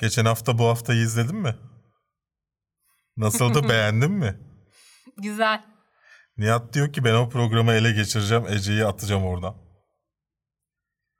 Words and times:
Geçen 0.00 0.24
hafta 0.24 0.58
bu 0.58 0.68
haftayı 0.68 1.00
izledin 1.00 1.36
mi? 1.36 1.56
Nasıldı 3.16 3.62
beğendin 3.68 4.12
mi? 4.12 4.38
Güzel. 5.18 5.64
Nihat 6.36 6.72
diyor 6.72 6.92
ki 6.92 7.04
ben 7.04 7.14
o 7.14 7.28
programı 7.28 7.72
ele 7.72 7.92
geçireceğim 7.92 8.46
Ece'yi 8.46 8.86
atacağım 8.86 9.24
oradan. 9.24 9.56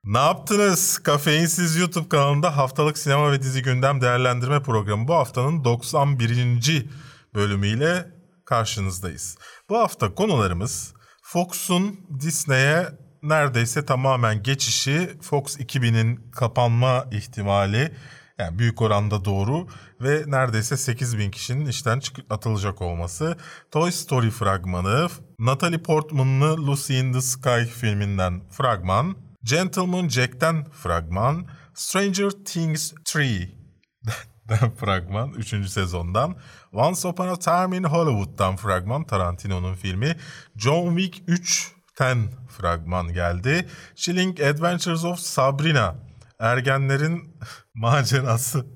Ne 0.04 0.18
yaptınız? 0.18 0.98
Kafeinsiz 0.98 1.76
YouTube 1.76 2.08
kanalında 2.08 2.56
haftalık 2.56 2.98
sinema 2.98 3.32
ve 3.32 3.42
dizi 3.42 3.62
gündem 3.62 4.00
değerlendirme 4.00 4.62
programı 4.62 5.08
bu 5.08 5.14
haftanın 5.14 5.64
91. 5.64 6.86
bölümüyle 7.34 8.06
karşınızdayız. 8.44 9.38
Bu 9.68 9.78
hafta 9.78 10.14
konularımız 10.14 10.94
Fox'un 11.22 12.00
Disney'e 12.20 12.88
neredeyse 13.22 13.86
tamamen 13.86 14.42
geçişi, 14.42 15.18
Fox 15.22 15.56
2000'in 15.56 16.30
kapanma 16.30 17.06
ihtimali, 17.10 17.96
yani 18.38 18.58
büyük 18.58 18.82
oranda 18.82 19.24
doğru 19.24 19.66
ve 20.00 20.24
neredeyse 20.26 20.76
8 20.76 21.18
bin 21.18 21.30
kişinin 21.30 21.66
işten 21.66 22.00
atılacak 22.30 22.82
olması. 22.82 23.36
Toy 23.70 23.90
Story 23.90 24.30
fragmanı, 24.30 25.08
Natalie 25.38 25.82
Portman'lı 25.82 26.66
Lucy 26.66 27.00
in 27.00 27.12
the 27.12 27.20
Sky 27.20 27.64
filminden 27.64 28.42
fragman, 28.50 29.16
Gentleman 29.44 30.08
Jack'ten 30.08 30.64
fragman, 30.64 31.46
Stranger 31.74 32.30
Things 32.30 32.92
3'den 32.92 34.70
fragman 34.80 35.32
3. 35.32 35.70
sezondan, 35.70 36.36
Once 36.72 37.08
Upon 37.08 37.28
a 37.28 37.36
Time 37.36 37.76
in 37.76 37.84
Hollywood'dan 37.84 38.56
fragman 38.56 39.04
Tarantino'nun 39.04 39.74
filmi, 39.74 40.16
John 40.56 40.96
Wick 40.96 41.28
3'ten 41.28 42.18
fragman 42.48 43.12
geldi. 43.12 43.68
Chilling 43.94 44.40
Adventures 44.40 45.04
of 45.04 45.18
Sabrina 45.18 46.05
Ergenlerin 46.38 47.38
macerası 47.74 48.66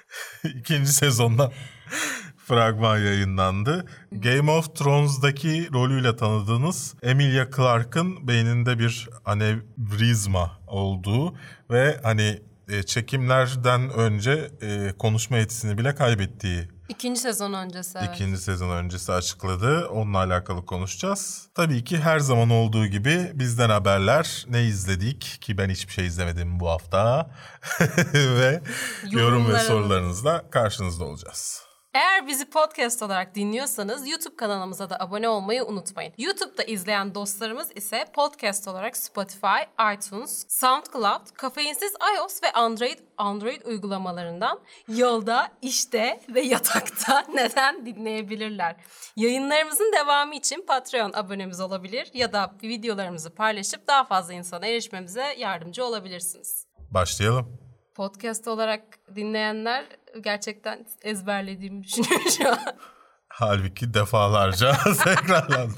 ikinci 0.44 0.92
sezondan 0.92 1.52
fragman 2.46 2.98
yayınlandı. 2.98 3.86
Game 4.12 4.50
of 4.50 4.76
Thrones'daki 4.76 5.68
rolüyle 5.72 6.16
tanıdığınız 6.16 6.94
Emilia 7.02 7.50
Clarke'ın 7.56 8.28
beyninde 8.28 8.78
bir 8.78 9.08
anevrizma 9.24 10.58
olduğu 10.66 11.36
ve 11.70 12.00
hani 12.02 12.42
e, 12.68 12.82
çekimlerden 12.82 13.90
önce 13.90 14.50
e, 14.62 14.92
konuşma 14.98 15.36
yetisini 15.36 15.78
bile 15.78 15.94
kaybettiği 15.94 16.68
İkinci 16.88 17.20
sezon 17.20 17.52
öncesi. 17.52 17.98
evet. 17.98 18.14
ikinci 18.14 18.40
sezon 18.40 18.70
öncesi 18.70 19.12
açıkladı. 19.12 19.86
Onunla 19.86 20.18
alakalı 20.18 20.66
konuşacağız. 20.66 21.48
Tabii 21.54 21.84
ki 21.84 21.98
her 21.98 22.18
zaman 22.18 22.50
olduğu 22.50 22.86
gibi 22.86 23.30
bizden 23.34 23.70
haberler 23.70 24.44
ne 24.48 24.64
izledik 24.64 25.38
ki 25.40 25.58
ben 25.58 25.70
hiçbir 25.70 25.92
şey 25.92 26.06
izlemedim 26.06 26.60
bu 26.60 26.68
hafta 26.68 27.30
ve 28.14 28.62
yorum 29.10 29.52
ve 29.52 29.58
sorularınızla 29.58 30.50
karşınızda 30.50 31.04
olacağız. 31.04 31.65
Eğer 31.96 32.26
bizi 32.26 32.50
podcast 32.50 33.02
olarak 33.02 33.34
dinliyorsanız 33.34 34.08
YouTube 34.08 34.36
kanalımıza 34.36 34.90
da 34.90 35.00
abone 35.00 35.28
olmayı 35.28 35.64
unutmayın. 35.64 36.12
YouTube'da 36.18 36.62
izleyen 36.62 37.14
dostlarımız 37.14 37.70
ise 37.76 38.04
podcast 38.14 38.68
olarak 38.68 38.96
Spotify, 38.96 39.62
iTunes, 39.94 40.46
SoundCloud, 40.48 41.30
kafeinsiz 41.34 41.92
iOS 42.16 42.42
ve 42.42 42.52
Android 42.52 42.98
Android 43.18 43.62
uygulamalarından 43.62 44.60
yolda, 44.88 45.52
işte 45.62 46.20
ve 46.28 46.40
yatakta 46.40 47.24
neden 47.34 47.86
dinleyebilirler. 47.86 48.76
Yayınlarımızın 49.16 49.92
devamı 49.92 50.34
için 50.34 50.64
Patreon 50.66 51.12
abonemiz 51.12 51.60
olabilir 51.60 52.10
ya 52.14 52.32
da 52.32 52.54
videolarımızı 52.62 53.34
paylaşıp 53.34 53.86
daha 53.86 54.04
fazla 54.04 54.32
insana 54.32 54.66
erişmemize 54.66 55.34
yardımcı 55.38 55.84
olabilirsiniz. 55.84 56.66
Başlayalım. 56.90 57.66
Podcast 57.94 58.48
olarak 58.48 58.82
dinleyenler 59.14 59.84
gerçekten 60.22 60.86
ezberlediğimi 61.02 61.84
düşünüyor 61.84 62.20
şu 62.38 62.48
an. 62.48 62.58
Halbuki 63.28 63.94
defalarca 63.94 64.76
tekrarlandı. 65.04 65.74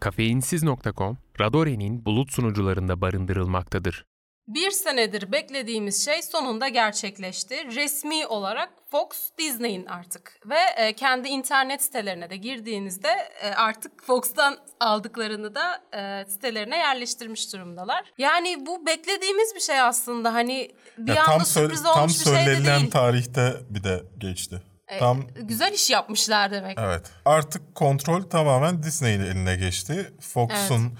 Kafeinsiz.com, 0.00 1.18
Radore'nin 1.40 2.04
bulut 2.04 2.32
sunucularında 2.32 3.00
barındırılmaktadır. 3.00 4.04
Bir 4.48 4.70
senedir 4.70 5.32
beklediğimiz 5.32 6.04
şey 6.04 6.22
sonunda 6.22 6.68
gerçekleşti. 6.68 7.54
Resmi 7.74 8.26
olarak 8.26 8.68
Fox 8.90 9.08
Disney'in 9.38 9.86
artık. 9.86 10.40
Ve 10.46 10.58
e, 10.76 10.92
kendi 10.92 11.28
internet 11.28 11.82
sitelerine 11.82 12.30
de 12.30 12.36
girdiğinizde 12.36 13.08
e, 13.42 13.50
artık 13.50 14.04
Fox'tan 14.04 14.58
aldıklarını 14.80 15.54
da 15.54 15.82
e, 15.98 16.30
sitelerine 16.30 16.78
yerleştirmiş 16.78 17.52
durumdalar. 17.52 18.04
Yani 18.18 18.66
bu 18.66 18.86
beklediğimiz 18.86 19.54
bir 19.54 19.60
şey 19.60 19.80
aslında. 19.80 20.34
Hani 20.34 20.70
bir 20.98 21.12
Ya 21.14 21.22
anda 21.22 21.30
tam, 21.30 21.40
sö- 21.40 21.44
sürpriz 21.44 21.82
tam 21.82 21.98
olmuş 22.00 22.20
bir 22.20 22.24
şey 22.24 22.32
de 22.32 22.44
söylenilen 22.44 22.80
değil. 22.80 22.90
tarihte 22.90 23.52
bir 23.70 23.84
de 23.84 24.02
geçti. 24.18 24.62
Tam 24.98 25.22
Güzel 25.34 25.72
iş 25.72 25.90
yapmışlar 25.90 26.50
demek. 26.50 26.78
Evet. 26.80 27.10
Artık 27.24 27.74
kontrol 27.74 28.22
tamamen 28.22 28.82
Disney'in 28.82 29.20
eline 29.20 29.56
geçti. 29.56 30.12
Fox'un 30.20 30.84
e, 30.86 30.90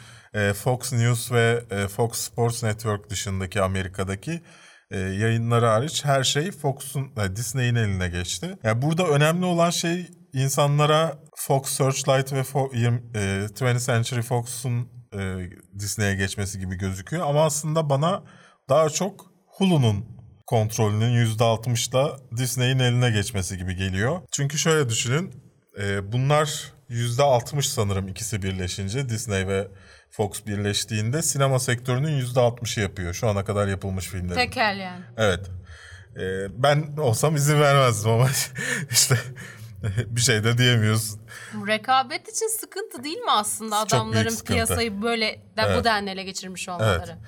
Fox 0.52 0.92
News 0.92 1.32
ve 1.32 1.64
e, 1.70 1.88
Fox 1.88 2.12
Sports 2.18 2.62
Network 2.62 3.10
dışındaki 3.10 3.62
Amerika'daki 3.62 4.40
e, 4.90 4.98
yayınları 4.98 5.66
hariç 5.66 6.04
her 6.04 6.24
şey 6.24 6.50
Fox'un 6.50 7.12
e, 7.24 7.36
Disney'in 7.36 7.74
eline 7.74 8.08
geçti. 8.08 8.58
Yani 8.62 8.82
burada 8.82 9.06
önemli 9.06 9.44
olan 9.44 9.70
şey 9.70 10.06
insanlara 10.32 11.18
Fox 11.36 11.66
Searchlight 11.68 12.32
ve 12.32 12.40
Fo- 12.40 12.74
yirmi- 12.76 13.02
e, 13.14 13.46
20th 13.54 13.86
Century 13.86 14.22
Fox'un 14.22 14.88
e, 15.18 15.36
Disney'e 15.78 16.14
geçmesi 16.14 16.58
gibi 16.58 16.74
gözüküyor 16.76 17.26
ama 17.26 17.44
aslında 17.44 17.90
bana 17.90 18.22
daha 18.68 18.88
çok 18.90 19.26
Hulu'nun 19.46 20.04
kontrolünün 20.46 21.26
%60'la 21.26 22.16
Disney'in 22.36 22.78
eline 22.78 23.10
geçmesi 23.10 23.58
gibi 23.58 23.76
geliyor. 23.76 24.20
Çünkü 24.32 24.58
şöyle 24.58 24.88
düşünün. 24.88 25.32
e, 25.80 26.12
bunlar 26.12 26.72
%60 26.90 27.62
sanırım 27.62 28.08
ikisi 28.08 28.42
birleşince 28.42 29.08
Disney 29.08 29.48
ve 29.48 29.68
Fox 30.10 30.46
birleştiğinde 30.46 31.22
sinema 31.22 31.58
sektörünün 31.58 32.20
%60'ı 32.20 32.82
yapıyor. 32.82 33.14
Şu 33.14 33.28
ana 33.28 33.44
kadar 33.44 33.68
yapılmış 33.68 34.06
filmlerin. 34.06 34.34
Tekel 34.34 34.78
yani. 34.78 35.04
Evet. 35.16 35.40
E, 36.16 36.22
ben 36.62 36.96
olsam 36.96 37.36
izin 37.36 37.60
vermezdim 37.60 38.10
ama 38.10 38.28
işte 38.90 39.18
bir 40.06 40.20
şey 40.20 40.44
de 40.44 40.58
diyemiyorsun. 40.58 41.20
Rekabet 41.66 42.28
için 42.28 42.48
sıkıntı 42.48 43.04
değil 43.04 43.18
mi 43.18 43.30
aslında 43.30 43.76
Çok 43.76 43.86
adamların 43.86 44.36
piyasayı 44.46 45.02
böyle 45.02 45.40
Evet. 45.56 45.80
bu 45.80 45.84
denli 45.84 46.10
ele 46.10 46.22
geçirmiş 46.22 46.68
olmaları? 46.68 47.02
Evet. 47.06 47.18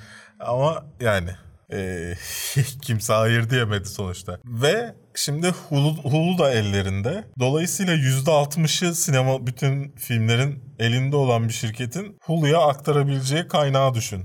Ama 0.41 0.85
yani 1.01 1.31
e, 1.73 2.15
kimse 2.83 3.13
hayır 3.13 3.51
diyemedi 3.51 3.89
sonuçta. 3.89 4.39
Ve 4.45 4.95
şimdi 5.19 5.55
Hulu, 5.69 5.97
Hulu 5.97 6.39
da 6.39 6.53
ellerinde. 6.53 7.25
Dolayısıyla 7.39 7.95
%60'ı 7.95 8.95
sinema 8.95 9.47
bütün 9.47 9.93
filmlerin 9.97 10.75
elinde 10.79 11.17
olan 11.17 11.49
bir 11.49 11.53
şirketin 11.53 12.17
Hulu'ya 12.23 12.59
aktarabileceği 12.59 13.49
kaynağı 13.49 13.95
düşün. 13.95 14.25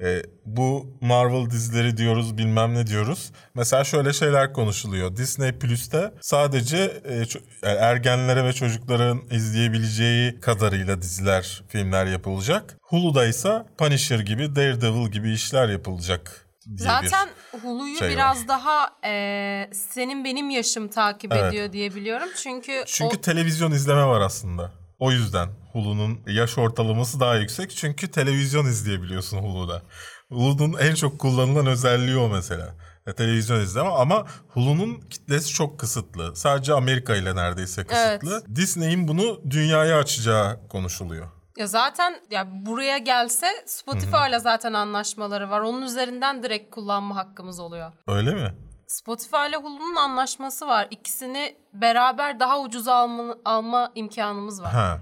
E, 0.00 0.22
bu 0.44 0.98
Marvel 1.00 1.50
dizileri 1.50 1.96
diyoruz 1.96 2.38
bilmem 2.38 2.74
ne 2.74 2.86
diyoruz. 2.86 3.32
Mesela 3.54 3.84
şöyle 3.84 4.12
şeyler 4.12 4.52
konuşuluyor. 4.52 5.16
Disney 5.16 5.52
Plus'te 5.52 6.12
sadece 6.20 6.76
e, 7.04 7.14
yani 7.62 7.78
ergenlere 7.78 8.44
ve 8.44 8.52
çocukların 8.52 9.22
izleyebileceği 9.30 10.40
kadarıyla 10.40 11.02
diziler, 11.02 11.62
filmler 11.68 12.06
yapılacak. 12.06 12.76
Hulu'da 12.82 13.26
ise 13.26 13.62
Punisher 13.78 14.20
gibi, 14.20 14.56
Daredevil 14.56 15.10
gibi 15.10 15.32
işler 15.32 15.68
yapılacak 15.68 16.45
Zaten 16.74 17.28
bir... 17.54 17.58
Hulu'yu 17.58 17.98
şey 17.98 18.10
biraz 18.10 18.48
daha 18.48 18.90
e, 19.04 19.70
senin 19.72 20.24
benim 20.24 20.50
yaşım 20.50 20.88
takip 20.88 21.32
Evet. 21.32 21.44
ediyor 21.44 21.72
diye 21.72 21.94
biliyorum. 21.94 22.28
Çünkü, 22.42 22.84
Çünkü 22.86 23.16
o, 23.16 23.20
televizyon 23.20 23.70
izleme 23.70 24.06
var 24.06 24.20
aslında. 24.20 24.72
O 24.98 25.12
yüzden 25.12 25.48
Hulu'nun 25.72 26.20
yaş 26.26 26.58
ortalaması 26.58 27.20
daha 27.20 27.36
yüksek. 27.36 27.70
Çünkü 27.70 28.10
televizyon 28.10 28.66
izleyebiliyorsun 28.66 29.38
Hulu'da. 29.38 29.82
Hulu'nun 30.28 30.78
en 30.78 30.94
çok 30.94 31.18
kullanılan 31.18 31.66
özelliği 31.66 32.16
o 32.16 32.28
mesela. 32.28 32.74
Ya, 33.06 33.14
televizyon 33.14 33.60
izleme 33.60 33.88
ama 33.88 34.26
Hulu'nun 34.48 35.00
kitlesi 35.10 35.48
çok 35.48 35.80
kısıtlı. 35.80 36.36
Sadece 36.36 36.72
Amerika 36.72 37.16
ile 37.16 37.36
neredeyse 37.36 37.84
kısıtlı. 37.84 38.56
Disney'in 38.56 39.08
bunu 39.08 39.40
dünyaya 39.50 39.98
açacağı 39.98 40.68
konuşuluyor. 40.68 41.35
Ya 41.58 41.66
zaten 41.66 42.20
ya 42.30 42.46
buraya 42.66 42.98
gelse 42.98 43.46
Spotify'la 43.66 44.38
zaten 44.38 44.72
anlaşmaları 44.72 45.50
var. 45.50 45.60
Onun 45.60 45.82
üzerinden 45.82 46.42
direkt 46.42 46.74
kullanma 46.74 47.16
hakkımız 47.16 47.60
oluyor. 47.60 47.92
Öyle 48.08 48.34
mi? 48.34 48.54
Spotify 48.86 49.48
ile 49.48 49.56
Hulu'nun 49.56 49.96
anlaşması 49.96 50.66
var. 50.66 50.88
İkisini 50.90 51.56
beraber 51.72 52.40
daha 52.40 52.60
ucuza 52.60 52.94
alma, 52.94 53.34
alma 53.44 53.92
imkanımız 53.94 54.62
var. 54.62 54.72
Ha. 54.72 54.98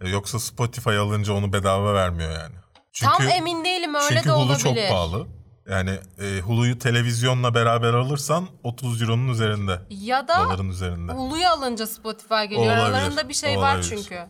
Yoksa 0.00 0.38
Spotify 0.38 0.96
alınca 0.96 1.32
onu 1.32 1.52
bedava 1.52 1.94
vermiyor 1.94 2.30
yani. 2.30 2.54
Çünkü, 2.92 3.12
Tam 3.16 3.28
emin 3.28 3.64
değilim 3.64 3.94
öyle 3.94 4.08
çünkü 4.08 4.28
de 4.28 4.32
Hulu 4.32 4.42
olabilir. 4.42 4.58
çok 4.58 4.88
pahalı. 4.88 5.26
Yani 5.70 5.90
e, 6.20 6.40
Hulu'yu 6.40 6.78
televizyonla 6.78 7.54
beraber 7.54 7.94
alırsan 7.94 8.46
30 8.62 9.02
euronun 9.02 9.28
üzerinde. 9.28 9.80
Ya 9.90 10.28
da 10.28 10.44
Doların 10.44 10.68
üzerinde. 10.68 11.12
Hulu'yu 11.12 11.48
alınca 11.48 11.86
Spotify 11.86 12.34
geliyor. 12.42 12.62
Olabilir, 12.62 12.82
Aralarında 12.82 13.28
bir 13.28 13.34
şey 13.34 13.56
var 13.56 13.74
olabilir. 13.74 13.96
çünkü. 13.96 14.20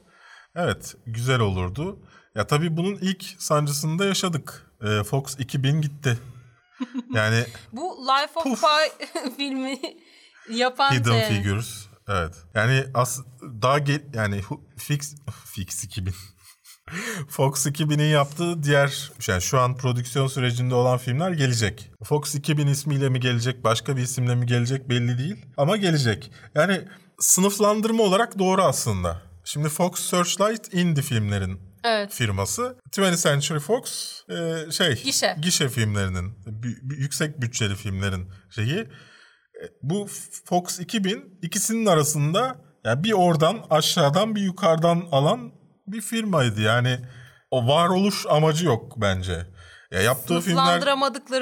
Evet 0.58 0.94
güzel 1.06 1.40
olurdu. 1.40 1.99
Ya 2.34 2.46
tabii 2.46 2.76
bunun 2.76 2.94
ilk 2.94 3.25
sancısını 3.38 3.99
da 3.99 4.05
yaşadık. 4.05 4.66
E, 4.82 5.05
Fox 5.05 5.38
2000 5.38 5.81
gitti. 5.81 6.19
Yani 7.14 7.44
Bu 7.72 8.06
Life 8.06 8.40
of 8.40 8.44
Pi 8.44 9.31
filmi 9.37 9.78
yapan 10.50 10.94
Hidden 10.94 11.10
şey. 11.10 11.28
Figures. 11.28 11.87
Evet. 12.08 12.34
Yani 12.55 12.84
as 12.94 13.20
daha 13.43 13.78
gel 13.78 14.00
yani 14.14 14.40
Fix 14.76 15.14
Fix 15.44 15.84
2000. 15.84 16.14
Fox 17.28 17.66
2000'in 17.66 18.08
yaptığı 18.08 18.62
diğer 18.62 19.12
yani 19.28 19.43
şu 19.43 19.60
an 19.60 19.76
prodüksiyon 19.76 20.26
sürecinde 20.26 20.75
olan 20.75 20.99
filmler 20.99 21.31
gelecek. 21.31 21.90
Fox 22.05 22.34
2000 22.34 22.66
ismiyle 22.66 23.08
mi 23.08 23.20
gelecek, 23.20 23.64
başka 23.64 23.96
bir 23.96 24.02
isimle 24.02 24.34
mi 24.34 24.46
gelecek 24.46 24.88
belli 24.88 25.19
değil 25.19 25.46
ama 25.56 25.76
gelecek. 25.76 26.31
Yani 26.55 26.88
sınıflandırma 27.19 28.02
olarak 28.02 28.38
doğru 28.38 28.62
aslında. 28.62 29.27
Şimdi 29.48 29.68
Fox 29.68 30.00
Searchlight 30.00 30.74
indie 30.74 31.02
filmlerin 31.02 31.60
Evet. 31.84 32.12
firması. 32.12 32.76
20th 32.96 33.22
Century 33.22 33.58
Fox 33.58 34.12
e, 34.28 34.70
şey 34.70 35.02
Gişe. 35.02 35.36
gişe 35.42 35.68
filmlerinin 35.68 36.34
yüksek 36.82 37.40
bütçeli 37.40 37.74
filmlerin 37.74 38.28
şeyi. 38.50 38.78
E, 38.78 38.88
Bu 39.82 40.08
Fox 40.44 40.80
2000 40.80 41.38
ikisinin 41.42 41.86
arasında 41.86 42.56
yani 42.84 43.04
bir 43.04 43.12
oradan 43.12 43.66
aşağıdan 43.70 44.34
bir 44.34 44.40
yukarıdan 44.40 45.08
alan 45.12 45.52
bir 45.86 46.00
firmaydı. 46.00 46.60
Yani 46.60 46.98
o 47.50 47.68
varoluş 47.68 48.26
amacı 48.28 48.66
yok 48.66 48.92
bence. 48.96 49.46
Ya 49.90 50.02
yaptığı 50.02 50.40
filmler 50.40 50.82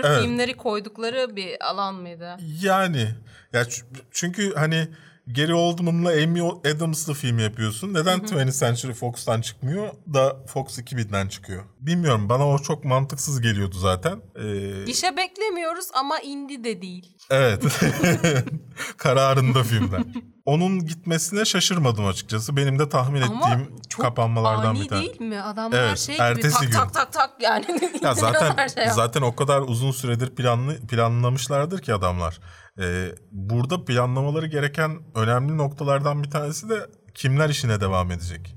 Evet. 0.05 0.23
filmleri 0.23 0.57
koydukları 0.57 1.37
bir 1.37 1.69
alan 1.71 1.95
mıydı? 1.95 2.37
yani 2.63 3.15
ya 3.53 3.67
çünkü 4.11 4.55
hani 4.55 4.89
Gary 5.27 5.53
Oldman'la 5.55 6.11
Amy 6.11 6.41
Adams'lı 6.75 7.15
film 7.15 7.39
yapıyorsun. 7.39 7.95
Neden 7.95 8.19
20th 8.19 8.59
Century 8.61 8.93
Fox'tan 8.93 9.41
çıkmıyor 9.41 9.89
da 10.15 10.37
Fox 10.47 10.79
2000'den 10.79 11.29
çıkıyor? 11.29 11.65
Bilmiyorum 11.81 12.29
bana 12.29 12.49
o 12.49 12.59
çok 12.59 12.85
mantıksız 12.85 13.41
geliyordu 13.41 13.77
zaten. 13.79 14.21
Ee, 14.37 14.85
Gişe 14.85 15.17
beklemiyoruz 15.17 15.87
ama 15.95 16.19
indie 16.19 16.65
de 16.65 16.83
değil. 16.83 17.17
evet. 17.31 17.63
Kararında 18.97 19.63
filmler. 19.63 20.03
Onun 20.47 20.87
gitmesine 20.87 21.45
şaşırmadım 21.45 22.07
açıkçası. 22.07 22.57
Benim 22.57 22.79
de 22.79 22.89
tahmin 22.89 23.23
Ama 23.23 23.49
ettiğim 23.49 23.77
çok 23.89 24.01
kapanmalardan 24.05 24.67
ani 24.71 24.81
bir 24.81 24.89
tanesi. 24.89 25.07
değil 25.09 25.21
mi? 25.21 25.43
Adamlar 25.43 25.79
Evet, 25.89 25.99
şey 25.99 26.15
gibi 26.15 26.25
ertesi 26.25 26.51
tak 26.55 26.63
gün. 26.63 26.71
tak 26.73 26.95
tak 26.95 27.13
tak 27.13 27.31
yani. 27.41 27.65
Ya 28.03 28.15
zaten 28.15 28.67
şey 28.69 28.87
zaten 28.89 29.23
o 29.23 29.37
kadar 29.37 29.61
uzun 29.61 29.91
süredir 29.91 30.35
planlı 30.35 30.87
planlamışlardır 30.87 31.79
ki 31.83 31.95
adamlar. 31.95 32.39
Ee, 32.81 33.09
burada 33.33 33.85
planlamaları 33.85 34.47
gereken 34.47 34.99
önemli 35.15 35.57
noktalardan 35.59 36.23
bir 36.23 36.31
tanesi 36.31 36.69
de 36.69 36.87
kimler 37.15 37.49
işine 37.49 37.81
devam 37.81 38.11
edecek. 38.11 38.57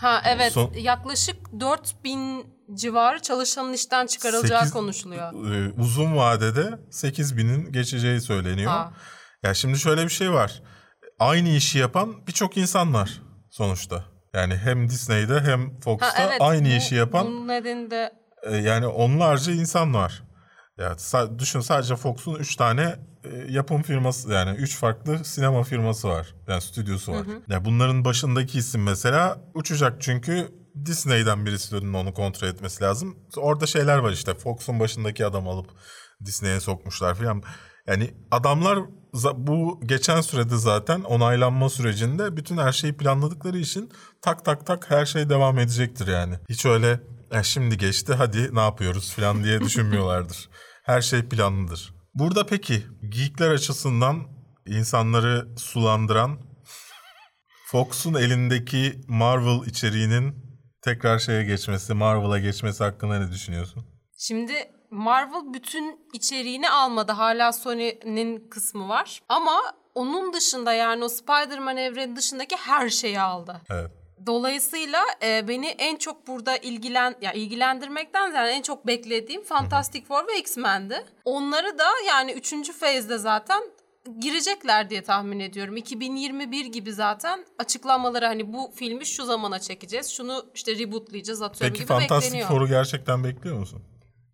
Ha 0.00 0.22
evet 0.26 0.52
Son- 0.52 0.72
yaklaşık 0.74 1.36
4000 1.60 2.46
civarı 2.74 3.22
çalışanın 3.22 3.72
işten 3.72 4.06
çıkarılacağı 4.06 4.60
Sekiz- 4.60 4.72
konuşuluyor. 4.72 5.32
Ee, 5.52 5.72
uzun 5.78 6.16
vadede 6.16 6.78
8000'in 6.90 7.72
geçeceği 7.72 8.20
söyleniyor. 8.20 8.70
Ha. 8.72 8.92
Ya 9.42 9.54
şimdi 9.54 9.78
şöyle 9.78 10.04
bir 10.04 10.08
şey 10.10 10.32
var. 10.32 10.62
Aynı 11.18 11.48
işi 11.48 11.78
yapan 11.78 12.26
birçok 12.26 12.56
insan 12.56 12.94
var 12.94 13.22
sonuçta. 13.50 14.04
Yani 14.34 14.56
hem 14.56 14.88
Disney'de 14.88 15.40
hem 15.40 15.80
Fox'ta 15.80 16.18
Ha 16.18 16.26
evet. 16.28 16.40
aynı 16.40 16.64
bu- 16.68 16.72
işi 16.72 16.94
yapan 16.94 17.26
Bunun 17.26 17.48
nedeni 17.48 17.90
de 17.90 18.12
e, 18.42 18.56
yani 18.56 18.86
onlarca 18.86 19.52
insan 19.52 19.94
var. 19.94 20.22
Ya 20.78 20.96
düşün 21.38 21.60
sadece 21.60 21.96
Fox'un 21.96 22.34
3 22.34 22.56
tane 22.56 22.96
e, 23.24 23.52
yapım 23.52 23.82
firması 23.82 24.32
yani 24.32 24.56
3 24.58 24.76
farklı 24.76 25.24
sinema 25.24 25.62
firması 25.62 26.08
var. 26.08 26.34
Yani 26.48 26.60
stüdyosu 26.60 27.12
var. 27.12 27.26
Ya 27.48 27.64
bunların 27.64 28.04
başındaki 28.04 28.58
isim 28.58 28.82
mesela 28.82 29.38
uçacak 29.54 30.02
çünkü 30.02 30.48
Disney'den 30.86 31.46
birisi 31.46 31.76
onu 31.76 32.14
kontrol 32.14 32.48
etmesi 32.48 32.84
lazım. 32.84 33.16
Orada 33.36 33.66
şeyler 33.66 33.98
var 33.98 34.12
işte 34.12 34.34
Fox'un 34.34 34.80
başındaki 34.80 35.26
adam 35.26 35.48
alıp 35.48 35.66
Disney'e 36.24 36.60
sokmuşlar 36.60 37.14
falan. 37.14 37.42
Yani 37.86 38.14
adamlar 38.30 38.78
bu 39.34 39.80
geçen 39.86 40.20
sürede 40.20 40.56
zaten 40.56 41.00
onaylanma 41.00 41.68
sürecinde 41.70 42.36
bütün 42.36 42.56
her 42.56 42.72
şeyi 42.72 42.96
planladıkları 42.96 43.58
için 43.58 43.90
tak 44.22 44.44
tak 44.44 44.66
tak 44.66 44.90
her 44.90 45.06
şey 45.06 45.28
devam 45.28 45.58
edecektir 45.58 46.06
yani. 46.06 46.34
Hiç 46.48 46.66
öyle 46.66 47.00
"Ya 47.32 47.42
şimdi 47.42 47.78
geçti 47.78 48.14
hadi 48.14 48.54
ne 48.54 48.60
yapıyoruz 48.60 49.12
falan 49.12 49.44
diye 49.44 49.60
düşünmüyorlardır. 49.60 50.48
Her 50.84 51.00
şey 51.00 51.22
planlıdır. 51.28 51.94
Burada 52.14 52.46
peki 52.46 52.82
geekler 53.08 53.50
açısından 53.50 54.16
insanları 54.66 55.48
sulandıran 55.56 56.38
Fox'un 57.66 58.14
elindeki 58.14 59.00
Marvel 59.08 59.66
içeriğinin 59.66 60.34
tekrar 60.82 61.18
şeye 61.18 61.44
geçmesi, 61.44 61.94
Marvel'a 61.94 62.38
geçmesi 62.38 62.84
hakkında 62.84 63.18
ne 63.18 63.32
düşünüyorsun? 63.32 63.86
Şimdi 64.18 64.52
Marvel 64.94 65.54
bütün 65.54 66.00
içeriğini 66.12 66.70
almadı. 66.70 67.12
Hala 67.12 67.52
Sony'nin 67.52 68.48
kısmı 68.48 68.88
var. 68.88 69.22
Ama 69.28 69.60
onun 69.94 70.32
dışında 70.32 70.72
yani 70.72 71.04
o 71.04 71.08
Spider-Man 71.08 71.76
evreni 71.76 72.16
dışındaki 72.16 72.56
her 72.56 72.88
şeyi 72.88 73.20
aldı. 73.20 73.60
Evet. 73.70 73.90
Dolayısıyla 74.26 75.00
e, 75.22 75.48
beni 75.48 75.66
en 75.66 75.96
çok 75.96 76.26
burada 76.26 76.56
ilgilen 76.56 77.14
ya 77.20 77.32
ilgilendirmekten 77.32 78.32
yani 78.32 78.50
en 78.50 78.62
çok 78.62 78.86
beklediğim 78.86 79.44
Fantastic 79.44 80.04
Four 80.04 80.28
ve 80.28 80.38
X-Men'di. 80.38 81.04
Onları 81.24 81.78
da 81.78 81.84
yani 82.08 82.32
3. 82.32 82.72
feyzde 82.72 83.18
zaten 83.18 83.62
girecekler 84.18 84.90
diye 84.90 85.02
tahmin 85.02 85.40
ediyorum. 85.40 85.76
2021 85.76 86.66
gibi 86.66 86.92
zaten 86.92 87.44
açıklamaları 87.58 88.26
hani 88.26 88.52
bu 88.52 88.70
filmi 88.74 89.06
şu 89.06 89.24
zamana 89.24 89.58
çekeceğiz. 89.58 90.10
Şunu 90.10 90.46
işte 90.54 90.78
rebootlayacağız 90.78 91.42
atıyorum 91.42 91.72
Peki 91.72 91.84
gibi 91.84 91.88
Fantastic 91.88 92.26
bekleniyor. 92.26 92.48
Four'u 92.48 92.68
gerçekten 92.68 93.24
bekliyor 93.24 93.58
musun? 93.58 93.82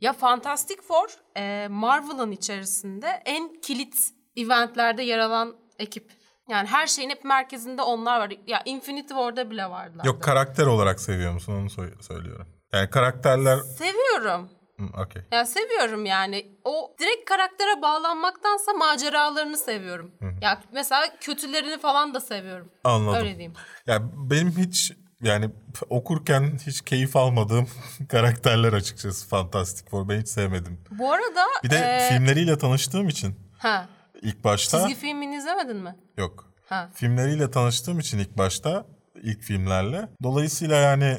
Ya 0.00 0.12
Fantastic 0.12 0.76
Four 0.82 1.08
e, 1.36 1.68
Marvel'ın 1.70 2.30
içerisinde 2.32 3.22
en 3.24 3.60
kilit 3.60 3.96
eventlerde 4.36 5.02
yer 5.02 5.18
alan 5.18 5.56
ekip. 5.78 6.10
Yani 6.48 6.68
her 6.68 6.86
şeyin 6.86 7.10
hep 7.10 7.24
merkezinde 7.24 7.82
onlar 7.82 8.20
var. 8.20 8.32
Ya 8.46 8.62
Infinity 8.64 9.08
War'da 9.14 9.50
bile 9.50 9.64
varlar. 9.70 10.04
Yok 10.04 10.22
karakter 10.22 10.66
olarak 10.66 11.00
seviyor 11.00 11.32
musun 11.32 11.52
onu 11.52 11.66
so- 11.66 12.02
söylüyorum. 12.02 12.46
Yani 12.72 12.90
karakterler... 12.90 13.58
Seviyorum. 13.58 14.50
Hı, 14.78 15.02
Okey. 15.02 15.22
Ya 15.32 15.46
seviyorum 15.46 16.04
yani. 16.06 16.58
O 16.64 16.96
direkt 17.00 17.24
karaktere 17.28 17.82
bağlanmaktansa 17.82 18.72
maceralarını 18.72 19.56
seviyorum. 19.56 20.10
Ya 20.42 20.60
mesela 20.72 21.16
kötülerini 21.20 21.78
falan 21.78 22.14
da 22.14 22.20
seviyorum. 22.20 22.72
Anladım. 22.84 23.18
Öyle 23.18 23.30
diyeyim. 23.30 23.52
Ya 23.86 24.02
benim 24.30 24.50
hiç 24.50 24.92
yani 25.22 25.50
okurken 25.88 26.58
hiç 26.66 26.80
keyif 26.80 27.16
almadığım 27.16 27.68
karakterler 28.08 28.72
açıkçası 28.72 29.28
Fantastic 29.28 29.90
Four. 29.90 30.08
Ben 30.08 30.20
hiç 30.20 30.28
sevmedim. 30.28 30.80
Bu 30.90 31.12
arada 31.12 31.44
Bir 31.64 31.70
de 31.70 31.76
e, 31.78 32.08
filmleriyle 32.08 32.58
tanıştığım 32.58 33.08
için 33.08 33.34
ha, 33.58 33.88
ilk 34.22 34.44
başta 34.44 34.78
çizgi 34.78 34.94
filmini 35.00 35.36
izlemedin 35.36 35.76
mi? 35.76 35.96
yok. 36.16 36.50
Ha. 36.68 36.90
Filmleriyle 36.94 37.50
tanıştığım 37.50 37.98
için 37.98 38.18
ilk 38.18 38.38
başta 38.38 38.86
ilk 39.22 39.42
filmlerle. 39.42 40.08
Dolayısıyla 40.22 40.76
yani 40.76 41.18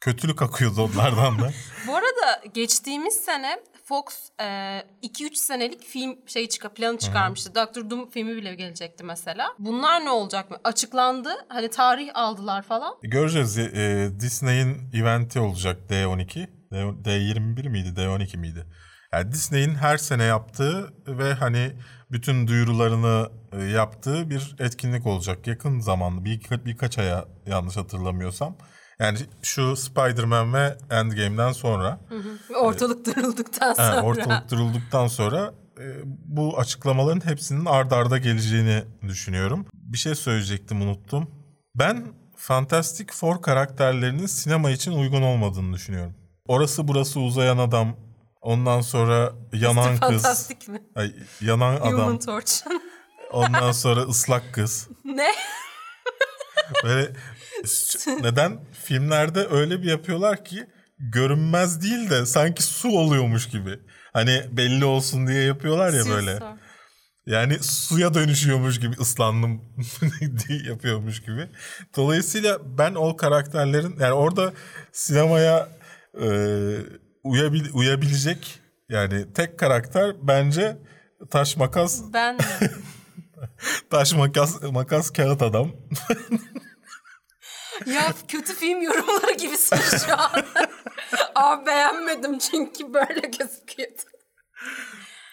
kötülük 0.00 0.42
akıyordu 0.42 0.82
onlardan 0.82 1.38
da. 1.38 1.50
Bu 1.86 1.96
arada 1.96 2.40
geçtiğimiz 2.54 3.14
sene 3.14 3.60
Fox 3.88 4.04
2-3 4.38 5.34
senelik 5.34 5.82
film 5.84 6.16
şey 6.26 6.48
çıkar 6.48 6.74
planı 6.74 6.98
çıkarmıştı. 6.98 7.54
Doctor 7.54 7.90
Doom 7.90 8.10
filmi 8.10 8.36
bile 8.36 8.54
gelecekti 8.54 9.04
mesela. 9.04 9.54
Bunlar 9.58 10.04
ne 10.04 10.10
olacak 10.10 10.50
mı? 10.50 10.56
Açıklandı. 10.64 11.30
Hani 11.48 11.68
tarih 11.70 12.10
aldılar 12.14 12.62
falan. 12.62 12.94
Göreceğiz. 13.02 13.58
E, 13.58 14.10
Disney'in 14.20 14.90
eventi 14.94 15.40
olacak 15.40 15.76
D12. 15.90 16.48
D- 16.72 17.10
D21 17.10 17.68
miydi? 17.68 17.88
D12 18.00 18.36
miydi? 18.36 18.66
Yani 19.12 19.32
Disney'in 19.32 19.74
her 19.74 19.96
sene 19.96 20.24
yaptığı 20.24 20.92
ve 21.06 21.32
hani 21.34 21.72
bütün 22.10 22.46
duyurularını 22.46 23.30
e, 23.52 23.62
yaptığı 23.64 24.30
bir 24.30 24.56
etkinlik 24.58 25.06
olacak. 25.06 25.46
Yakın 25.46 25.80
zamanda 25.80 26.24
bir, 26.24 26.40
birkaç 26.64 26.98
aya 26.98 27.24
yanlış 27.46 27.76
hatırlamıyorsam. 27.76 28.56
Yani 29.00 29.18
şu 29.42 29.76
Spider-Man 29.76 30.54
ve 30.54 30.78
Endgame'den 30.90 31.52
sonra 31.52 32.00
Ortalık 32.60 33.06
duruldıktan 33.16 33.74
sonra. 33.74 33.96
Ha, 33.96 34.02
ortalık 34.02 34.50
durulduktan 34.50 35.06
sonra 35.06 35.52
e, 35.80 35.84
bu 36.04 36.58
açıklamaların 36.58 37.26
hepsinin 37.26 37.64
ard 37.64 37.90
arda 37.90 38.18
geleceğini 38.18 38.84
düşünüyorum. 39.08 39.66
Bir 39.74 39.98
şey 39.98 40.14
söyleyecektim 40.14 40.82
unuttum. 40.82 41.30
Ben 41.74 42.06
Fantastic 42.36 43.06
Four 43.12 43.42
karakterlerinin 43.42 44.26
sinema 44.26 44.70
için 44.70 44.92
uygun 44.92 45.22
olmadığını 45.22 45.74
düşünüyorum. 45.74 46.14
Orası 46.48 46.88
burası 46.88 47.20
uzayan 47.20 47.58
adam, 47.58 47.96
ondan 48.40 48.80
sonra 48.80 49.32
yanan 49.52 49.90
kız, 49.92 50.22
Fantastik 50.22 50.68
mi? 50.68 50.82
ay, 50.96 51.14
yanan 51.40 51.76
adam, 51.76 51.92
Human 51.92 52.18
Torch. 52.18 52.52
ondan 53.32 53.72
sonra 53.72 54.00
ıslak 54.00 54.54
kız. 54.54 54.88
ne? 55.04 55.30
Böyle 56.84 57.12
neden 58.22 58.60
filmlerde 58.84 59.46
öyle 59.50 59.82
bir 59.82 59.90
yapıyorlar 59.90 60.44
ki 60.44 60.66
görünmez 60.98 61.82
değil 61.82 62.10
de 62.10 62.26
sanki 62.26 62.62
su 62.62 62.88
oluyormuş 62.88 63.48
gibi. 63.48 63.80
Hani 64.12 64.44
belli 64.52 64.84
olsun 64.84 65.26
diye 65.26 65.42
yapıyorlar 65.42 65.92
ya 65.92 66.06
böyle. 66.06 66.38
Yani 67.26 67.58
suya 67.62 68.14
dönüşüyormuş 68.14 68.80
gibi 68.80 68.96
ıslandım 69.00 69.62
diye 70.48 70.62
yapıyormuş 70.62 71.22
gibi. 71.22 71.48
Dolayısıyla 71.96 72.78
ben 72.78 72.94
o 72.94 73.16
karakterlerin 73.16 73.96
yani 74.00 74.12
orada 74.12 74.52
sinemaya 74.92 75.68
e, 76.22 76.28
uyabil, 77.24 77.64
uyabilecek 77.72 78.60
yani 78.88 79.32
tek 79.32 79.58
karakter 79.58 80.16
bence 80.22 80.78
taş 81.30 81.56
makas 81.56 82.02
Ben 82.12 82.38
taş 83.90 84.14
makas 84.14 84.62
makas 84.62 85.10
kağıt 85.10 85.42
adam. 85.42 85.72
ya 87.86 88.12
kötü 88.28 88.54
film 88.54 88.82
yorumları 88.82 89.32
gibisin 89.34 89.76
şu 90.06 90.12
an. 90.18 90.30
Abi 91.34 91.66
beğenmedim 91.66 92.38
çünkü 92.38 92.94
böyle 92.94 93.20
gözüküyordu. 93.20 94.02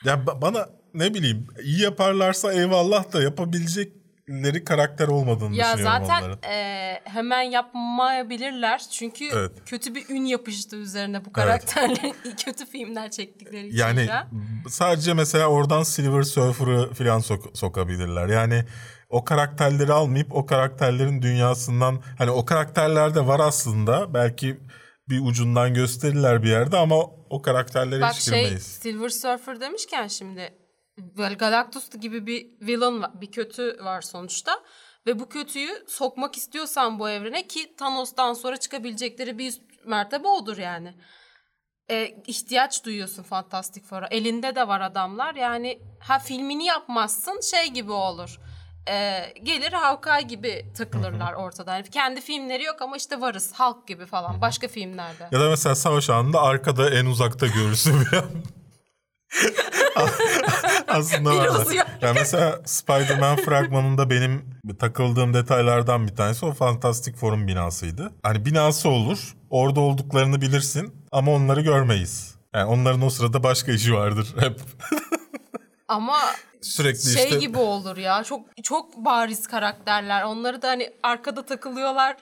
ya 0.05 0.13
ba- 0.13 0.41
bana 0.41 0.69
ne 0.93 1.13
bileyim 1.13 1.47
iyi 1.63 1.81
yaparlarsa 1.81 2.53
eyvallah 2.53 3.13
da 3.13 3.21
yapabilecekleri 3.23 4.63
karakter 4.65 5.07
olmadığını 5.07 5.55
Ya 5.55 5.73
düşünüyorum 5.73 6.05
zaten 6.07 6.21
onların. 6.23 6.51
e, 6.51 7.01
hemen 7.03 7.41
yapmayabilirler. 7.41 8.81
Çünkü 8.91 9.25
Evet. 9.33 9.51
kötü 9.65 9.95
bir 9.95 10.09
ün 10.09 10.25
yapıştı 10.25 10.75
üzerine 10.75 11.25
bu 11.25 11.33
karakterlerin 11.33 12.15
kötü 12.45 12.65
filmler 12.65 13.11
çektikleri 13.11 13.67
için. 13.67 13.77
Yani 13.77 14.05
ya. 14.05 14.27
sadece 14.69 15.13
mesela 15.13 15.47
oradan 15.47 15.83
Silver 15.83 16.21
Surfer'ı 16.23 16.93
falan 16.93 17.19
sok- 17.21 17.57
sokabilirler. 17.57 18.27
Yani 18.27 18.65
o 19.09 19.25
karakterleri 19.25 19.93
almayıp 19.93 20.35
o 20.35 20.45
karakterlerin 20.45 21.21
dünyasından 21.21 22.01
hani 22.17 22.31
o 22.31 22.45
karakterler 22.45 23.15
de 23.15 23.27
var 23.27 23.39
aslında. 23.39 24.13
Belki 24.13 24.59
bir 25.09 25.25
ucundan 25.25 25.73
gösterirler 25.73 26.43
bir 26.43 26.49
yerde 26.49 26.77
ama 26.77 26.95
o 27.29 27.41
karakterlere 27.41 28.01
Bak 28.01 28.13
hiç 28.13 28.21
şey 28.21 28.39
girmeyiz. 28.39 28.63
Silver 28.63 29.09
Surfer 29.09 29.61
demişken 29.61 30.07
şimdi 30.07 30.53
böyle 30.97 31.35
Galactus 31.35 31.89
gibi 31.89 32.27
bir 32.27 32.47
villain 32.61 33.01
var, 33.01 33.21
bir 33.21 33.31
kötü 33.31 33.77
var 33.83 34.01
sonuçta. 34.01 34.63
Ve 35.07 35.19
bu 35.19 35.29
kötüyü 35.29 35.85
sokmak 35.87 36.37
istiyorsan 36.37 36.99
bu 36.99 37.09
evrene 37.09 37.47
ki 37.47 37.75
Thanos'tan 37.75 38.33
sonra 38.33 38.57
çıkabilecekleri 38.57 39.37
bir 39.37 39.47
üst 39.47 39.61
mertebe 39.85 40.27
odur 40.27 40.57
yani. 40.57 40.95
E, 41.89 42.23
ihtiyaç 42.27 42.85
duyuyorsun 42.85 43.23
Fantastic 43.23 43.81
Four'a. 43.81 44.07
Elinde 44.07 44.55
de 44.55 44.67
var 44.67 44.81
adamlar. 44.81 45.35
Yani 45.35 45.81
ha 45.99 46.19
filmini 46.19 46.65
yapmazsın 46.65 47.41
şey 47.41 47.67
gibi 47.67 47.91
olur. 47.91 48.39
E, 48.89 49.23
gelir 49.43 49.71
Hawkeye 49.73 50.21
gibi 50.21 50.65
takılırlar 50.77 51.33
ortada. 51.33 51.73
Yani 51.73 51.89
kendi 51.89 52.21
filmleri 52.21 52.63
yok 52.63 52.81
ama 52.81 52.97
işte 52.97 53.21
varız. 53.21 53.53
Hulk 53.57 53.87
gibi 53.87 54.05
falan. 54.05 54.41
Başka 54.41 54.67
filmlerde. 54.67 55.27
Ya 55.31 55.39
da 55.39 55.49
mesela 55.49 55.75
savaş 55.75 56.09
anında 56.09 56.41
arkada 56.41 56.89
en 56.89 57.05
uzakta 57.05 57.47
görürsün 57.47 58.03
falan. 58.03 58.25
Aslında 60.87 61.31
Bir 61.31 61.37
var. 61.37 61.47
uzuyor. 61.61 61.85
Ya 62.01 62.13
mesela 62.13 62.59
Spider-Man 62.65 63.35
fragmanında 63.35 64.09
benim 64.09 64.59
takıldığım 64.79 65.33
detaylardan 65.33 66.07
bir 66.07 66.15
tanesi 66.15 66.45
o 66.45 66.53
Fantastic 66.53 67.13
Four'un 67.13 67.47
binasıydı. 67.47 68.11
Hani 68.23 68.45
binası 68.45 68.89
olur, 68.89 69.35
orada 69.49 69.79
olduklarını 69.79 70.41
bilirsin 70.41 71.05
ama 71.11 71.31
onları 71.31 71.61
görmeyiz. 71.61 72.35
Yani 72.55 72.65
onların 72.65 73.01
o 73.01 73.09
sırada 73.09 73.43
başka 73.43 73.71
işi 73.71 73.93
vardır 73.93 74.27
hep. 74.39 74.59
Ama 75.87 76.17
Sürekli 76.61 77.13
şey 77.13 77.23
işte 77.23 77.39
gibi 77.39 77.57
olur 77.57 77.97
ya. 77.97 78.23
Çok 78.23 78.63
çok 78.63 78.97
bariz 79.05 79.47
karakterler. 79.47 80.23
Onları 80.23 80.61
da 80.61 80.67
hani 80.67 80.93
arkada 81.03 81.45
takılıyorlar. 81.45 82.17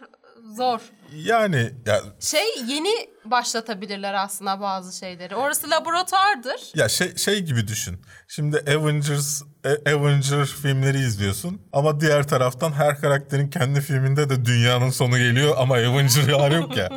Zor. 0.55 0.79
yani 1.13 1.71
ya, 1.85 2.01
Şey 2.19 2.45
yeni 2.67 3.09
başlatabilirler 3.25 4.13
aslında 4.13 4.61
bazı 4.61 4.97
şeyleri. 4.97 5.35
Orası 5.35 5.69
laboratuvardır. 5.69 6.71
ya 6.75 6.89
şey 6.89 7.15
şey 7.15 7.41
gibi 7.41 7.67
düşün. 7.67 8.01
Şimdi 8.27 8.57
Avengers 8.57 9.41
A- 9.65 9.89
Avenger 9.89 10.45
filmleri 10.45 10.97
izliyorsun 10.97 11.61
ama 11.73 12.01
diğer 12.01 12.27
taraftan 12.27 12.71
her 12.71 13.01
karakterin 13.01 13.49
kendi 13.49 13.81
filminde 13.81 14.29
de 14.29 14.45
dünyanın 14.45 14.89
sonu 14.89 15.17
geliyor 15.17 15.55
ama 15.57 15.75
Avenger 15.75 16.51
yok 16.51 16.77
ya. 16.77 16.89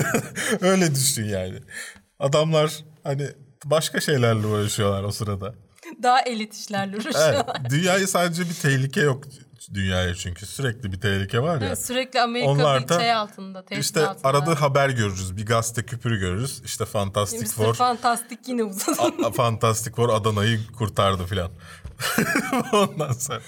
Öyle 0.60 0.94
düşün 0.94 1.24
yani. 1.24 1.58
Adamlar 2.18 2.72
hani 3.04 3.28
başka 3.64 4.00
şeylerle 4.00 4.46
uğraşıyorlar 4.46 5.02
o 5.02 5.12
sırada. 5.12 5.54
Daha 6.02 6.20
elit 6.22 6.54
işlerle 6.54 6.96
Evet, 6.96 7.06
uğraşıyorlar. 7.06 7.70
dünyayı 7.70 8.08
sadece 8.08 8.42
bir 8.42 8.54
tehlike 8.54 9.00
yok 9.00 9.24
dünyaya 9.74 10.14
çünkü 10.14 10.46
sürekli 10.46 10.92
bir 10.92 11.00
tehlike 11.00 11.42
var 11.42 11.60
ya. 11.60 11.76
Sürekli 11.76 12.20
Amerika 12.20 12.50
Onlar 12.50 12.82
bir 12.82 12.88
da 12.88 13.00
şey 13.00 13.12
altında, 13.12 13.64
tehdit 13.64 13.84
İşte 13.84 14.06
altında. 14.06 14.28
arada 14.28 14.60
haber 14.60 14.88
görürüz. 14.88 15.36
Bir 15.36 15.46
gazete 15.46 15.86
küpürü 15.86 16.20
görürüz. 16.20 16.62
İşte 16.64 16.84
Fantastic 16.84 17.40
Mr. 17.42 17.46
Four. 17.46 17.74
Fantastic 17.74 18.38
yine 18.46 18.64
uzadı. 18.64 19.30
Fantastic 19.36 19.92
Four 19.94 20.08
Adana'yı 20.08 20.60
kurtardı 20.78 21.26
filan. 21.26 21.50
Ondan 22.72 23.12
sonra 23.12 23.40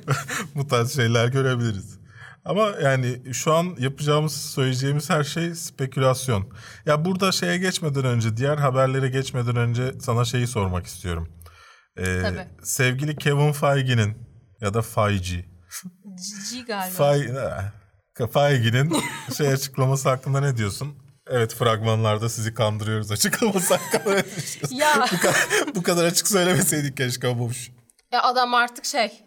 bu 0.54 0.66
tarz 0.68 0.96
şeyler 0.96 1.28
görebiliriz. 1.28 1.98
Ama 2.44 2.68
yani 2.82 3.32
şu 3.32 3.54
an 3.54 3.76
yapacağımız, 3.78 4.32
söyleyeceğimiz 4.32 5.10
her 5.10 5.24
şey 5.24 5.54
spekülasyon. 5.54 6.48
Ya 6.86 7.04
burada 7.04 7.32
şeye 7.32 7.58
geçmeden 7.58 8.04
önce, 8.04 8.36
diğer 8.36 8.56
haberlere 8.58 9.08
geçmeden 9.08 9.56
önce 9.56 9.92
sana 10.00 10.24
şeyi 10.24 10.46
sormak 10.46 10.86
istiyorum. 10.86 11.28
Ee, 11.96 12.22
Tabii. 12.22 12.46
sevgili 12.62 13.16
Kevin 13.16 13.52
Feige'nin 13.52 14.16
ya 14.60 14.74
da 14.74 14.82
Feige, 14.82 15.44
Cici 16.14 16.64
galiba. 16.64 16.94
Feige, 16.94 18.32
Feige'nin 18.32 18.96
şey 19.36 19.48
açıklaması 19.48 20.08
hakkında 20.08 20.40
ne 20.40 20.56
diyorsun? 20.56 20.98
Evet 21.26 21.54
fragmanlarda 21.54 22.28
sizi 22.28 22.54
kandırıyoruz 22.54 23.10
açıklaması 23.10 23.74
hakkında 23.74 24.14
ne 24.14 24.24
ya, 24.76 25.06
bu, 25.12 25.18
kadar, 25.18 25.46
bu 25.74 25.82
kadar 25.82 26.04
açık 26.04 26.28
söylemeseydik 26.28 26.96
keşke 26.96 27.28
olmuş. 27.28 27.70
ya 28.12 28.22
adam 28.22 28.54
artık 28.54 28.84
şey... 28.84 29.24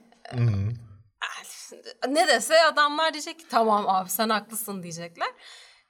Ne 2.10 2.28
dese 2.28 2.64
adamlar 2.64 3.14
diyecek 3.14 3.40
ki 3.40 3.46
tamam 3.50 3.90
abi 3.90 4.10
sen 4.10 4.30
haklısın 4.30 4.84
diyecekler. 4.84 5.28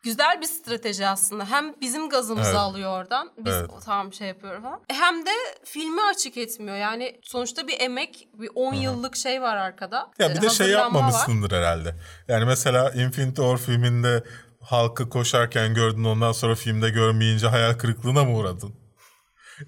Güzel 0.06 0.42
bir 0.42 0.46
strateji 0.46 1.08
aslında. 1.08 1.46
Hem 1.52 1.74
bizim 1.82 2.10
gazımızı 2.10 2.50
Evet. 2.50 2.60
alıyor 2.60 3.00
oradan. 3.02 3.32
Biz 3.38 3.54
Evet. 3.54 3.70
tamam 3.86 4.14
şey 4.14 4.28
yapıyor 4.28 4.62
falan. 4.62 4.82
E, 4.90 4.94
Hem 4.94 5.26
de 5.26 5.30
filmi 5.64 6.02
açık 6.02 6.38
etmiyor. 6.38 6.78
Yani 6.78 7.20
sonuçta 7.24 7.68
bir 7.68 7.80
emek, 7.82 8.28
bir 8.34 8.50
10 8.56 8.74
yıllık 8.74 9.16
şey 9.16 9.42
var 9.42 9.56
arkada. 9.56 10.12
Ya 10.20 10.28
E, 10.28 10.30
bir 10.36 10.42
de 10.42 10.50
şey 10.50 10.68
hazırlanma 10.68 11.00
var. 11.00 11.04
yapmamışsındır 11.04 11.52
herhalde. 11.58 11.96
Yani 12.28 12.46
mesela 12.46 12.90
Infinity 12.92 13.42
War 13.42 13.58
filminde 13.58 14.24
halkı 14.62 15.10
koşarken 15.10 15.74
gördün 15.74 16.04
ondan 16.04 16.32
sonra 16.32 16.56
filmde 16.56 16.90
görmeyince 16.90 17.48
hayal 17.48 17.74
kırıklığına 17.74 18.24
mı 18.24 18.38
uğradın? 18.38 18.76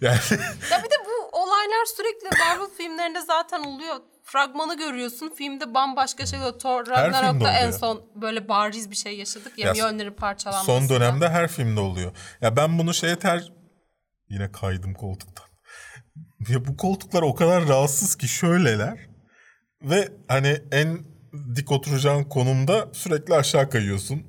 Yani 0.02 0.18
Ya 0.72 0.84
bir 0.84 0.90
de 0.90 0.96
bu 1.06 1.38
olaylar 1.38 1.86
sürekli 1.98 2.40
Marvel 2.40 2.68
filmlerinde 2.78 3.22
zaten 3.22 3.64
oluyor. 3.64 3.96
Fragmanı 4.32 4.78
görüyorsun. 4.78 5.34
Filmde 5.38 5.74
bambaşka 5.74 6.26
şey 6.26 6.40
oluyor. 6.40 6.60
Thor 6.60 6.88
Ragnarok'ta 6.88 7.52
en 7.52 7.72
son 7.72 8.02
böyle 8.16 8.50
bariz 8.50 8.92
bir 8.92 8.96
şey 8.96 9.18
yaşadık 9.18 9.58
ya. 9.58 9.68
Ya 9.68 9.74
Mjolnir'in 9.74 10.14
parçalanması. 10.14 10.66
son 10.66 10.90
dönemde 10.90 11.30
her 11.30 11.48
filmde 11.48 11.80
oluyor. 11.80 12.12
Ya 12.42 12.56
ben 12.56 12.80
bunu 12.80 12.94
şeye 12.94 13.20
ter... 13.20 13.52
Yine 14.30 14.52
kaydım 14.52 14.94
koltuktan. 14.94 15.46
Ya 16.50 16.66
bu 16.66 16.78
koltuklar 16.78 17.22
o 17.22 17.36
kadar 17.36 17.68
rahatsız 17.68 18.16
ki 18.16 18.28
şöyleler. 18.28 19.00
Ve 19.82 20.10
hani 20.28 20.62
en 20.72 21.00
dik 21.56 21.72
oturacağın 21.72 22.24
konumda 22.24 22.88
sürekli 22.94 23.34
aşağı 23.34 23.70
kayıyorsun. 23.70 24.24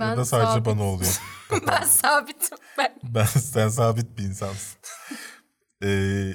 Ben 0.00 0.10
ya 0.10 0.16
da 0.16 0.24
sadece 0.24 0.50
sabit- 0.50 0.64
bana 0.66 0.82
oluyor. 0.82 1.20
ben 1.68 1.82
sabitim. 1.82 2.58
Ben 2.78 2.94
Ben 3.02 3.24
sen 3.24 3.68
sabit 3.68 4.18
bir 4.18 4.22
insansın. 4.22 4.78
Ee, 5.84 6.32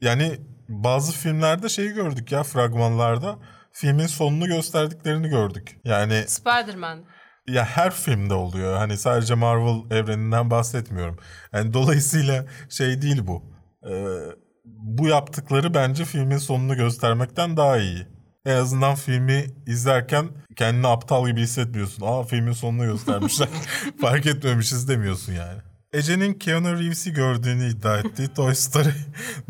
yani 0.00 0.38
bazı 0.70 1.12
filmlerde 1.12 1.68
şeyi 1.68 1.92
gördük 1.92 2.32
ya 2.32 2.42
fragmanlarda 2.42 3.38
filmin 3.72 4.06
sonunu 4.06 4.46
gösterdiklerini 4.46 5.28
gördük. 5.28 5.76
Yani 5.84 6.24
Spider-Man. 6.26 7.04
ya 7.48 7.64
her 7.64 7.90
filmde 7.90 8.34
oluyor. 8.34 8.76
Hani 8.76 8.98
sadece 8.98 9.34
Marvel 9.34 9.96
evreninden 9.98 10.50
bahsetmiyorum. 10.50 11.18
Yani 11.52 11.74
dolayısıyla 11.74 12.44
şey 12.68 13.02
değil 13.02 13.26
bu. 13.26 13.42
Ee, 13.90 14.16
bu 14.64 15.08
yaptıkları 15.08 15.74
bence 15.74 16.04
filmin 16.04 16.38
sonunu 16.38 16.76
göstermekten 16.76 17.56
daha 17.56 17.78
iyi. 17.78 18.06
En 18.44 18.56
azından 18.56 18.94
filmi 18.94 19.46
izlerken 19.66 20.28
kendini 20.56 20.86
aptal 20.86 21.26
gibi 21.28 21.40
hissetmiyorsun. 21.40 22.06
Aa 22.06 22.22
filmin 22.22 22.52
sonunu 22.52 22.84
göstermişler. 22.84 23.48
Fark 24.00 24.26
etmemişiz 24.26 24.88
demiyorsun 24.88 25.32
yani. 25.32 25.58
Ece'nin 25.92 26.34
Keanu 26.34 26.78
Reeves'i 26.78 27.12
gördüğünü 27.12 27.70
iddia 27.70 27.98
etti. 27.98 28.34
Toy 28.36 28.54
Story 28.54 28.92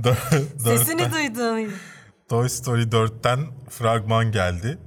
4, 0.05 0.19
Sesini 0.63 1.13
duyduğun 1.13 1.73
Toy 2.29 2.49
Story 2.49 2.83
4'ten 2.83 3.47
fragman 3.71 4.33
geldi. 4.33 4.79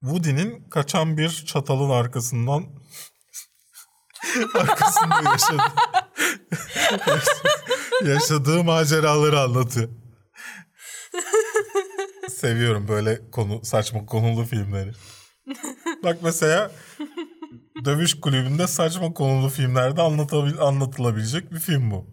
Woody'nin 0.00 0.68
kaçan 0.68 1.18
bir 1.18 1.44
çatalın 1.46 1.90
arkasından 1.90 2.64
arkasında 4.54 5.30
yaşadı, 5.32 5.62
yaşadığı 8.04 8.64
maceraları 8.64 9.40
anlatıyor. 9.40 9.88
Seviyorum 12.30 12.88
böyle 12.88 13.30
konu 13.30 13.64
saçma 13.64 14.06
konulu 14.06 14.44
filmleri. 14.44 14.92
Bak 16.04 16.18
mesela 16.22 16.70
Dövüş 17.84 18.20
kulübünde 18.20 18.66
saçma 18.66 19.14
konulu 19.14 19.48
filmlerde 19.48 20.00
anlatabil- 20.00 20.60
anlatılabilecek 20.60 21.52
bir 21.52 21.58
film 21.58 21.90
bu. 21.90 22.06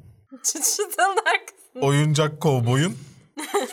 Çıtçıtalın 0.43 1.17
arkasında. 1.17 1.85
Oyuncak 1.85 2.41
kovboyun 2.41 2.97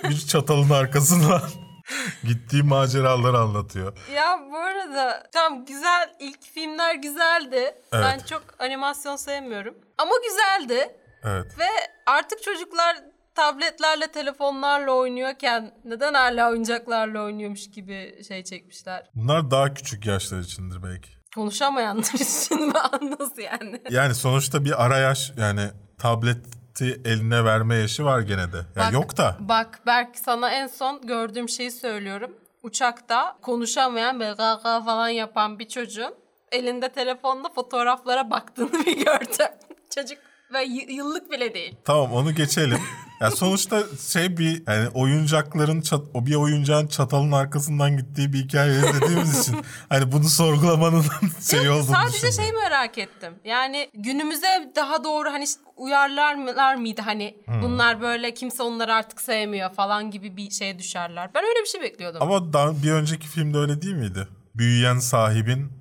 bir 0.04 0.26
çatalın 0.26 0.70
arkasına 0.70 1.42
gittiği 2.24 2.62
maceraları 2.62 3.38
anlatıyor. 3.38 3.96
Ya 4.14 4.38
bu 4.50 4.56
arada 4.56 5.26
tam 5.32 5.64
güzel 5.64 6.14
ilk 6.20 6.42
filmler 6.42 6.94
güzeldi. 6.94 7.74
Ben 7.92 8.18
çok 8.18 8.42
animasyon 8.58 9.16
sevmiyorum. 9.16 9.74
Ama 9.98 10.12
güzeldi. 10.28 10.96
Evet. 11.24 11.58
Ve 11.58 11.66
artık 12.06 12.42
çocuklar 12.42 12.96
tabletlerle, 13.34 14.06
telefonlarla 14.12 14.92
oynuyorken 14.92 15.74
neden 15.84 16.14
hala 16.14 16.50
oyuncaklarla 16.50 17.22
oynuyormuş 17.22 17.70
gibi 17.70 18.24
şey 18.28 18.44
çekmişler. 18.44 19.10
Bunlar 19.14 19.50
daha 19.50 19.74
küçük 19.74 20.06
yaşlar 20.06 20.40
içindir 20.40 20.82
belki. 20.82 21.15
Konuşamayanlar 21.36 22.02
için 22.14 22.66
mi 22.66 22.72
nasıl 23.20 23.42
yani? 23.42 23.80
Yani 23.90 24.14
sonuçta 24.14 24.64
bir 24.64 24.84
ara 24.84 24.98
yaş 24.98 25.32
yani 25.36 25.60
tableti 25.98 27.00
eline 27.04 27.44
verme 27.44 27.74
yaşı 27.74 28.04
var 28.04 28.20
gene 28.20 28.52
de. 28.52 28.56
Yani 28.56 28.86
Bak- 28.86 28.92
yok 28.92 29.16
da. 29.16 29.36
Bak 29.40 29.80
Berk 29.86 30.18
sana 30.18 30.50
en 30.50 30.66
son 30.66 31.06
gördüğüm 31.06 31.48
şeyi 31.48 31.70
söylüyorum. 31.70 32.30
Uçakta 32.62 33.38
konuşamayan 33.42 34.18
gaga 34.18 34.58
falan 34.58 35.08
yapan 35.08 35.58
bir 35.58 35.68
çocuğun 35.68 36.14
elinde 36.52 36.88
telefonla 36.88 37.48
fotoğraflara 37.48 38.30
baktığını 38.30 38.72
bir 38.72 39.04
gördüm. 39.04 39.46
Çocuk 39.94 40.18
ve 40.52 40.64
yıllık 40.92 41.30
bile 41.30 41.54
değil. 41.54 41.74
Tamam 41.84 42.12
onu 42.12 42.34
geçelim. 42.34 42.78
Ya 43.20 43.30
sonuçta 43.30 43.82
şey 44.12 44.38
bir 44.38 44.62
yani 44.68 44.88
oyuncakların 44.88 45.80
çat, 45.80 46.00
o 46.14 46.26
bir 46.26 46.34
oyuncağın 46.34 46.86
çatalın 46.86 47.32
arkasından 47.32 47.96
gittiği 47.96 48.32
bir 48.32 48.38
hikaye 48.38 48.72
izlediğimiz 48.72 49.40
için 49.48 49.56
hani 49.88 50.12
bunu 50.12 50.24
sorgulamanın 50.28 51.04
şey 51.50 51.70
olduğunu 51.70 51.96
Sadece 51.96 52.32
şey 52.32 52.52
merak 52.52 52.98
ettim. 52.98 53.34
Yani 53.44 53.90
günümüze 53.94 54.72
daha 54.76 55.04
doğru 55.04 55.30
hani 55.32 55.44
uyarlarlar 55.76 56.74
mıydı 56.74 57.02
hani 57.04 57.36
Hmm. 57.44 57.62
bunlar 57.62 58.00
böyle 58.00 58.34
kimse 58.34 58.62
onları 58.62 58.94
artık 58.94 59.20
sevmiyor 59.20 59.74
falan 59.74 60.10
gibi 60.10 60.36
bir 60.36 60.50
şeye 60.50 60.78
düşerler. 60.78 61.30
Ben 61.34 61.44
öyle 61.44 61.60
bir 61.62 61.68
şey 61.68 61.80
bekliyordum. 61.80 62.22
Ama, 62.22 62.36
Ama 62.36 62.52
daha 62.52 62.82
bir 62.82 62.92
önceki 62.92 63.28
filmde 63.28 63.58
öyle 63.58 63.82
değil 63.82 63.94
miydi? 63.94 64.28
Büyüyen 64.58 64.98
sahibin 64.98 65.72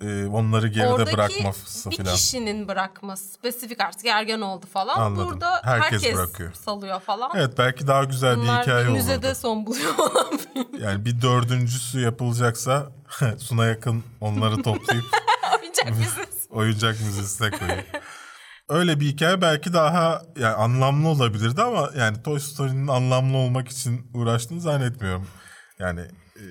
e, 0.00 0.26
onları 0.26 0.68
geride 0.68 1.12
bırakması 1.12 1.90
bir 1.90 1.96
falan. 1.96 2.14
kişinin 2.14 2.68
bırakması 2.68 3.24
spesifik 3.32 3.80
artık 3.80 4.06
ergen 4.06 4.40
oldu 4.40 4.66
falan. 4.72 5.00
Anladım. 5.00 5.28
Burada 5.30 5.60
Herkes 5.64 5.92
herkes, 5.92 6.14
bırakıyor. 6.16 6.52
salıyor 6.52 7.00
falan. 7.00 7.30
Evet 7.34 7.58
belki 7.58 7.86
daha 7.86 8.04
güzel 8.04 8.36
bir 8.36 8.42
Bunlar 8.42 8.62
hikaye 8.62 8.88
müzede 8.88 9.26
olurdu. 9.26 9.38
son 9.38 9.66
buluyor. 9.66 9.94
Yani 10.80 11.04
bir 11.04 11.22
dördüncüsü 11.22 12.00
yapılacaksa 12.00 12.92
Suna 13.38 13.66
yakın 13.66 14.04
onları 14.20 14.62
toplayıp 14.62 15.04
Oyuncak 15.60 15.90
müzesi. 15.98 16.48
oyuncak 16.50 17.00
müzesine 17.00 17.50
koyuyor. 17.50 17.84
Öyle 18.68 19.00
bir 19.00 19.06
hikaye 19.06 19.40
belki 19.40 19.72
daha 19.72 20.22
yani 20.38 20.54
anlamlı 20.54 21.08
olabilirdi 21.08 21.62
ama 21.62 21.90
yani 21.96 22.22
Toy 22.22 22.40
Story'nin 22.40 22.88
anlamlı 22.88 23.36
olmak 23.36 23.68
için 23.68 24.10
uğraştığını 24.14 24.60
zannetmiyorum. 24.60 25.26
Yani 25.78 26.00
e, 26.36 26.44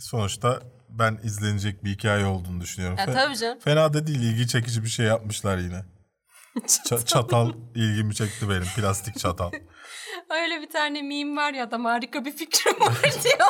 sonuçta 0.00 0.60
ben 0.98 1.18
izlenecek 1.24 1.84
bir 1.84 1.90
hikaye 1.90 2.26
olduğunu 2.26 2.60
düşünüyorum. 2.60 2.98
Ya 2.98 3.04
Fe- 3.04 3.12
tabii 3.12 3.36
canım. 3.36 3.58
Fena 3.58 3.92
da 3.94 4.06
değil 4.06 4.20
ilgi 4.22 4.48
çekici 4.48 4.82
bir 4.84 4.88
şey 4.88 5.06
yapmışlar 5.06 5.58
yine. 5.58 5.84
Ça- 6.66 7.04
çatal 7.04 7.52
ilgimi 7.74 8.14
çekti 8.14 8.48
benim 8.50 8.66
plastik 8.76 9.18
çatal. 9.18 9.50
Öyle 10.30 10.60
bir 10.62 10.70
tane 10.70 11.02
meme 11.02 11.36
var 11.40 11.52
ya 11.52 11.64
adam 11.64 11.84
harika 11.84 12.24
bir 12.24 12.32
fikrim 12.36 12.80
var 12.80 13.02
diyor. 13.24 13.48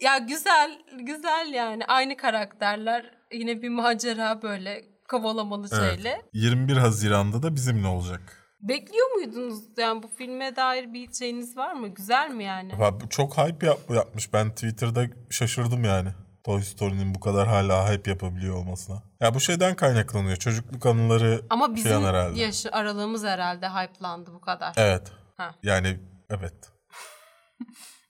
ya 0.00 0.18
güzel, 0.18 0.78
güzel 1.00 1.50
yani. 1.54 1.84
Aynı 1.86 2.16
karakterler. 2.16 3.10
Yine 3.32 3.62
bir 3.62 3.68
macera 3.68 4.42
böyle 4.42 4.84
kovalamalı 5.08 5.68
Evet. 5.72 5.94
şeyle. 5.94 6.22
21 6.32 6.76
Haziran'da 6.76 7.42
da 7.42 7.54
bizimle 7.54 7.86
olacak. 7.86 8.43
Bekliyor 8.68 9.10
muydunuz? 9.10 9.64
Yani 9.76 10.02
bu 10.02 10.08
filme 10.08 10.56
dair 10.56 10.92
bir 10.92 11.12
şeyiniz 11.12 11.56
var 11.56 11.72
mı? 11.72 11.88
Güzel 11.88 12.30
mi 12.30 12.44
yani? 12.44 12.72
Çok 13.10 13.38
hype 13.38 13.66
yap- 13.66 13.90
yapmış. 13.90 14.32
Ben 14.32 14.50
Twitter'da 14.50 15.06
şaşırdım 15.30 15.84
yani. 15.84 16.08
Toy 16.44 16.62
Story'nin 16.62 17.14
bu 17.14 17.20
kadar 17.20 17.48
hala 17.48 17.92
hype 17.92 18.10
yapabiliyor 18.10 18.54
olmasına. 18.56 19.02
Ya 19.20 19.34
bu 19.34 19.40
şeyden 19.40 19.76
kaynaklanıyor. 19.76 20.36
Çocukluk 20.36 20.86
anıları 20.86 21.42
Ama 21.50 21.74
bizim 21.74 22.04
herhalde. 22.04 22.40
yaş 22.40 22.66
aralığımız 22.72 23.24
herhalde 23.24 23.68
hype'landı 23.68 24.34
bu 24.34 24.40
kadar. 24.40 24.74
Evet. 24.76 25.12
Ha. 25.36 25.54
Yani 25.62 26.00
evet. 26.30 26.54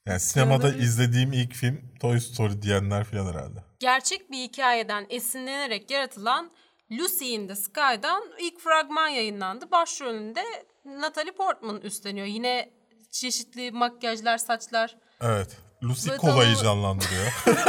Yani 0.06 0.20
sinemada 0.20 0.68
izlediğim 0.74 1.32
ilk 1.32 1.52
film 1.54 1.80
Toy 2.00 2.20
Story 2.20 2.62
diyenler 2.62 3.04
falan 3.04 3.26
herhalde. 3.26 3.58
Gerçek 3.80 4.30
bir 4.30 4.36
hikayeden 4.38 5.06
esinlenerek 5.10 5.90
yaratılan 5.90 6.50
Lucy 6.92 7.34
in 7.34 7.48
the 7.48 7.56
Sky'dan 7.56 8.22
ilk 8.40 8.60
fragman 8.60 9.08
yayınlandı. 9.08 9.70
Başrolünde 9.70 10.42
Natalie 10.84 11.32
Portman 11.32 11.80
üstleniyor. 11.80 12.26
Yine 12.26 12.70
çeşitli 13.10 13.70
makyajlar, 13.72 14.38
saçlar. 14.38 14.96
Evet. 15.20 15.56
Lucy 15.82 16.10
Ve 16.10 16.16
tamam- 16.16 16.54
canlandırıyor. 16.62 17.44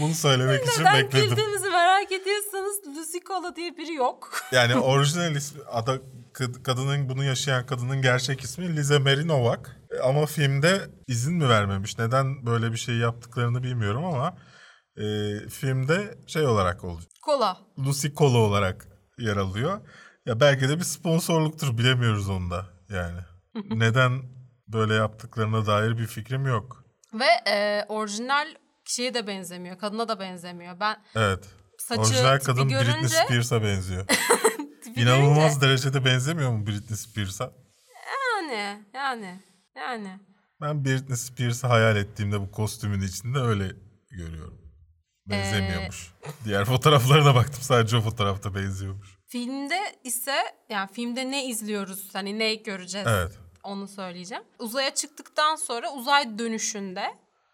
Bunu 0.00 0.14
söylemek 0.14 0.66
için 0.68 0.80
Neden 0.82 0.94
bekledim. 1.04 1.28
güldüğümüzü 1.28 1.70
merak 1.70 2.12
ediyorsanız 2.12 2.80
Lucy 2.96 3.18
Cola 3.26 3.56
diye 3.56 3.76
biri 3.76 3.94
yok. 3.94 4.40
Yani 4.52 4.76
orijinal 4.76 5.36
ismi, 5.36 5.62
ada, 5.72 5.98
kad- 6.34 6.62
kadının 6.62 7.08
bunu 7.08 7.24
yaşayan 7.24 7.66
kadının 7.66 8.02
gerçek 8.02 8.40
ismi 8.40 8.76
Lize 8.76 8.98
Mary 8.98 9.28
Novak. 9.28 9.76
E, 9.90 9.98
Ama 9.98 10.26
filmde 10.26 10.80
izin 11.06 11.34
mi 11.34 11.48
vermemiş? 11.48 11.98
Neden 11.98 12.46
böyle 12.46 12.72
bir 12.72 12.76
şey 12.76 12.94
yaptıklarını 12.96 13.62
bilmiyorum 13.62 14.04
ama 14.04 14.36
e, 14.98 15.48
filmde 15.48 16.18
şey 16.26 16.46
olarak 16.46 16.84
olacak. 16.84 17.10
Kola. 17.22 17.58
Lucy 17.78 18.08
Cola 18.08 18.38
olarak 18.38 18.88
yer 19.18 19.36
alıyor. 19.36 19.80
Ya 20.26 20.40
belki 20.40 20.68
de 20.68 20.78
bir 20.78 20.84
sponsorluktur 20.84 21.78
bilemiyoruz 21.78 22.28
onu 22.28 22.50
da 22.50 22.66
yani. 22.88 23.20
Neden 23.70 24.22
böyle 24.68 24.94
yaptıklarına 24.94 25.66
dair 25.66 25.98
bir 25.98 26.06
fikrim 26.06 26.46
yok. 26.46 26.84
Ve 27.14 27.50
e, 27.52 27.84
orijinal 27.88 28.46
kişiye 28.84 29.14
de 29.14 29.26
benzemiyor. 29.26 29.78
Kadına 29.78 30.08
da 30.08 30.20
benzemiyor. 30.20 30.80
Ben 30.80 30.96
Evet. 31.14 31.44
saçı 31.78 32.00
Orijinal 32.00 32.38
kadın 32.38 32.68
Britney 32.68 32.84
görünce, 32.84 33.08
Spears'a 33.08 33.62
benziyor. 33.62 34.04
İnanılmaz 34.96 35.36
görünce- 35.36 35.60
derecede 35.60 36.04
benzemiyor 36.04 36.50
mu 36.50 36.66
Britney 36.66 36.96
Spears'a? 36.96 37.52
Yani, 38.24 38.84
yani, 38.94 39.42
yani. 39.76 40.20
Ben 40.60 40.84
Britney 40.84 41.16
Spears'ı 41.16 41.66
hayal 41.66 41.96
ettiğimde 41.96 42.40
bu 42.40 42.50
kostümün 42.50 43.00
içinde 43.02 43.38
öyle 43.38 43.72
görüyorum. 44.10 44.67
Benzemiyormuş. 45.30 46.12
Ee, 46.24 46.28
Diğer 46.44 46.64
fotoğraflarına 46.64 47.34
baktım 47.34 47.62
sadece 47.62 47.96
o 47.96 48.00
fotoğrafta 48.00 48.54
benziyormuş. 48.54 49.18
Filmde 49.26 49.80
ise 50.04 50.36
yani 50.68 50.88
filmde 50.92 51.30
ne 51.30 51.44
izliyoruz 51.46 52.08
hani 52.14 52.38
ne 52.38 52.54
göreceğiz 52.54 53.06
Evet. 53.10 53.32
onu 53.62 53.88
söyleyeceğim. 53.88 54.44
Uzaya 54.58 54.94
çıktıktan 54.94 55.56
sonra 55.56 55.92
uzay 55.92 56.38
dönüşünde 56.38 57.04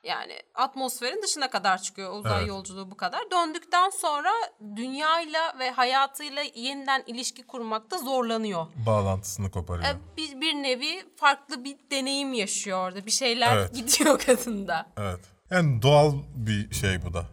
yani 0.05 0.33
atmosferin 0.55 1.23
dışına 1.23 1.51
kadar 1.51 1.83
çıkıyor 1.83 2.13
uzay 2.13 2.39
Evet. 2.39 2.49
yolculuğu 2.49 2.91
bu 2.91 2.97
kadar. 2.97 3.21
Döndükten 3.31 3.91
sonra 3.91 4.31
dünyayla 4.77 5.59
ve 5.59 5.71
hayatıyla 5.71 6.43
yeniden 6.55 7.03
ilişki 7.07 7.43
kurmakta 7.43 7.99
zorlanıyor. 7.99 8.67
Bağlantısını 8.87 9.51
koparıyor. 9.51 9.89
E, 9.89 9.97
bir, 10.17 10.41
bir 10.41 10.55
nevi 10.55 11.05
farklı 11.17 11.65
bir 11.65 11.77
deneyim 11.91 12.33
yaşıyor 12.33 12.79
orada. 12.89 13.07
Bir 13.07 13.11
şeyler 13.11 13.57
Evet. 13.57 13.75
gidiyor 13.75 14.19
kadında. 14.19 14.87
Evet. 14.97 15.21
Yani 15.51 15.83
doğal 15.83 16.13
bir 16.35 16.75
şey 16.75 17.03
bu 17.03 17.15
da. 17.15 17.27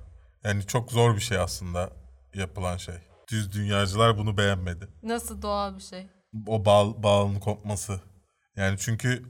Yani 0.44 0.68
çok 0.68 0.92
zor 0.92 1.16
bir 1.16 1.22
şey 1.22 1.38
aslında 1.38 1.90
yapılan 2.34 2.78
şey. 2.78 2.96
Düz 3.32 3.52
dünyacılar 3.52 4.18
bunu 4.18 4.38
beğenmedi. 4.38 4.88
Nasıl 5.04 5.42
doğal 5.42 5.76
bir 5.76 5.82
şey. 5.82 6.08
O 6.48 6.66
bağ, 6.66 7.04
bağının 7.04 7.40
kopması. 7.40 8.02
Yani 8.56 8.78
çünkü 8.80 9.24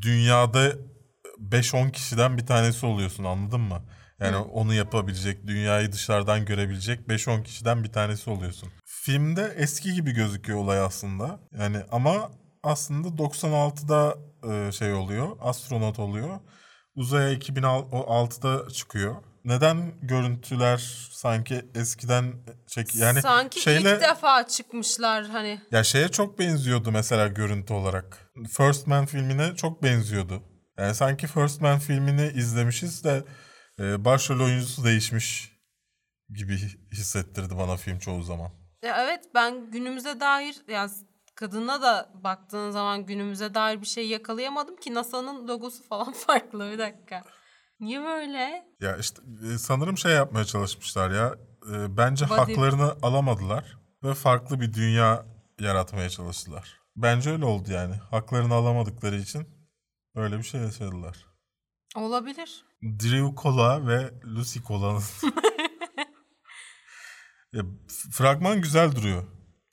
dünyada 0.00 0.72
5-10 1.40 1.92
kişiden 1.92 2.38
bir 2.38 2.46
tanesi 2.46 2.86
oluyorsun 2.86 3.24
anladın 3.24 3.60
mı? 3.60 3.82
Yani 4.20 4.36
onu 4.36 4.74
yapabilecek, 4.74 5.46
dünyayı 5.46 5.92
dışarıdan 5.92 6.44
görebilecek 6.44 7.00
5-10 7.08 7.42
kişiden 7.42 7.84
bir 7.84 7.92
tanesi 7.92 8.30
oluyorsun. 8.30 8.68
Filmde 8.84 9.54
eski 9.56 9.94
gibi 9.94 10.12
gözüküyor 10.12 10.58
olay 10.58 10.80
aslında. 10.80 11.40
Yani 11.58 11.76
ama 11.90 12.30
aslında 12.62 13.08
96'da 13.08 14.16
e, 14.52 14.72
şey 14.72 14.92
oluyor, 14.92 15.28
astronot 15.40 15.98
oluyor. 15.98 16.40
Uzaya 16.94 17.32
2006'da 17.34 18.70
çıkıyor. 18.70 19.16
Neden 19.44 19.92
görüntüler 20.02 21.08
sanki 21.10 21.64
eskiden 21.74 22.32
çek 22.66 22.94
yani 22.94 23.22
Sanki 23.22 23.60
şeyle 23.60 23.94
ilk 23.94 24.00
defa 24.00 24.46
çıkmışlar 24.46 25.26
hani. 25.26 25.60
ya 25.70 25.84
şeye 25.84 26.08
çok 26.08 26.38
benziyordu 26.38 26.92
mesela 26.92 27.26
görüntü 27.28 27.72
olarak. 27.72 28.32
First 28.56 28.86
Man 28.86 29.06
filmine 29.06 29.56
çok 29.56 29.82
benziyordu. 29.82 30.42
Yani 30.78 30.94
sanki 30.94 31.26
First 31.26 31.60
Man 31.60 31.78
filmini 31.78 32.32
izlemişiz 32.34 33.04
de 33.04 33.24
e, 33.78 34.04
başrol 34.04 34.40
oyuncusu 34.40 34.84
değişmiş 34.84 35.52
gibi 36.34 36.56
hissettirdi 36.92 37.58
bana 37.58 37.76
film 37.76 37.98
çoğu 37.98 38.22
zaman. 38.22 38.50
Ya 38.82 39.04
evet 39.04 39.24
ben 39.34 39.70
günümüze 39.70 40.20
dair 40.20 40.56
ya 40.68 40.88
kadına 41.34 41.82
da 41.82 42.10
baktığın 42.14 42.70
zaman 42.70 43.06
günümüze 43.06 43.54
dair 43.54 43.80
bir 43.80 43.86
şey 43.86 44.08
yakalayamadım 44.08 44.76
ki 44.76 44.94
NASA'nın 44.94 45.48
logosu 45.48 45.82
falan 45.82 46.12
farklı 46.26 46.72
bir 46.72 46.78
dakika. 46.78 47.24
Niye 47.80 48.00
böyle? 48.02 48.64
Ya 48.80 48.96
işte 48.96 49.22
e, 49.54 49.58
sanırım 49.58 49.98
şey 49.98 50.12
yapmaya 50.12 50.44
çalışmışlar 50.44 51.10
ya. 51.10 51.34
E, 51.72 51.96
Bence 51.96 52.24
Body- 52.24 52.36
haklarını 52.36 52.94
alamadılar 53.02 53.78
ve 54.04 54.14
farklı 54.14 54.60
bir 54.60 54.72
dünya 54.74 55.26
yaratmaya 55.60 56.08
çalıştılar. 56.10 56.80
Bence 56.96 57.30
öyle 57.30 57.44
oldu 57.44 57.72
yani. 57.72 57.94
Haklarını 57.94 58.54
alamadıkları 58.54 59.16
için 59.16 59.48
öyle 60.14 60.38
bir 60.38 60.42
şey 60.42 60.60
yaşadılar. 60.60 61.26
Olabilir. 61.96 62.64
Drew 62.82 63.42
Cola 63.42 63.86
ve 63.86 64.10
Lucy 64.24 64.58
Cola'nın 64.66 65.02
fragman 68.12 68.60
güzel 68.62 68.96
duruyor. 68.96 69.24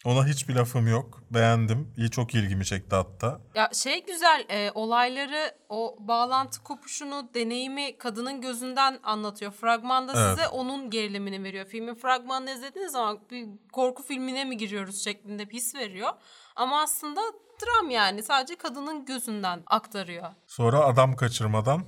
Ona 0.06 0.28
hiçbir 0.28 0.56
lafım 0.56 0.88
yok. 0.88 1.22
Beğendim. 1.32 1.94
İyi 1.98 2.12
çok 2.12 2.36
ilgimi 2.36 2.66
çekti 2.66 2.96
hatta. 2.96 3.42
Ya 3.56 3.70
şey 3.74 4.06
güzel 4.06 4.46
e, 4.50 4.72
olayları 4.74 5.52
o 5.70 5.96
bağlantı 6.00 6.64
kopuşunu 6.64 7.30
deneyimi 7.34 7.98
kadının 7.98 8.42
gözünden 8.42 9.00
anlatıyor. 9.04 9.52
Fragmanda 9.52 10.14
Evet. 10.18 10.30
size 10.30 10.48
onun 10.48 10.90
gerilimini 10.90 11.44
veriyor. 11.44 11.66
Filmin 11.66 11.96
fragmanını 11.96 12.52
izlediğiniz 12.52 12.92
zaman 12.92 13.20
bir 13.32 13.46
korku 13.74 14.04
filmine 14.04 14.46
mi 14.46 14.58
giriyoruz 14.58 15.04
şeklinde 15.04 15.46
his 15.46 15.76
veriyor. 15.76 16.10
Ama 16.56 16.82
aslında 16.82 17.22
dram 17.62 17.90
yani 17.90 18.24
sadece 18.24 18.56
kadının 18.56 19.06
gözünden 19.06 19.64
aktarıyor. 19.68 20.30
Sonra 20.48 20.80
adam 20.80 21.16
kaçırmadan 21.16 21.84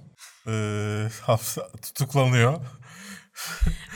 eee 0.48 1.10
hapse 1.26 1.62
tutuklanıyor. 1.82 2.54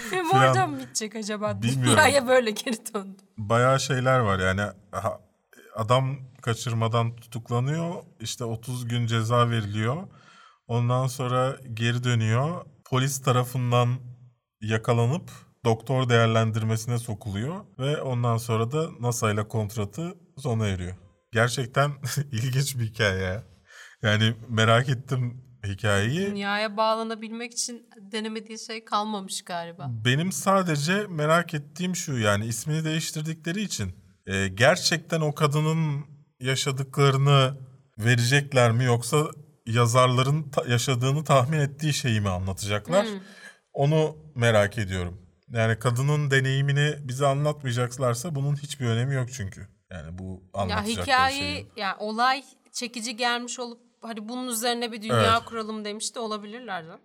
Film 0.09 0.29
Falan. 0.29 0.47
orada 0.47 0.67
mı 0.67 0.79
bitecek 0.79 1.15
acaba? 1.15 1.61
Bilmiyorum. 1.61 1.91
Dünyaya 1.91 2.27
böyle 2.27 2.51
geri 2.51 2.93
döndü. 2.93 3.21
Bayağı 3.37 3.79
şeyler 3.79 4.19
var 4.19 4.39
yani 4.39 4.61
ha- 4.91 5.19
adam 5.75 6.17
kaçırmadan 6.41 7.15
tutuklanıyor 7.15 7.93
işte 8.19 8.45
30 8.45 8.87
gün 8.87 9.07
ceza 9.07 9.49
veriliyor 9.49 10.07
ondan 10.67 11.07
sonra 11.07 11.57
geri 11.73 12.03
dönüyor 12.03 12.65
polis 12.85 13.21
tarafından 13.21 13.95
yakalanıp 14.61 15.31
doktor 15.65 16.09
değerlendirmesine 16.09 16.97
sokuluyor 16.97 17.65
ve 17.79 18.01
ondan 18.01 18.37
sonra 18.37 18.71
da 18.71 18.87
NASA 18.99 19.31
ile 19.31 19.47
kontratı 19.47 20.13
sona 20.37 20.67
eriyor. 20.67 20.95
Gerçekten 21.31 21.91
ilginç 22.31 22.77
bir 22.79 22.85
hikaye 22.85 23.19
ya. 23.23 23.43
Yani 24.01 24.35
merak 24.49 24.89
ettim 24.89 25.43
hikayeyi. 25.67 26.27
Dünyaya 26.27 26.77
bağlanabilmek 26.77 27.51
için 27.53 27.89
denemediği 28.11 28.59
şey 28.59 28.85
kalmamış 28.85 29.41
galiba. 29.41 29.89
Benim 30.05 30.31
sadece 30.31 31.07
merak 31.09 31.53
ettiğim 31.53 31.95
şu 31.95 32.17
yani 32.17 32.45
ismini 32.45 32.85
değiştirdikleri 32.85 33.61
için 33.61 33.93
e, 34.27 34.47
gerçekten 34.47 35.21
o 35.21 35.35
kadının 35.35 36.05
yaşadıklarını 36.39 37.57
verecekler 37.97 38.71
mi 38.71 38.83
yoksa 38.83 39.27
yazarların 39.65 40.49
ta- 40.49 40.65
yaşadığını 40.67 41.23
tahmin 41.23 41.59
ettiği 41.59 41.93
şeyi 41.93 42.21
mi 42.21 42.29
anlatacaklar? 42.29 43.07
Onu 43.73 44.17
merak 44.35 44.77
ediyorum. 44.77 45.21
Yani 45.51 45.79
kadının 45.79 46.31
deneyimini 46.31 46.95
bize 47.07 47.25
anlatmayacaklarsa 47.27 48.35
bunun 48.35 48.55
hiçbir 48.55 48.85
önemi 48.85 49.15
yok 49.15 49.29
çünkü. 49.33 49.67
Yani 49.91 50.17
bu 50.17 50.43
Ya 50.55 50.61
anlatacakları 50.61 51.03
hikaye, 51.05 51.39
şeyin. 51.39 51.67
ya 51.77 51.97
olay 51.99 52.43
çekici 52.71 53.15
gelmiş 53.17 53.59
olup 53.59 53.81
hadi 54.03 54.29
bunun 54.29 54.47
üzerine 54.47 54.91
bir 54.91 55.01
dünya 55.01 55.35
Evet. 55.37 55.45
kuralım 55.45 55.85
demiş 55.85 56.15
de 56.15 56.19
olabilirler 56.19 56.83
canım. 56.83 57.01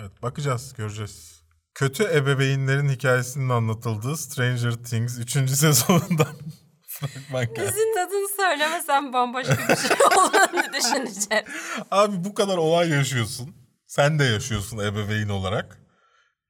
Evet 0.00 0.22
bakacağız 0.22 0.74
göreceğiz. 0.74 1.42
Kötü 1.74 2.04
ebeveynlerin 2.04 2.88
hikayesinin 2.88 3.48
anlatıldığı 3.48 4.16
Stranger 4.16 4.72
Things 4.72 5.18
3. 5.18 5.32
sezonundan 5.50 6.36
fragman 6.88 7.54
geldi. 7.54 7.68
Dizinin 7.68 7.96
adını 8.06 8.28
söylemesen 8.36 9.12
bambaşka 9.12 9.56
bir 9.68 9.76
şey 9.76 9.96
olduğunu 10.16 10.72
düşüneceğim. 10.72 11.44
Abi 11.90 12.24
bu 12.24 12.34
kadar 12.34 12.56
olay 12.56 12.88
yaşıyorsun. 12.90 13.56
Sen 13.86 14.18
de 14.18 14.24
yaşıyorsun 14.24 14.78
ebeveyn 14.78 15.28
olarak. 15.28 15.78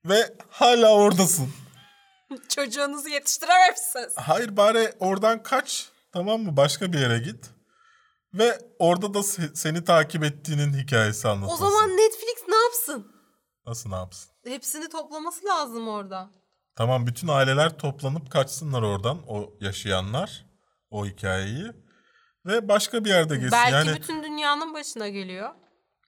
Ve 0.04 0.34
hala 0.50 0.94
oradasın. 0.94 1.48
Çocuğunuzu 2.48 3.08
yetiştirememişsiniz. 3.08 4.12
Hayır 4.16 4.56
bari 4.56 4.92
oradan 4.98 5.42
kaç. 5.42 5.88
Tamam 6.12 6.40
mı? 6.40 6.56
Başka 6.56 6.92
bir 6.92 6.98
yere 6.98 7.18
git. 7.18 7.50
Ve 8.34 8.58
orada 8.78 9.14
da 9.14 9.18
se- 9.18 9.54
seni 9.56 9.84
takip 9.84 10.24
ettiğinin 10.24 10.72
hikayesi 10.74 11.28
O 11.28 11.30
anlatılsın. 11.30 11.64
zaman 11.64 11.88
Netflix 11.90 12.48
ne 12.48 12.56
yapsın? 12.56 13.12
Nasıl 13.66 13.90
ne 13.90 13.96
yapsın? 13.96 14.30
Hepsini 14.44 14.88
toplaması 14.88 15.46
lazım 15.46 15.88
orada. 15.88 16.30
Tamam 16.76 17.06
bütün 17.06 17.28
aileler 17.28 17.78
toplanıp 17.78 18.30
kaçsınlar 18.30 18.82
oradan 18.82 19.18
o 19.26 19.50
yaşayanlar 19.60 20.46
o 20.90 21.06
hikayeyi 21.06 21.66
ve 22.46 22.68
başka 22.68 23.04
bir 23.04 23.10
yerde 23.10 23.34
geçsin. 23.34 23.52
Belki 23.52 23.88
yani 23.88 23.98
bütün 24.00 24.22
dünyanın 24.22 24.74
başına 24.74 25.08
geliyor. 25.08 25.48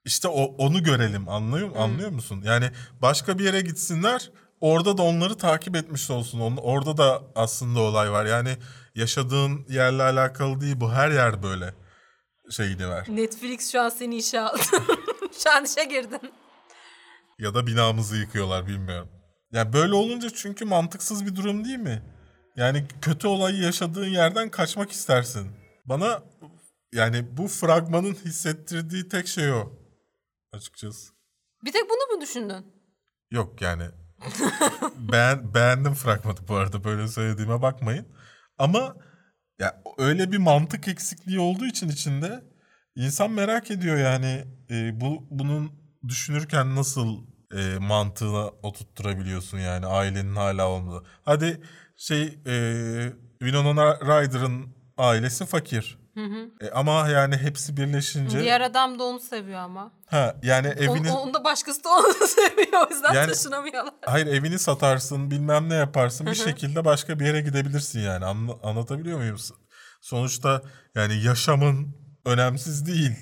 işte 0.04 0.28
o 0.28 0.42
onu 0.44 0.82
görelim 0.82 1.28
anlıyor 1.28 1.76
anlıyor 1.76 2.10
musun? 2.10 2.42
Yani 2.44 2.70
başka 3.02 3.38
bir 3.38 3.44
yere 3.44 3.60
gitsinler 3.60 4.30
orada 4.60 4.98
da 4.98 5.02
onları 5.02 5.36
takip 5.36 5.76
etmiş 5.76 6.10
olsun. 6.10 6.40
Onun, 6.40 6.56
orada 6.56 6.96
da 6.96 7.22
aslında 7.34 7.80
olay 7.80 8.12
var. 8.12 8.24
Yani 8.26 8.56
yaşadığın 8.94 9.66
yerle 9.68 10.02
alakalı 10.02 10.60
değil 10.60 10.80
bu 10.80 10.92
her 10.92 11.10
yer 11.10 11.42
böyle 11.42 11.74
şeyini 12.50 12.88
ver. 12.88 13.06
Netflix 13.08 13.72
şu 13.72 13.80
an 13.80 13.88
seni 13.88 14.16
işe 14.16 14.40
aldı. 14.40 14.62
şu 15.44 15.50
an 15.50 15.64
işe 15.64 15.84
girdin. 15.84 16.32
Ya 17.38 17.54
da 17.54 17.66
binamızı 17.66 18.16
yıkıyorlar 18.16 18.66
bilmiyorum. 18.66 19.08
Ya 19.52 19.72
böyle 19.72 19.94
olunca 19.94 20.30
çünkü 20.30 20.64
mantıksız 20.64 21.26
bir 21.26 21.36
durum 21.36 21.64
değil 21.64 21.78
mi? 21.78 22.02
Yani 22.56 22.84
kötü 23.02 23.26
olayı 23.28 23.56
yaşadığın 23.56 24.08
yerden 24.08 24.50
kaçmak 24.50 24.90
istersin. 24.92 25.50
Bana 25.84 26.22
yani 26.92 27.36
bu 27.36 27.48
fragmanın 27.48 28.14
hissettirdiği 28.14 29.08
tek 29.08 29.26
şey 29.28 29.52
o. 29.52 29.72
Açıkçası. 30.52 31.12
Bir 31.64 31.72
tek 31.72 31.82
bunu 31.90 32.16
mu 32.16 32.22
düşündün? 32.22 32.66
Yok 33.30 33.62
yani. 33.62 33.84
Beğen, 35.12 35.54
beğendim 35.54 35.94
fragmanı 35.94 36.48
bu 36.48 36.54
arada 36.54 36.84
böyle 36.84 37.08
söylediğime 37.08 37.62
bakmayın. 37.62 38.06
Ama 38.58 38.96
ya 39.60 39.82
öyle 39.98 40.32
bir 40.32 40.38
mantık 40.38 40.88
eksikliği 40.88 41.40
olduğu 41.40 41.66
için 41.66 41.88
içinde 41.88 42.44
insan 42.96 43.30
merak 43.30 43.70
ediyor 43.70 43.96
yani 43.96 44.44
e, 44.70 45.00
bu 45.00 45.26
bunun 45.30 45.72
düşünürken 46.08 46.76
nasıl 46.76 47.18
e, 47.56 47.78
mantığına 47.78 48.48
oturtturabiliyorsun 48.48 49.58
yani 49.58 49.86
ailenin 49.86 50.36
hala 50.36 50.68
olmadı. 50.68 51.06
Hadi 51.24 51.60
şey 51.96 52.22
e, 52.46 52.54
Winona 53.38 54.00
Ryder'ın 54.00 54.74
ailesi 54.98 55.46
fakir. 55.46 55.99
E, 56.60 56.70
ama 56.70 57.08
yani 57.08 57.36
hepsi 57.36 57.76
birleşince 57.76 58.40
Diğer 58.40 58.60
adam 58.60 58.98
da 58.98 59.04
onu 59.04 59.20
seviyor 59.20 59.58
ama. 59.60 59.92
ha 60.06 60.36
yani 60.42 60.68
On, 60.68 60.72
evinin 60.72 61.08
onda 61.08 61.44
başkası 61.44 61.84
da 61.84 61.88
onu 61.88 62.12
seviyor. 62.26 62.86
O 62.90 62.94
yüzden 62.94 63.14
Yani- 63.14 63.32
taşınamıyorlar. 63.32 63.94
Hayır 64.06 64.26
evini 64.26 64.58
satarsın 64.58 65.30
bilmem 65.30 65.68
ne 65.68 65.74
yaparsın 65.74 66.26
bir 66.26 66.34
şekilde 66.34 66.84
başka 66.84 67.20
bir 67.20 67.26
yere 67.26 67.40
gidebilirsin 67.40 68.00
yani 68.00 68.24
Anla- 68.24 68.58
anlatabiliyor 68.62 69.18
muyum? 69.18 69.36
Sonuçta 70.00 70.62
yani 70.94 71.22
yaşamın 71.22 71.96
önemsiz 72.24 72.86
değil. 72.86 73.16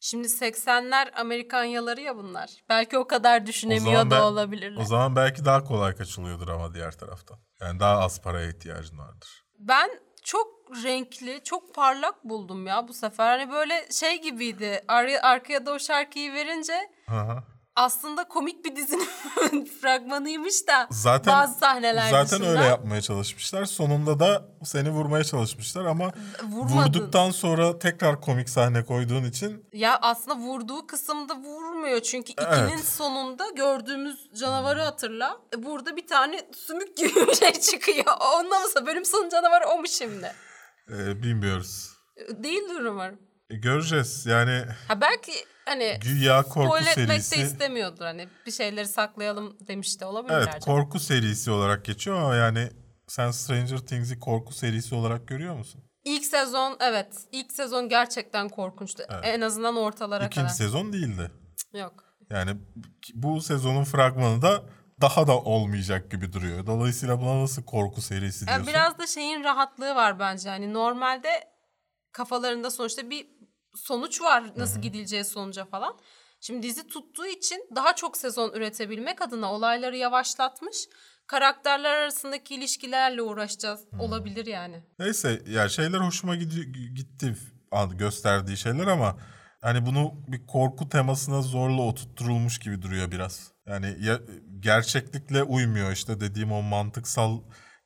Şimdi 0.00 0.28
80'ler 0.28 1.10
Amerikanyaları 1.14 2.00
ya 2.00 2.16
bunlar. 2.16 2.50
Belki 2.68 2.98
o 2.98 3.06
kadar 3.06 3.42
O 3.42 3.46
düşünemiyor 3.46 3.92
zaman, 3.92 4.10
da 4.10 4.16
ben- 4.16 4.20
olabilirler. 4.22 4.80
o 4.82 4.84
zaman 4.84 5.16
belki 5.16 5.44
daha 5.44 5.64
kolay 5.64 5.96
kaçılıyordur 5.96 6.48
ama 6.48 6.74
diğer 6.74 6.92
taraftan. 6.92 7.38
Yani 7.60 7.80
daha 7.80 7.98
az 7.98 8.20
paraya 8.22 8.48
ihtiyacın 8.48 8.98
vardır. 8.98 9.28
Ben 9.58 9.90
çok 10.26 10.48
renkli, 10.84 11.40
çok 11.44 11.74
parlak 11.74 12.24
buldum 12.24 12.66
ya 12.66 12.88
bu 12.88 12.94
sefer. 12.94 13.38
Hani 13.38 13.52
böyle 13.52 13.86
şey 13.90 14.22
gibiydi. 14.22 14.84
Ar- 14.88 15.20
arkaya 15.22 15.66
da 15.66 15.72
o 15.72 15.78
şarkıyı 15.78 16.32
verince 16.32 16.90
hı. 17.06 17.42
Aslında 17.76 18.24
komik 18.28 18.64
bir 18.64 18.76
dizinin 18.76 19.64
fragmanıymış 19.80 20.66
da 20.68 20.86
Zaten 20.90 21.34
bazı 21.34 21.58
sahneler 21.58 22.10
zaten 22.10 22.26
dışında 22.40 22.48
öyle 22.48 22.64
yapmaya 22.64 23.00
çalışmışlar. 23.02 23.64
Sonunda 23.64 24.20
da 24.20 24.44
seni 24.64 24.90
vurmaya 24.90 25.24
çalışmışlar 25.24 25.84
ama 25.84 26.12
Vurmadın. 26.42 26.76
vurduktan 26.88 27.30
sonra 27.30 27.78
tekrar 27.78 28.20
komik 28.20 28.48
sahne 28.50 28.84
koyduğun 28.84 29.24
için 29.24 29.64
Ya 29.72 29.98
aslında 30.02 30.36
vurduğu 30.36 30.86
kısımda 30.86 31.34
vurmuyor. 31.36 32.00
Çünkü 32.00 32.32
Evet. 32.38 32.58
ikinin 32.58 32.82
sonunda 32.82 33.44
gördüğümüz 33.56 34.30
canavarı 34.40 34.80
hatırla. 34.82 35.36
E, 35.56 35.64
Burada 35.64 35.96
bir 35.96 36.06
tane 36.06 36.40
sümük 36.56 36.96
gibi 36.96 37.14
bir 37.14 37.34
şey 37.34 37.52
çıkıyor. 37.52 38.04
Ondan 38.34 38.62
mı? 38.62 38.86
Bölüm 38.86 39.04
sonu 39.04 39.28
canavarı 39.30 39.66
o 39.68 39.78
mu 39.80 39.88
şimdi? 39.88 40.32
e, 40.88 41.22
bilmiyoruz. 41.22 41.90
Değildir 42.30 42.80
umarım. 42.84 43.18
E, 43.50 43.56
göreceğiz 43.56 44.26
yani 44.26 44.64
Ha 44.88 45.00
belki 45.00 45.32
hani 45.64 45.98
güya 46.02 46.42
korku 46.42 46.78
etmek 46.78 47.08
de 47.08 47.20
serisi. 47.20 47.42
istemiyordur. 47.42 48.04
Hani 48.04 48.28
bir 48.46 48.50
şeyleri 48.52 48.88
saklayalım 48.88 49.56
demiş 49.68 50.00
de 50.00 50.04
olabilirler. 50.04 50.38
Evet 50.38 50.48
canım. 50.52 50.60
korku 50.60 51.00
serisi 51.00 51.50
olarak 51.50 51.84
geçiyor 51.84 52.16
ama 52.16 52.34
yani 52.34 52.70
sen 53.06 53.30
Stranger 53.30 53.78
Things'i 53.78 54.20
korku 54.20 54.52
serisi 54.54 54.94
olarak 54.94 55.28
görüyor 55.28 55.56
musun? 55.56 55.84
İlk 56.04 56.24
sezon 56.24 56.76
evet. 56.80 57.08
ilk 57.32 57.52
sezon 57.52 57.88
gerçekten 57.88 58.48
korkunçtu. 58.48 59.02
En 59.22 59.40
azından 59.40 59.76
ortalara 59.76 60.26
İkinci 60.26 60.36
kadar. 60.40 60.48
sezon 60.48 60.92
değildi. 60.92 61.30
Yok. 61.74 62.04
Yani 62.30 62.50
bu 63.14 63.40
sezonun 63.40 63.84
fragmanı 63.84 64.42
da 64.42 64.62
daha 65.00 65.26
da 65.26 65.38
olmayacak 65.38 66.10
gibi 66.10 66.32
duruyor. 66.32 66.66
Dolayısıyla 66.66 67.20
buna 67.20 67.42
nasıl 67.42 67.62
korku 67.64 68.00
serisi 68.02 68.46
diyorsun? 68.46 68.66
biraz 68.66 68.98
da 68.98 69.06
şeyin 69.06 69.44
rahatlığı 69.44 69.94
var 69.94 70.18
bence. 70.18 70.48
Hani 70.48 70.72
normalde 70.74 71.28
kafalarında 72.12 72.70
sonuçta 72.70 73.10
bir 73.10 73.26
sonuç 73.76 74.20
var. 74.20 74.44
Nasıl 74.56 74.80
gidileceği 74.80 75.24
sonuca 75.24 75.64
falan. 75.64 75.98
Şimdi 76.40 76.62
dizi 76.62 76.86
tuttuğu 76.86 77.26
için 77.26 77.68
daha 77.74 77.94
çok 77.94 78.16
sezon 78.16 78.52
üretebilmek 78.52 79.22
adına 79.22 79.52
olayları 79.52 79.96
yavaşlatmış. 79.96 80.76
Karakterler 81.26 81.94
arasındaki 81.94 82.54
ilişkilerle 82.54 83.22
uğraşacağız. 83.22 83.84
Olabilir 83.98 84.46
yani. 84.46 84.84
Neyse 84.98 85.42
ya 85.48 85.68
şeyler 85.68 85.98
hoşuma 85.98 86.36
gidi- 86.36 86.94
gitti 86.94 87.36
gösterdiği 87.98 88.56
şeyler 88.56 88.86
ama 88.86 89.16
hani 89.62 89.86
bunu 89.86 90.14
bir 90.28 90.46
korku 90.46 90.88
temasına 90.88 91.42
zorla 91.42 91.82
oturtturulmuş 91.82 92.58
gibi 92.58 92.82
duruyor 92.82 93.10
biraz. 93.10 93.52
Yani 93.66 93.96
ya, 94.00 94.20
gerçeklikle 94.60 95.42
uymuyor 95.42 95.92
işte 95.92 96.20
dediğim 96.20 96.52
o 96.52 96.62
mantıksal 96.62 97.40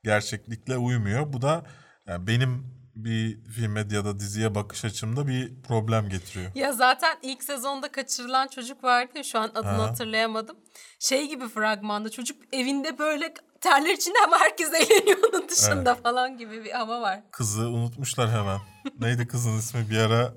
gerçeklikle 0.04 0.76
uymuyor. 0.76 1.32
Bu 1.32 1.42
da 1.42 1.66
yani 2.06 2.26
benim 2.26 2.79
bir 2.94 3.44
filme 3.44 3.86
ya 3.90 4.04
da 4.04 4.20
diziye 4.20 4.54
bakış 4.54 4.84
açımda 4.84 5.26
bir 5.26 5.62
problem 5.62 6.08
getiriyor. 6.08 6.50
Ya 6.54 6.72
zaten 6.72 7.18
ilk 7.22 7.42
sezonda 7.44 7.92
kaçırılan 7.92 8.48
çocuk 8.48 8.84
vardı 8.84 9.10
ya 9.14 9.22
şu 9.24 9.38
an 9.38 9.50
adını 9.54 9.70
Ha. 9.70 9.82
hatırlayamadım. 9.88 10.56
Şey 10.98 11.28
gibi 11.28 11.48
fragmanda 11.48 12.10
çocuk 12.10 12.36
evinde 12.54 12.98
böyle 12.98 13.34
terler 13.60 13.94
içinde 13.94 14.18
ama 14.26 14.38
herkes 14.38 14.74
eğleniyor 14.74 15.18
onun 15.32 15.48
dışında 15.48 15.94
falan 15.94 16.36
gibi 16.38 16.64
bir 16.64 16.70
hava 16.70 17.00
var. 17.00 17.20
Kızı 17.32 17.68
unutmuşlar 17.68 18.30
hemen. 18.30 18.58
Neydi 18.98 19.26
kızın 19.26 19.58
ismi? 19.58 19.90
Bir 19.90 19.98
ara 19.98 20.34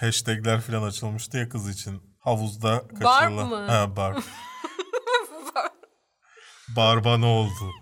hashtagler 0.00 0.60
falan 0.60 0.82
açılmıştı 0.82 1.38
ya 1.38 1.48
kız 1.48 1.68
için. 1.68 2.02
Havuzda 2.20 2.82
kaçırılan. 2.88 3.48
mı? 3.48 3.66
Ha 3.66 3.96
Barb. 3.96 4.16
Barba 6.76 7.18
ne 7.18 7.26
oldu? 7.26 7.72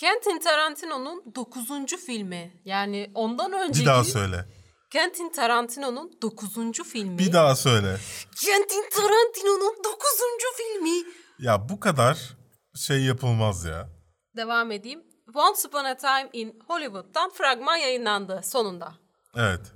Quentin 0.00 0.38
Tarantino'nun 0.38 1.34
9. 1.34 1.68
filmi. 2.06 2.60
Yani 2.64 3.10
ondan 3.14 3.52
önceki 3.52 3.80
Bir 3.80 3.86
daha 3.86 4.04
söyle. 4.04 4.44
Quentin 4.92 5.32
Tarantino'nun 5.32 6.18
9. 6.22 6.48
filmi. 6.92 7.18
Bir 7.18 7.32
daha 7.32 7.56
söyle. 7.56 7.96
Quentin 8.44 8.90
Tarantino'nun 8.90 9.76
9. 9.84 10.10
filmi. 10.56 11.04
Ya 11.38 11.68
bu 11.68 11.80
kadar 11.80 12.36
şey 12.76 13.02
yapılmaz 13.02 13.64
ya. 13.64 13.88
Devam 14.36 14.72
edeyim. 14.72 15.02
Once 15.34 15.68
Upon 15.68 15.84
a 15.84 15.96
Time 15.96 16.30
in 16.32 16.60
Hollywood'dan 16.66 17.30
fragman 17.30 17.76
yayınlandı 17.76 18.40
sonunda. 18.44 18.94
Evet. 19.36 19.72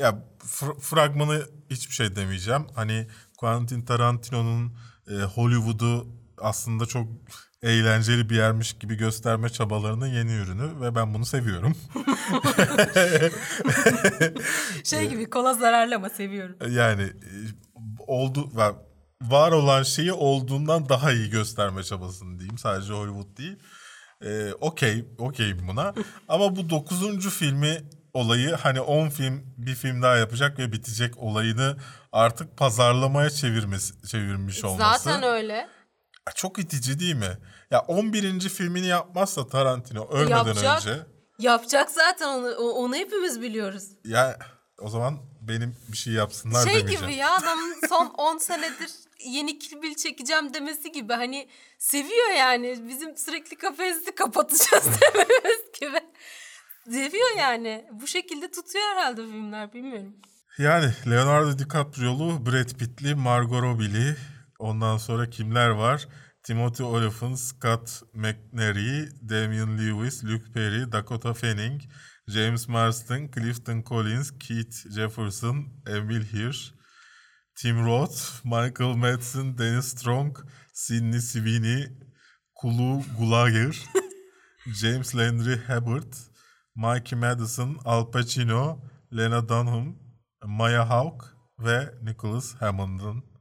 Ya 0.00 0.24
fr- 0.38 0.80
fragmanı 0.80 1.42
hiçbir 1.70 1.94
şey 1.94 2.16
demeyeceğim. 2.16 2.66
Hani 2.74 3.08
Quentin 3.38 3.84
Tarantino'nun 3.84 4.78
e, 5.10 5.14
Hollywood'u 5.22 6.06
aslında 6.38 6.86
çok 6.86 7.06
eğlenceli 7.64 8.30
bir 8.30 8.36
yermiş 8.36 8.72
gibi 8.72 8.94
gösterme 8.94 9.48
çabalarının 9.48 10.06
yeni 10.06 10.32
ürünü 10.32 10.80
ve 10.80 10.94
ben 10.94 11.14
bunu 11.14 11.26
seviyorum. 11.26 11.76
Şey 14.84 15.08
gibi 15.08 15.30
kola 15.30 15.54
zararlı 15.54 15.96
ama 15.96 16.10
seviyorum. 16.10 16.56
Yani 16.70 17.02
e, 17.02 17.32
oldu 18.06 18.50
var 19.22 19.52
olan 19.52 19.82
şeyi 19.82 20.12
olduğundan 20.12 20.88
daha 20.88 21.12
iyi 21.12 21.30
gösterme 21.30 21.82
çabasını 21.82 22.38
diyeyim. 22.38 22.58
Sadece 22.58 22.92
Hollywood 22.92 23.36
değil. 23.36 23.56
Ee, 24.24 24.52
okey, 24.60 25.04
okey 25.18 25.68
buna. 25.68 25.94
Ama 26.28 26.56
bu 26.56 26.70
dokuzuncu 26.70 27.30
filmi 27.30 27.82
olayı 28.14 28.54
hani 28.54 28.80
10 28.80 29.08
film 29.08 29.54
bir 29.56 29.74
film 29.74 30.02
daha 30.02 30.16
yapacak 30.16 30.58
ve 30.58 30.72
bitecek 30.72 31.18
olayını 31.18 31.76
artık 32.12 32.56
pazarlamaya 32.56 33.30
çevirmesi, 33.30 34.08
çevirmiş 34.08 34.64
olması. 34.64 35.04
Zaten 35.04 35.22
öyle. 35.22 35.68
Çok 36.34 36.58
itici 36.58 36.98
değil 37.00 37.14
mi? 37.14 37.38
Ya 37.70 37.80
11. 37.80 38.40
filmini 38.48 38.86
yapmazsa 38.86 39.46
Tarantino 39.46 40.08
ölmeden 40.10 40.36
Yapacak. 40.36 40.78
önce 40.86 41.02
Yapacak 41.38 41.90
zaten 41.90 42.28
onu. 42.28 42.54
Onu 42.56 42.96
hepimiz 42.96 43.40
biliyoruz. 43.42 43.84
ya 44.04 44.38
o 44.78 44.88
zaman 44.88 45.18
benim 45.42 45.76
bir 45.92 45.96
şey 45.96 46.12
yapsınlar 46.12 46.64
Şey 46.64 46.74
demeyeceğim. 46.74 47.02
gibi 47.06 47.14
ya 47.14 47.34
adamın 47.36 47.74
son 47.88 48.06
10 48.18 48.38
senedir 48.38 48.90
yeni 49.24 49.58
Kill 49.58 49.82
Bill 49.82 49.94
çekeceğim 49.94 50.54
demesi 50.54 50.92
gibi. 50.92 51.12
Hani 51.12 51.48
seviyor 51.78 52.30
yani. 52.38 52.88
Bizim 52.88 53.16
sürekli 53.16 53.56
kafesi 53.56 54.14
kapatacağız 54.14 54.84
dememiz 54.84 55.80
gibi. 55.80 56.00
Seviyor 56.84 57.36
yani. 57.38 57.86
Bu 57.92 58.06
şekilde 58.06 58.50
tutuyor 58.50 58.84
herhalde 58.84 59.22
filmler 59.26 59.72
bilmiyorum. 59.72 60.12
Yani 60.58 60.92
Leonardo 61.10 61.58
DiCaprio'lu, 61.58 62.46
Brad 62.46 62.70
Pitt'li, 62.78 63.14
Margot 63.14 63.62
Robbie'li. 63.62 64.16
Ondan 64.64 64.96
sonra 64.96 65.30
kimler 65.30 65.68
var? 65.70 66.08
Timothy 66.42 66.84
Olyphant, 66.84 67.38
Scott 67.38 68.02
McNary, 68.14 69.08
Damian 69.28 69.78
Lewis, 69.78 70.24
Luke 70.24 70.52
Perry, 70.54 70.92
Dakota 70.92 71.34
Fanning, 71.34 71.82
James 72.28 72.68
Marsden, 72.68 73.30
Clifton 73.30 73.82
Collins, 73.82 74.38
Keith 74.38 74.94
Jefferson, 74.94 75.66
Emil 75.86 76.24
Hirsch, 76.24 76.72
Tim 77.54 77.84
Roth, 77.84 78.40
Michael 78.44 78.96
Madsen, 78.96 79.58
Dennis 79.58 79.90
Strong, 79.90 80.36
Sidney 80.72 81.20
Sweeney, 81.20 81.86
Kulu 82.54 83.02
Gulager, 83.18 83.74
James 84.80 85.14
Landry 85.14 85.58
Hebert, 85.66 86.16
Mikey 86.74 87.16
Madison, 87.16 87.78
Al 87.84 88.10
Pacino, 88.10 88.80
Lena 89.10 89.42
Dunham, 89.42 89.96
Maya 90.46 90.88
Hawke 90.88 91.26
ve 91.58 91.94
Nicholas 92.02 92.54
Hammond'ın 92.54 93.33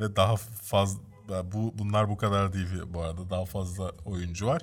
ve 0.00 0.16
daha 0.16 0.36
fazla 0.36 1.52
bu 1.52 1.78
bunlar 1.78 2.08
bu 2.08 2.16
kadar 2.16 2.52
değil 2.52 2.66
bu 2.86 3.02
arada 3.02 3.30
daha 3.30 3.44
fazla 3.44 3.90
oyuncu 4.04 4.46
var. 4.46 4.62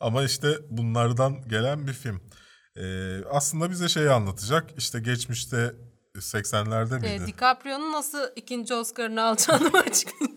Ama 0.00 0.24
işte 0.24 0.58
bunlardan 0.70 1.48
gelen 1.48 1.86
bir 1.86 1.92
film. 1.92 2.20
Ee, 2.76 3.24
aslında 3.30 3.70
bize 3.70 3.88
şeyi 3.88 4.10
anlatacak. 4.10 4.70
İşte 4.78 5.00
geçmişte 5.00 5.74
80'lerde 6.14 7.00
miydi? 7.00 7.22
Ee, 7.22 7.26
DiCaprio'nun 7.26 7.92
nasıl 7.92 8.22
ikinci 8.36 8.74
Oscar'ını 8.74 9.22
alacağını 9.22 9.78
açıklayayım? 9.78 10.36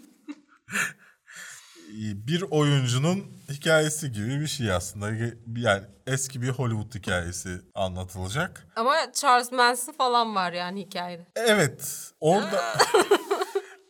bir 2.28 2.42
oyuncunun 2.42 3.26
hikayesi 3.50 4.12
gibi 4.12 4.40
bir 4.40 4.48
şey 4.48 4.72
aslında. 4.72 5.10
Yani 5.58 5.84
eski 6.08 6.42
bir 6.42 6.50
Hollywood 6.50 6.96
hikayesi 6.96 7.62
anlatılacak. 7.76 8.68
Ama 8.76 8.96
Charles 9.14 9.52
Manson 9.52 9.94
falan 9.94 10.36
var 10.36 10.54
yani 10.54 10.82
hikayede. 10.82 11.26
Evet. 11.36 12.12
Orada 12.20 12.64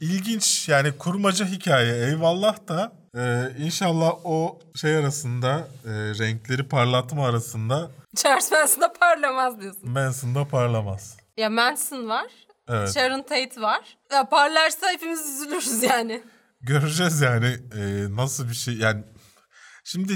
ilginç 0.02 0.70
yani 0.70 0.92
kurmaca 0.92 1.46
hikaye 1.46 2.08
eyvallah 2.08 2.68
da 2.68 2.92
e, 3.18 3.52
inşallah 3.66 4.14
o 4.24 4.60
şey 4.76 4.96
arasında 4.96 5.68
e, 5.86 5.90
renkleri 5.92 6.68
parlatma 6.68 7.28
arasında 7.28 7.92
Charles 8.16 8.52
Manson 8.52 8.82
da 8.82 8.94
parlamaz 8.94 9.62
diyorsun. 9.62 9.90
Manson'da 9.90 10.48
parlamaz. 10.48 11.18
Ya 11.38 11.50
Manson 11.50 12.10
var. 12.10 12.28
Evet. 12.70 12.94
Sharon 12.94 13.22
Tate 13.22 13.62
var. 13.62 13.98
Ya 14.12 14.30
parlarsa 14.30 14.92
hepimiz 14.92 15.20
üzülürüz 15.30 15.84
yani. 15.84 16.24
Göreceğiz 16.62 17.22
yani 17.22 17.58
e, 17.76 18.16
nasıl 18.16 18.50
bir 18.50 18.54
şey 18.54 18.74
yani 18.74 19.04
şimdi 19.84 20.14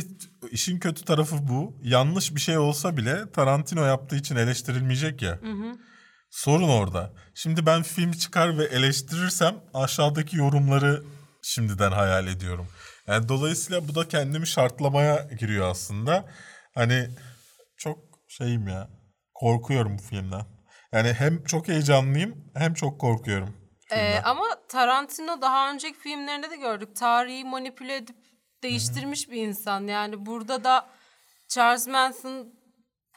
işin 0.52 0.80
kötü 0.80 1.06
tarafı 1.06 1.36
bu. 1.48 1.76
Yanlış 1.84 2.36
bir 2.36 2.39
şey 2.39 2.58
olsa 2.58 2.98
bile 2.98 3.32
Tarantino 3.32 3.86
yaptığı 3.86 4.15
için 4.15 4.36
eleştirilmeyecek 4.36 5.22
ya. 5.22 5.39
Sorun 6.34 6.69
orada. 6.69 7.13
Şimdi 7.34 7.65
ben 7.65 7.84
film 7.84 8.12
çıkar 8.12 8.58
ve 8.58 8.63
eleştirirsem 8.63 9.56
aşağıdaki 9.74 10.38
yorumları 10.38 11.04
şimdiden 11.41 11.91
hayal 11.91 12.28
ediyorum. 12.28 12.67
Yani 13.08 13.30
dolayısıyla 13.30 13.88
bu 13.88 13.96
da 13.96 14.08
kendimi 14.08 14.48
şartlamaya 14.48 15.28
giriyor 15.39 15.72
aslında. 15.72 16.26
Hani 16.76 17.10
çok 17.78 18.00
şeyim 18.28 18.67
ya. 18.67 18.89
Korkuyorum 19.34 19.98
bu 19.98 20.02
filmden. 20.02 20.46
Yani 20.91 21.13
hem 21.13 21.43
çok 21.43 21.67
heyecanlıyım 21.67 22.52
hem 22.56 22.74
çok 22.74 23.02
korkuyorum. 23.02 23.56
Ee, 23.91 24.19
ama 24.24 24.46
Tarantino 24.69 25.41
daha 25.41 25.72
önceki 25.72 26.00
filmlerinde 26.00 26.50
de 26.50 26.56
gördük. 26.56 26.96
Tarihi 26.96 27.46
manipüle 27.46 27.96
edip 27.96 28.17
değiştirmiş 28.63 29.30
bir 29.30 29.48
insan. 29.48 29.88
Yani 29.88 30.26
burada 30.26 30.63
da 30.63 30.89
Charles 31.50 31.88
Manson 31.88 32.62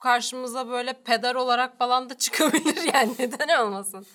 karşımıza 0.01 0.69
böyle 0.69 1.03
peder 1.03 1.35
olarak 1.35 1.79
falan 1.79 2.11
da 2.11 2.19
çıkabilir 2.19 2.79
yani 2.95 3.15
neden 3.19 3.61
olmasın. 3.61 4.07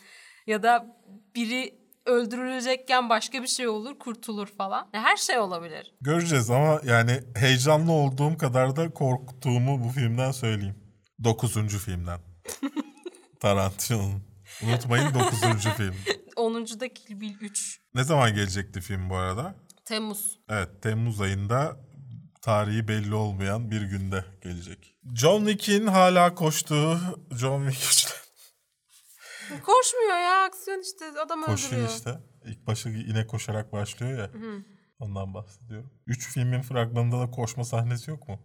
Ya 0.48 0.64
da 0.64 0.98
biri 1.36 1.82
öldürülecekken 2.06 3.10
başka 3.10 3.42
bir 3.44 3.48
şey 3.48 3.68
olur 3.68 4.00
kurtulur 4.00 4.48
falan. 4.48 4.88
Her 4.92 5.18
şey 5.18 5.40
olabilir. 5.40 5.94
Göreceğiz 6.02 6.50
ama 6.50 6.82
yani 6.84 7.20
heyecanlı 7.36 7.92
olduğum 7.92 8.38
kadar 8.38 8.76
da 8.76 8.94
korktuğumu 8.94 9.84
bu 9.84 9.90
filmden 9.90 10.32
söyleyeyim. 10.32 10.76
Dokuzuncu 11.24 11.80
filmden. 11.80 12.20
Tarantino'nun. 13.40 14.24
Unutmayın 14.64 15.14
dokuzuncu 15.14 15.70
film. 15.70 15.96
10. 16.36 16.66
da 16.66 16.94
Kill 16.94 17.22
Bill 17.22 17.36
3. 17.42 17.82
Ne 17.96 18.04
zaman 18.04 18.36
gelecekti 18.36 18.82
film 18.82 19.10
bu 19.10 19.16
arada? 19.16 19.56
Temmuz. 19.86 20.40
Evet 20.50 20.70
Temmuz 20.82 21.22
ayında 21.22 21.78
tarihi 22.42 22.88
belli 22.88 23.16
olmayan 23.16 23.72
bir 23.72 23.82
günde 23.82 24.26
gelecek. 24.42 24.96
John 25.16 25.46
Wick'in 25.46 25.88
hala 25.88 26.36
koştuğu 26.36 27.00
John 27.32 27.70
Wick 27.70 28.22
Koşmuyor 29.64 30.18
ya 30.18 30.44
aksiyon 30.44 30.82
işte 30.82 31.06
adam 31.26 31.42
koşuyor 31.42 31.72
öldürüyor. 31.74 31.90
işte. 31.98 32.20
İlk 32.46 32.68
başı 32.68 32.90
yine 32.90 33.28
koşarak 33.28 33.74
başlıyor 33.74 34.20
ya. 34.20 34.30
Ondan 35.00 35.34
bahsediyorum. 35.34 35.92
Üç 36.08 36.34
filmin 36.34 36.62
fragmanında 36.62 37.20
da 37.20 37.32
koşma 37.32 37.64
sahnesi 37.64 38.12
yok 38.12 38.30
mu? 38.30 38.40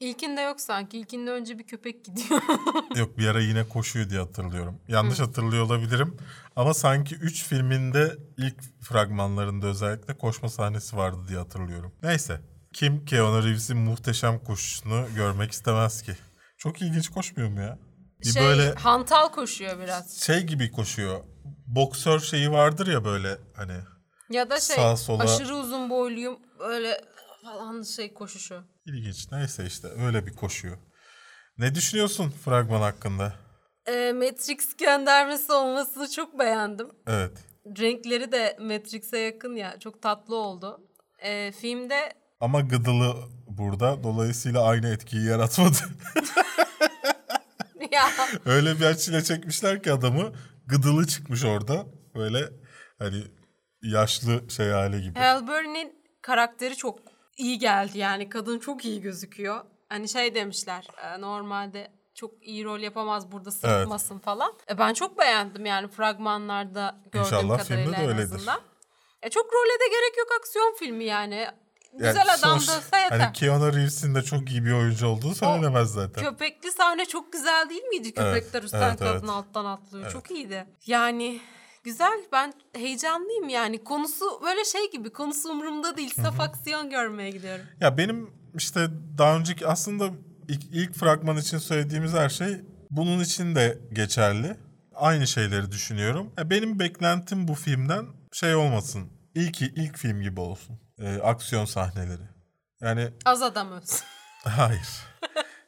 İlkinde 0.00 0.40
yok 0.40 0.60
sanki. 0.60 0.98
İlkinde 0.98 1.30
önce 1.30 1.58
bir 1.58 1.66
köpek 1.66 2.04
gidiyor. 2.04 2.42
Yok 2.96 3.18
bir 3.18 3.26
ara 3.26 3.40
yine 3.40 3.68
koşuyor 3.68 4.10
diye 4.10 4.20
hatırlıyorum. 4.20 4.80
Yanlış 4.88 5.20
hatırlıyor 5.20 5.64
olabilirim. 5.64 6.16
Ama 6.56 6.74
sanki 6.74 7.14
3 7.14 7.44
filminde 7.44 8.16
ilk 8.36 8.82
fragmanlarında 8.82 9.66
özellikle 9.66 10.18
koşma 10.18 10.48
sahnesi 10.48 10.96
vardı 10.96 11.18
diye 11.28 11.38
hatırlıyorum. 11.38 11.92
Neyse. 12.02 12.40
Kim 12.72 13.04
Keanu 13.04 13.44
Reeves'in 13.44 13.76
muhteşem 13.76 14.38
koşuşunu 14.38 15.06
görmek 15.16 15.52
istemez 15.52 16.02
ki? 16.02 16.12
Çok 16.58 16.82
ilginç 16.82 17.08
koşmuyor 17.08 17.50
mu 17.50 17.60
ya? 17.60 17.78
Bir 18.20 18.32
şey, 18.32 18.42
böyle 18.42 18.74
hantal 18.74 19.28
koşuyor 19.28 19.78
biraz. 19.78 20.20
şey 20.20 20.40
gibi 20.42 20.70
koşuyor. 20.70 21.24
Boksör 21.66 22.20
şeyi 22.20 22.50
vardır 22.50 22.86
ya 22.86 23.04
böyle 23.04 23.38
hani. 23.56 23.76
Ya 24.30 24.50
da 24.50 24.60
şey 24.60 24.76
Sağa 24.76 24.96
sola- 24.96 25.22
aşırı 25.22 25.56
uzun 25.56 25.90
boyluyum 25.90 26.38
öyle 26.58 27.00
falan 27.44 27.82
şey 27.82 28.14
koşuşu. 28.14 28.64
İlginç. 28.86 29.32
Neyse 29.32 29.66
işte 29.66 29.88
öyle 29.88 30.26
bir 30.26 30.32
koşuyor. 30.32 30.76
Ne 31.58 31.74
düşünüyorsun 31.74 32.30
fragman 32.44 32.80
hakkında? 32.80 33.34
Ee, 33.86 34.12
Matrix 34.12 34.76
göndermesi 34.76 35.52
olmasını 35.52 36.10
çok 36.10 36.38
beğendim. 36.38 36.88
Evet. 37.06 37.32
Renkleri 37.78 38.32
de 38.32 38.56
Matrix'e 38.60 39.18
yakın 39.18 39.56
ya. 39.56 39.78
Çok 39.78 40.02
tatlı 40.02 40.36
oldu. 40.36 40.80
Ee, 41.18 41.52
filmde 41.52 42.12
Ama 42.42 42.60
gıdılı 42.60 43.14
burada. 43.46 44.02
Dolayısıyla 44.02 44.62
aynı 44.62 44.88
etkiyi 44.88 45.26
yaratmadı. 45.26 45.76
ya 47.90 48.08
Öyle 48.46 48.80
bir 48.80 48.84
açıyla 48.84 49.22
çekmişler 49.22 49.82
ki 49.82 49.92
adamı 49.92 50.32
gıdılı 50.66 51.06
çıkmış 51.06 51.44
orada. 51.44 51.86
Böyle 52.14 52.38
hani 52.98 53.24
yaşlı 53.82 54.50
şey 54.50 54.70
hali 54.70 55.02
gibi. 55.02 55.18
Halle 55.18 55.48
Berry'nin 55.48 56.04
karakteri 56.22 56.76
çok 56.76 56.98
iyi 57.36 57.58
geldi 57.58 57.98
yani. 57.98 58.28
Kadın 58.28 58.58
çok 58.58 58.84
iyi 58.84 59.00
gözüküyor. 59.00 59.64
Hani 59.88 60.08
şey 60.08 60.34
demişler 60.34 60.86
e, 61.02 61.20
normalde 61.20 61.92
çok 62.14 62.42
iyi 62.42 62.64
rol 62.64 62.80
yapamaz 62.80 63.32
burada 63.32 63.50
sırıtmasın 63.50 64.18
falan. 64.18 64.52
E, 64.70 64.78
ben 64.78 64.92
çok 64.92 65.18
beğendim 65.18 65.66
yani 65.66 65.88
fragmanlarda 65.88 67.00
gördüğüm 67.04 67.20
İnşallah 67.20 67.58
kadarıyla 67.58 67.84
filmde 67.84 67.96
de 67.96 68.08
öyledir. 68.08 68.34
azından. 68.34 68.60
E, 69.22 69.30
çok 69.30 69.52
role 69.52 69.80
de 69.80 69.88
gerek 69.88 70.18
yok 70.18 70.28
aksiyon 70.38 70.74
filmi 70.78 71.04
yani. 71.04 71.48
Güzel 71.92 72.16
Yani 72.16 72.30
adam 72.30 72.60
sonuç- 72.60 72.68
dövse 72.68 72.96
yeter. 73.02 73.20
Hani 73.20 73.32
Keanu 73.32 73.72
Reeves'in 73.72 74.14
de 74.14 74.22
çok 74.22 74.50
iyi 74.50 74.64
bir 74.64 74.72
oyuncu 74.72 75.06
olduğu 75.06 75.34
söylenemez 75.34 75.92
zaten. 75.92 76.24
Köpekli 76.24 76.72
sahne 76.72 77.04
çok 77.04 77.32
güzel 77.32 77.68
değil 77.70 77.82
miydi? 77.84 78.14
Köpekler 78.14 78.62
üstten 78.62 78.88
evet, 78.88 78.98
kadın 78.98 79.10
evet. 79.10 79.30
alttan 79.30 79.64
atlıyor. 79.64 80.12
Çok 80.12 80.30
iyiydi. 80.30 80.66
Yani 80.86 81.40
güzel. 81.84 82.24
Ben 82.32 82.52
heyecanlıyım 82.74 83.48
yani. 83.48 83.84
Konusu 83.84 84.24
böyle 84.44 84.64
şey 84.64 84.90
gibi. 84.90 85.10
Konusu 85.10 85.48
umurumda 85.48 85.96
değil. 85.96 86.14
Saf 86.22 86.40
aksiyon 86.40 86.90
görmeye 86.90 87.30
gidiyorum. 87.30 87.64
Ya 87.80 87.98
benim 87.98 88.30
işte 88.54 88.86
daha 89.18 89.36
önceki 89.36 89.66
aslında 89.66 90.10
ilk, 90.48 90.64
ilk 90.72 90.94
fragman 90.94 91.36
için 91.36 91.58
söylediğimiz 91.58 92.12
her 92.12 92.28
şey 92.28 92.60
bunun 92.90 93.20
için 93.20 93.54
de 93.54 93.78
geçerli. 93.92 94.56
Aynı 94.94 95.26
şeyleri 95.26 95.72
düşünüyorum. 95.72 96.32
Ya 96.38 96.50
benim 96.50 96.78
beklentim 96.78 97.48
bu 97.48 97.54
filmden 97.54 98.06
şey 98.32 98.54
olmasın. 98.54 99.08
İlk 99.34 99.62
ilk 99.62 99.98
film 99.98 100.22
gibi 100.22 100.40
olsun. 100.40 100.81
Ee, 100.98 101.18
aksiyon 101.22 101.64
sahneleri. 101.64 102.22
Yani 102.80 103.10
Az 103.24 103.42
adam 103.42 103.72
ölsün. 103.72 104.04
Hayır. 104.44 104.88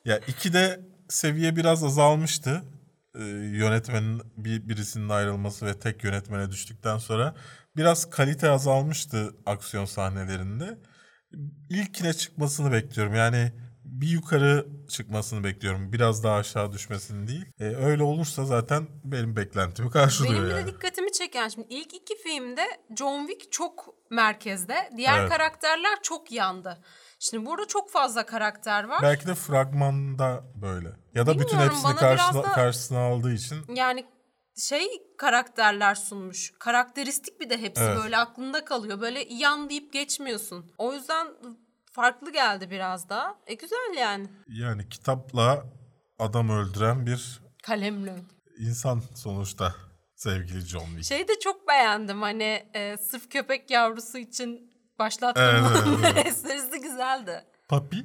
ya 0.05 0.19
ikide 0.19 0.81
seviye 1.09 1.57
biraz 1.57 1.85
azalmıştı. 1.85 2.63
Ee, 3.15 3.25
yönetmenin 3.25 4.23
bir 4.37 4.69
birisinin 4.69 5.09
ayrılması 5.09 5.67
ve 5.67 5.79
tek 5.79 6.05
yönetmene 6.05 6.51
düştükten 6.51 6.99
sonra 6.99 7.35
biraz 7.77 8.11
kalite 8.11 8.51
azalmıştı 8.51 9.35
aksiyon 9.47 9.85
sahnelerinde. 9.85 10.79
İlkine 11.71 12.13
çıkmasını 12.13 12.73
bekliyorum. 12.73 13.15
Yani 13.15 13.53
bir 14.01 14.09
yukarı 14.09 14.67
çıkmasını 14.89 15.45
bekliyorum. 15.45 15.93
Biraz 15.93 16.25
daha 16.25 16.37
aşağı 16.37 16.73
düşmesini 16.73 17.29
değil. 17.29 17.45
Ee, 17.61 17.65
öyle 17.65 18.03
olursa 18.03 18.45
zaten 18.45 18.87
benim 19.05 19.37
beklentimi 19.37 19.91
karşılıyor 19.91 20.35
Benim 20.43 20.57
yani. 20.57 20.67
de 20.67 20.73
dikkatimi 20.75 21.13
çeken 21.13 21.49
şimdi 21.49 21.67
ilk 21.71 21.95
iki 21.95 22.17
filmde 22.23 22.63
John 22.99 23.27
Wick 23.27 23.53
çok 23.53 23.95
merkezde. 24.11 24.91
Diğer 24.97 25.19
Evet. 25.21 25.31
karakterler 25.31 25.99
çok 26.03 26.33
yandı. 26.33 26.79
Şimdi 27.19 27.47
burada 27.47 27.67
çok 27.67 27.91
fazla 27.91 28.27
karakter 28.27 28.85
var. 28.85 28.99
Belki 29.03 29.27
de 29.27 29.35
fragmanda 29.35 30.45
böyle. 30.63 30.89
Ya 31.15 31.27
da 31.27 31.33
bütün 31.35 31.47
Bilmiyorum, 31.49 31.71
hepsini 31.71 31.85
bana 31.85 31.97
karşısına, 31.97 32.33
biraz 32.43 32.51
da- 32.51 32.55
karşısına 32.55 32.99
aldığı 32.99 33.33
için 33.33 33.57
Yani 33.75 34.05
şey 34.57 34.87
karakterler 35.19 35.95
sunmuş. 35.95 36.53
Karakteristik 36.59 37.41
bir 37.41 37.51
de 37.51 37.59
hepsi 37.61 37.83
Evet. 37.83 37.99
böyle 38.03 38.17
aklında 38.17 38.65
kalıyor. 38.65 39.01
Böyle 39.01 39.27
yan 39.31 39.71
deyip 39.71 39.93
geçmiyorsun. 39.93 40.73
O 40.79 40.93
yüzden 40.95 41.27
farklı 41.95 42.33
geldi 42.33 42.71
biraz 42.71 43.09
daha. 43.09 43.35
E 43.47 43.55
güzel 43.55 43.95
yani. 43.99 44.27
yani 44.49 44.89
kitapla 44.89 45.65
adam 46.19 46.49
öldüren 46.51 47.07
bir 47.07 47.41
Kalemle. 47.63 48.17
insan 48.59 49.03
sonuçta 49.15 49.75
sevgili 50.17 50.61
John 50.61 50.85
Wick. 50.87 51.05
Şeyi 51.05 51.29
de 51.29 51.39
çok 51.41 51.69
beğendim 51.69 52.23
hani 52.23 52.67
e, 52.75 52.97
sırf 52.97 53.31
köpek 53.31 53.71
yavrusu 53.71 54.19
için 54.19 54.71
başlattığım 54.99 55.43
Evet, 55.45 55.63
evet, 55.87 55.99
evet, 56.17 56.27
esprisi 56.27 56.81
güzeldi. 56.81 57.45
Papi. 57.69 58.05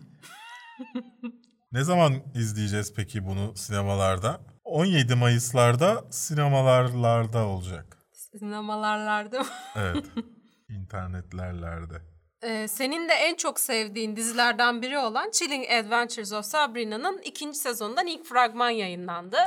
ne 1.72 1.84
zaman 1.84 2.14
izleyeceğiz 2.36 2.94
peki 2.94 3.26
bunu 3.26 3.56
sinemalarda? 3.56 4.42
17 4.64 5.16
Mayıs'larda 5.16 6.04
sinemalarlarda 6.12 7.46
olacak. 7.46 7.98
Sinemalarlarda. 8.14 9.46
Evet. 9.76 10.06
İnternetlerlerde. 10.70 12.02
Ee, 12.44 12.68
senin 12.68 13.10
de 13.10 13.14
en 13.14 13.36
çok 13.36 13.60
sevdiğin 13.60 14.16
dizilerden 14.16 14.82
biri 14.82 14.98
olan 14.98 15.32
Chilling 15.32 15.72
Adventures 15.72 16.34
of 16.34 16.46
Sabrina'nın 16.46 17.18
ikinci 17.18 17.58
sezonundan 17.60 18.08
ilk 18.08 18.26
fragman 18.26 18.70
yayınlandı. 18.70 19.38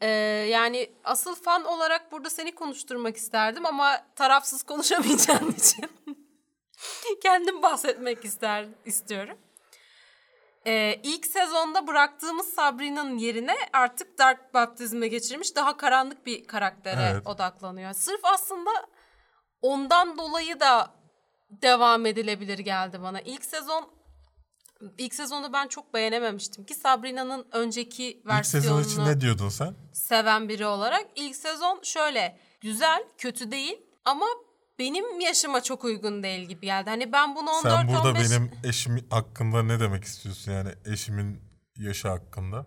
Ee, 0.00 0.08
yani 0.50 0.90
asıl 1.04 1.34
fan 1.34 1.64
olarak 1.64 2.12
burada 2.12 2.30
seni 2.30 2.54
konuşturmak 2.54 3.16
isterdim 3.16 3.66
ama 3.66 4.06
tarafsız 4.16 4.62
konuşamayacağın 4.72 5.52
için 5.52 5.90
kendim 7.22 7.62
bahsetmek 7.62 8.24
ister 8.24 8.66
istiyorum. 8.84 9.38
Ee, 10.66 11.00
ilk 11.02 11.26
sezonda 11.26 11.86
bıraktığımız 11.86 12.46
Sabrina'nın 12.54 13.18
yerine 13.18 13.56
artık 13.72 14.18
Dark 14.18 14.54
Baptizm'e 14.54 15.08
geçirmiş 15.08 15.56
daha 15.56 15.76
karanlık 15.76 16.26
bir 16.26 16.44
karaktere 16.46 17.10
Evet. 17.12 17.26
odaklanıyor. 17.26 17.92
Sırf 17.92 18.20
aslında 18.22 18.70
ondan 19.62 20.18
dolayı 20.18 20.60
da 20.60 20.95
devam 21.50 22.06
edilebilir 22.06 22.58
geldi 22.58 23.02
bana. 23.02 23.20
İlk 23.20 23.44
sezon 23.44 23.90
ilk 24.98 25.14
sezonu 25.14 25.52
ben 25.52 25.68
çok 25.68 25.94
beğenememiştim 25.94 26.64
ki 26.64 26.74
Sabrina'nın 26.74 27.46
önceki 27.52 28.04
İlk 28.04 28.46
sezon 28.46 28.80
için 28.80 28.88
versiyonunu 28.88 29.10
ne 29.10 29.20
diyordun 29.20 29.48
sen? 29.48 29.74
seven 29.92 30.48
biri 30.48 30.66
olarak 30.66 31.06
ilk 31.16 31.36
sezon 31.36 31.80
şöyle 31.82 32.38
güzel, 32.60 33.04
kötü 33.18 33.50
değil 33.50 33.78
ama 34.04 34.26
benim 34.78 35.20
yaşıma 35.20 35.62
çok 35.62 35.84
uygun 35.84 36.22
değil 36.22 36.48
gibi 36.48 36.66
geldi. 36.66 36.90
Hani 36.90 37.12
ben 37.12 37.36
bunu 37.36 37.50
14 37.50 37.62
Sen 37.62 37.88
burada 37.88 38.08
15 38.08 38.30
benim 38.30 38.50
eşim 38.64 39.06
hakkında 39.10 39.62
ne 39.62 39.80
demek 39.80 40.04
istiyorsun 40.04 40.52
yani 40.52 40.70
eşimin 40.84 41.40
yaşı 41.76 42.08
hakkında? 42.08 42.66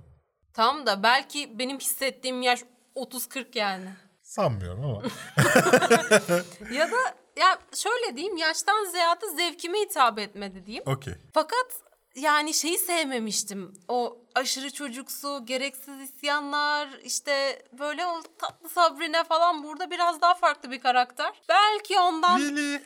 Tam 0.54 0.86
da 0.86 1.04
belki 1.04 1.60
benim 1.60 1.80
hissettiğim 1.80 2.42
yaş 2.42 2.60
30-40 2.96 3.58
yani. 3.58 3.90
Sanmıyorum 4.24 4.86
ama. 4.86 5.02
Ya 6.74 6.92
da 6.92 6.98
ya 7.40 7.60
şöyle 7.76 8.18
diyeyim 8.18 8.38
yaştan 8.38 8.86
ziyade 8.92 9.26
zevkime 9.36 9.80
hitap 9.80 10.20
etmedi 10.20 10.66
diyeyim. 10.66 10.84
Okey. 10.88 11.14
Fakat 11.34 11.68
yani 12.16 12.54
şeyi 12.54 12.78
sevmemiştim. 12.78 13.74
O 13.88 14.18
aşırı 14.36 14.72
çocuksu, 14.74 15.46
gereksiz 15.46 16.02
isyanlar, 16.02 16.90
işte 17.04 17.62
böyle 17.80 18.06
o 18.06 18.22
tatlı 18.40 18.70
Sabrina 18.70 19.24
falan 19.24 19.64
burada 19.64 19.92
biraz 19.92 20.22
daha 20.22 20.34
farklı 20.36 20.72
bir 20.72 20.80
karakter. 20.80 21.42
Belki 21.50 22.00
ondan 22.00 22.40
Really? 22.40 22.82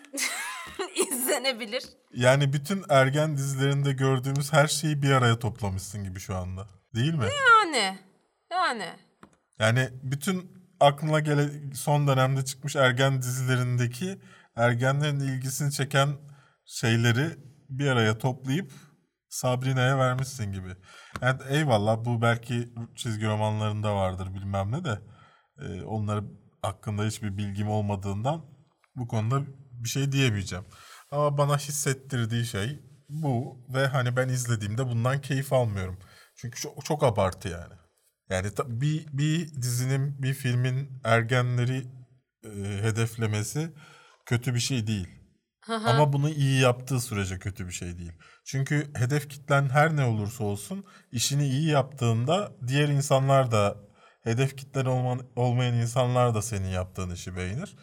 izlenebilir. 1.11 1.83
Yani 2.13 2.53
bütün 2.53 2.83
ergen 2.89 3.37
dizilerinde 3.37 3.93
gördüğümüz 3.93 4.53
her 4.53 4.67
şeyi 4.67 5.01
bir 5.01 5.11
araya 5.11 5.39
toplamışsın 5.39 6.03
gibi 6.03 6.19
şu 6.19 6.35
anda. 6.35 6.67
Değil 6.95 7.13
mi? 7.13 7.25
Yani, 7.49 7.97
yani. 8.51 8.89
Yani 9.59 9.89
bütün 10.03 10.63
aklına 10.79 11.19
gele 11.19 11.49
son 11.75 12.07
dönemde 12.07 12.45
çıkmış 12.45 12.75
ergen 12.75 13.21
dizilerindeki 13.21 14.19
ergenlerin 14.55 15.19
ilgisini 15.19 15.71
çeken 15.71 16.09
şeyleri 16.65 17.37
bir 17.69 17.87
araya 17.87 18.17
toplayıp 18.17 18.71
Sabrina'ya 19.29 19.97
vermişsin 19.97 20.51
gibi. 20.51 20.75
Yani 21.21 21.41
eyvallah 21.49 22.05
bu 22.05 22.21
belki 22.21 22.73
çizgi 22.95 23.25
romanlarında 23.25 23.95
vardır 23.95 24.33
bilmem 24.33 24.71
ne 24.71 24.85
de 24.85 24.99
e, 25.59 25.81
onları 25.83 26.23
hakkında 26.61 27.03
hiçbir 27.03 27.37
bilgim 27.37 27.69
olmadığından 27.69 28.45
bu 28.95 29.07
konuda 29.07 29.43
bir 29.71 29.89
şey 29.89 30.11
diyemeyeceğim. 30.11 30.65
Ama 31.11 31.37
bana 31.37 31.57
hissettirdiği 31.57 32.45
şey 32.45 32.79
bu 33.09 33.57
ve 33.73 33.87
hani 33.87 34.15
ben 34.15 34.29
izlediğimde 34.29 34.85
bundan 34.85 35.21
keyif 35.21 35.53
almıyorum. 35.53 35.99
Çünkü 36.35 36.61
çok, 36.61 36.85
çok 36.85 37.03
abartı 37.03 37.49
yani. 37.49 37.73
Yani 38.29 38.47
bir, 38.65 39.07
bir 39.17 39.61
dizinin, 39.61 40.23
bir 40.23 40.33
filmin 40.33 41.01
ergenleri 41.03 41.87
e, 42.45 42.49
hedeflemesi 42.83 43.73
kötü 44.25 44.53
bir 44.53 44.59
şey 44.59 44.87
değil. 44.87 45.07
Ama 45.67 46.13
bunu 46.13 46.29
iyi 46.29 46.61
yaptığı 46.61 46.99
sürece 46.99 47.39
kötü 47.39 47.67
bir 47.67 47.71
şey 47.71 47.97
değil. 47.97 48.13
Çünkü 48.45 48.91
hedef 48.95 49.29
kitlen 49.29 49.69
her 49.69 49.95
ne 49.95 50.05
olursa 50.05 50.43
olsun 50.43 50.85
işini 51.11 51.47
iyi 51.47 51.69
yaptığında 51.69 52.51
diğer 52.67 52.89
insanlar 52.89 53.51
da 53.51 53.77
hedef 54.23 54.57
kitlen 54.57 54.85
olman, 54.85 55.21
olmayan 55.35 55.73
insanlar 55.73 56.35
da 56.35 56.41
senin 56.41 56.67
yaptığın 56.67 57.09
işi 57.09 57.35
beğenir. 57.35 57.75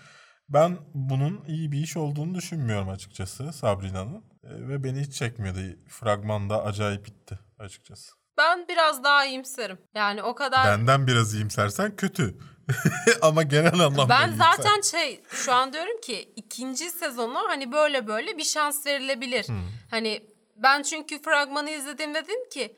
Ben 0.48 0.78
bunun 0.94 1.44
iyi 1.48 1.72
bir 1.72 1.78
iş 1.78 1.96
olduğunu 1.96 2.34
düşünmüyorum 2.34 2.88
açıkçası 2.88 3.52
Sabrina'nın. 3.52 4.24
E, 4.44 4.68
ve 4.68 4.84
beni 4.84 5.00
hiç 5.00 5.14
çekmiyordu. 5.14 5.60
Fragmanda 5.88 6.64
acayip 6.64 7.06
bitti 7.06 7.38
açıkçası. 7.58 8.12
Ben 8.38 8.68
biraz 8.68 9.04
daha 9.04 9.26
iyimserim. 9.26 9.78
Yani 9.94 10.22
o 10.22 10.34
kadar... 10.34 10.66
Benden 10.66 11.06
biraz 11.06 11.34
iyimsersen 11.34 11.96
kötü. 11.96 12.38
Ama 13.22 13.42
genel 13.42 13.80
anlamda 13.80 14.08
Ben 14.08 14.32
zaten 14.32 14.80
şey 14.80 15.20
şu 15.30 15.52
an 15.52 15.72
diyorum 15.72 16.00
ki 16.00 16.32
ikinci 16.36 16.90
sezonu 16.90 17.38
hani 17.48 17.72
böyle 17.72 18.06
böyle 18.06 18.38
bir 18.38 18.44
şans 18.44 18.86
verilebilir. 18.86 19.46
Hani 19.90 20.22
ben 20.56 20.82
çünkü 20.82 21.22
fragmanı 21.22 21.70
izledim 21.70 22.14
dedim 22.14 22.48
ki 22.52 22.76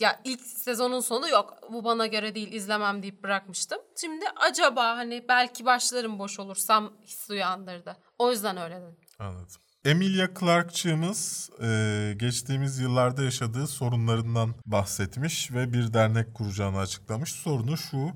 ya 0.00 0.20
ilk 0.24 0.40
sezonun 0.40 1.00
sonu 1.00 1.28
yok 1.28 1.58
bu 1.72 1.84
bana 1.84 2.06
göre 2.06 2.34
değil 2.34 2.52
izlemem 2.52 3.02
deyip 3.02 3.22
bırakmıştım. 3.22 3.78
Şimdi 4.00 4.24
acaba 4.36 4.96
hani 4.96 5.24
belki 5.28 5.64
başlarım 5.64 6.18
boş 6.18 6.38
olursam 6.38 6.92
hissi 7.04 7.32
uyandırdı. 7.32 7.96
O 8.18 8.30
yüzden 8.30 8.56
öyle 8.56 8.80
dedim. 8.80 8.96
Anladım. 9.18 9.60
Emilia 9.84 10.28
Clark'çığımız 10.40 11.50
e, 11.62 12.14
geçtiğimiz 12.16 12.78
yıllarda 12.78 13.22
yaşadığı 13.22 13.66
sorunlarından 13.66 14.54
bahsetmiş 14.66 15.52
ve 15.52 15.72
bir 15.72 15.92
dernek 15.92 16.34
kuracağını 16.34 16.78
açıklamış. 16.78 17.32
Sorunu 17.32 17.76
şu, 17.76 18.12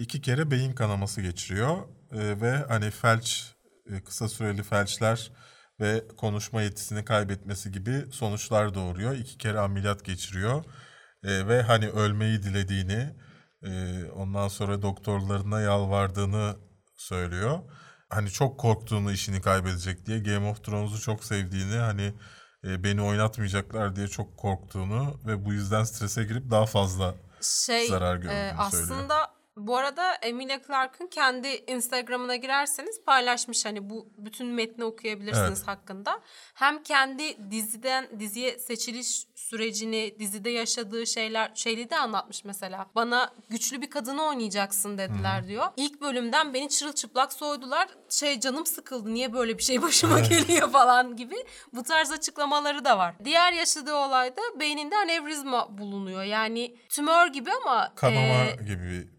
iki 0.00 0.20
kere 0.20 0.50
beyin 0.50 0.72
kanaması 0.72 1.20
geçiriyor 1.20 1.76
e, 2.12 2.40
ve 2.40 2.56
hani 2.68 2.90
felç, 2.90 3.54
e, 3.90 4.04
kısa 4.04 4.28
süreli 4.28 4.62
felçler 4.62 5.32
ve 5.80 6.04
konuşma 6.16 6.62
yetisini 6.62 7.04
kaybetmesi 7.04 7.72
gibi 7.72 8.04
sonuçlar 8.12 8.74
doğuruyor. 8.74 9.14
İki 9.14 9.38
kere 9.38 9.58
ameliyat 9.58 10.04
geçiriyor 10.04 10.64
e, 11.24 11.48
ve 11.48 11.62
hani 11.62 11.88
ölmeyi 11.88 12.42
dilediğini, 12.42 13.14
e, 13.62 14.04
ondan 14.04 14.48
sonra 14.48 14.82
doktorlarına 14.82 15.60
yalvardığını 15.60 16.56
söylüyor. 16.96 17.58
Hani 18.10 18.30
çok 18.30 18.60
korktuğunu 18.60 19.12
işini 19.12 19.40
kaybedecek 19.40 20.06
diye 20.06 20.18
Game 20.18 20.48
of 20.48 20.64
Thrones'u 20.64 21.00
çok 21.00 21.24
sevdiğini 21.24 21.76
hani 21.76 22.14
e, 22.64 22.84
beni 22.84 23.02
oynatmayacaklar 23.02 23.96
diye 23.96 24.08
çok 24.08 24.36
korktuğunu 24.36 25.20
ve 25.26 25.44
bu 25.44 25.52
yüzden 25.52 25.84
strese 25.84 26.24
girip 26.24 26.50
daha 26.50 26.66
fazla 26.66 27.14
Şey 27.42 27.88
Zarar 27.88 28.16
gördüğünü 28.16 28.32
e, 28.32 28.54
söylüyor. 28.70 28.98
aslında 28.98 29.35
bu 29.56 29.76
arada 29.76 30.12
Emilia 30.14 30.58
Clarke'ın 30.66 31.06
kendi 31.08 31.48
Instagram'ına 31.48 32.36
girerseniz 32.36 33.04
paylaşmış 33.04 33.64
hani 33.64 33.90
bu 33.90 34.08
bütün 34.18 34.46
metni 34.46 34.84
okuyabilirsiniz 34.84 35.58
Evet. 35.58 35.68
hakkında. 35.68 36.20
Hem 36.54 36.82
kendi 36.82 37.50
diziden 37.50 38.20
diziye 38.20 38.58
seçiliş 38.58 39.26
sürecini, 39.34 40.16
dizide 40.18 40.50
yaşadığı 40.50 41.06
şeyler 41.06 41.50
şeyleri 41.54 41.90
de 41.90 41.96
anlatmış 41.98 42.44
mesela. 42.44 42.86
Bana 42.94 43.32
güçlü 43.48 43.82
bir 43.82 43.90
kadını 43.90 44.22
oynayacaksın 44.24 44.98
dediler 44.98 45.48
diyor. 45.48 45.66
İlk 45.76 46.00
bölümden 46.00 46.54
beni 46.54 46.68
çırılçıplak 46.68 47.32
soydular. 47.32 47.88
Şey 48.08 48.40
canım 48.40 48.66
sıkıldı. 48.66 49.14
Niye 49.14 49.32
böyle 49.32 49.58
bir 49.58 49.62
şey 49.62 49.82
başıma 49.82 50.20
geliyor 50.20 50.70
falan 50.70 51.16
gibi. 51.16 51.36
Bu 51.72 51.82
tarz 51.82 52.12
açıklamaları 52.12 52.84
da 52.84 52.98
var. 52.98 53.14
Diğer 53.24 53.52
yaşadığı 53.52 53.94
olayda 53.94 54.40
beyninde 54.60 54.96
anevrizma 54.96 55.78
bulunuyor. 55.78 56.22
Yani 56.22 56.76
tümör 56.88 57.26
gibi 57.26 57.50
ama 57.62 57.92
kanama 57.94 58.44
e, 58.44 58.56
gibi 58.66 59.15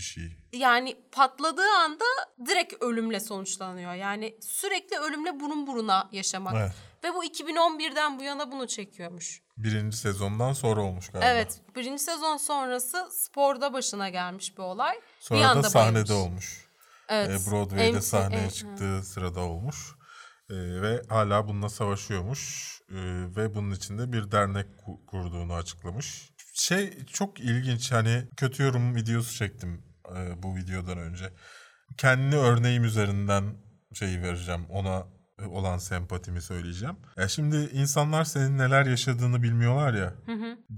bir 0.00 0.04
şey. 0.04 0.36
yani 0.52 0.96
patladığı 1.12 1.70
anda 1.84 2.04
direkt 2.46 2.82
ölümle 2.82 3.20
sonuçlanıyor. 3.20 3.94
Yani 3.94 4.34
sürekli 4.40 4.98
ölümle 4.98 5.40
burun 5.40 5.66
buruna 5.66 6.08
yaşamak. 6.12 6.54
Evet. 6.56 6.72
Ve 7.04 7.14
bu 7.14 7.24
2011'den 7.24 8.18
bu 8.18 8.22
yana 8.22 8.52
bunu 8.52 8.66
çekiyormuş. 8.68 9.42
Birinci 9.56 9.96
sezondan 9.96 10.52
sonra 10.52 10.82
olmuş 10.82 11.08
galiba. 11.08 11.28
Evet, 11.28 11.60
birinci 11.76 12.02
sezon 12.02 12.36
sonrası 12.36 13.08
sporda 13.10 13.72
başına 13.72 14.08
gelmiş 14.08 14.58
bir 14.58 14.62
olay. 14.62 15.00
Sonra 15.20 15.40
bir 15.40 15.44
anda 15.44 15.62
da 15.62 15.70
sahnede 15.70 16.08
bayılmış. 16.08 16.10
olmuş. 16.10 16.66
Evet. 17.08 17.30
E, 17.30 17.50
Broadway'de 17.50 17.92
MC 17.92 18.02
sahneye 18.02 18.46
e, 18.46 18.50
çıktığı 18.50 19.02
sırada 19.02 19.40
olmuş. 19.40 19.76
E, 20.50 20.54
ve 20.56 21.02
hala 21.08 21.48
bununla 21.48 21.68
savaşıyormuş. 21.68 22.70
E, 22.90 22.96
ve 23.36 23.54
bunun 23.54 23.70
için 23.70 23.98
de 23.98 24.12
bir 24.12 24.30
dernek 24.30 24.66
ku- 24.66 25.06
kurduğunu 25.06 25.54
açıklamış. 25.54 26.30
Şey 26.54 27.04
çok 27.06 27.40
ilginç 27.40 27.92
hani 27.92 28.28
kötü 28.36 28.62
yorum 28.62 28.96
videosu 28.96 29.34
çektim 29.36 29.89
e, 30.16 30.42
bu 30.42 30.56
videodan 30.56 30.98
önce. 30.98 31.24
Kendi 31.96 32.36
örneğim 32.36 32.84
üzerinden 32.84 33.44
şeyi 33.94 34.22
vereceğim 34.22 34.66
ona 34.68 35.06
olan 35.48 35.78
sempatimi 35.78 36.42
söyleyeceğim. 36.42 36.96
Ya 37.16 37.28
şimdi 37.28 37.56
insanlar 37.56 38.24
senin 38.24 38.58
neler 38.58 38.86
yaşadığını 38.86 39.42
bilmiyorlar 39.42 39.94
ya. 39.94 40.14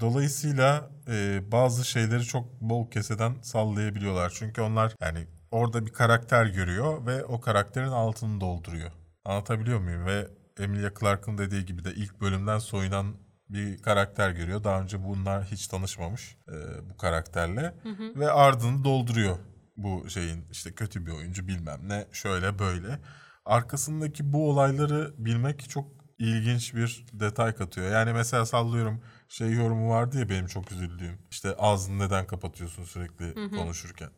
Dolayısıyla 0.00 0.90
e, 1.08 1.40
bazı 1.52 1.84
şeyleri 1.84 2.24
çok 2.24 2.60
bol 2.60 2.90
keseden 2.90 3.34
sallayabiliyorlar. 3.42 4.32
Çünkü 4.38 4.60
onlar 4.60 4.94
yani 5.00 5.26
orada 5.50 5.86
bir 5.86 5.92
karakter 5.92 6.46
görüyor 6.46 7.06
ve 7.06 7.24
o 7.24 7.40
karakterin 7.40 7.88
altını 7.88 8.40
dolduruyor. 8.40 8.90
Anlatabiliyor 9.24 9.80
muyum? 9.80 10.06
Ve 10.06 10.28
Emilia 10.58 10.90
Clarke'ın 11.00 11.38
dediği 11.38 11.64
gibi 11.64 11.84
de 11.84 11.94
ilk 11.94 12.20
bölümden 12.20 12.58
soyunan 12.58 13.14
bir 13.52 13.82
karakter 13.82 14.30
görüyor. 14.30 14.64
Daha 14.64 14.80
önce 14.80 15.04
bunlar 15.04 15.44
hiç 15.44 15.66
tanışmamış 15.66 16.36
e, 16.48 16.90
bu 16.90 16.96
karakterle 16.96 17.74
ve 18.16 18.30
ardını 18.30 18.84
dolduruyor 18.84 19.36
bu 19.76 20.10
şeyin 20.10 20.44
işte 20.50 20.72
kötü 20.72 21.06
bir 21.06 21.12
oyuncu 21.12 21.48
bilmem 21.48 21.80
ne 21.88 22.06
şöyle 22.12 22.58
böyle. 22.58 22.98
Arkasındaki 23.44 24.32
bu 24.32 24.50
olayları 24.50 25.14
bilmek 25.18 25.70
çok 25.70 25.88
ilginç 26.18 26.74
bir 26.74 27.06
detay 27.12 27.54
katıyor. 27.54 27.92
Yani 27.92 28.12
mesela 28.12 28.46
sallıyorum 28.46 29.02
şey 29.28 29.52
yorumu 29.52 29.90
vardı 29.90 30.18
ya 30.18 30.28
benim 30.28 30.46
çok 30.46 30.72
üzüldüğüm. 30.72 31.18
İşte 31.30 31.54
ağzını 31.58 32.06
neden 32.06 32.26
kapatıyorsun 32.26 32.84
sürekli 32.84 33.34
konuşurken. 33.50 34.10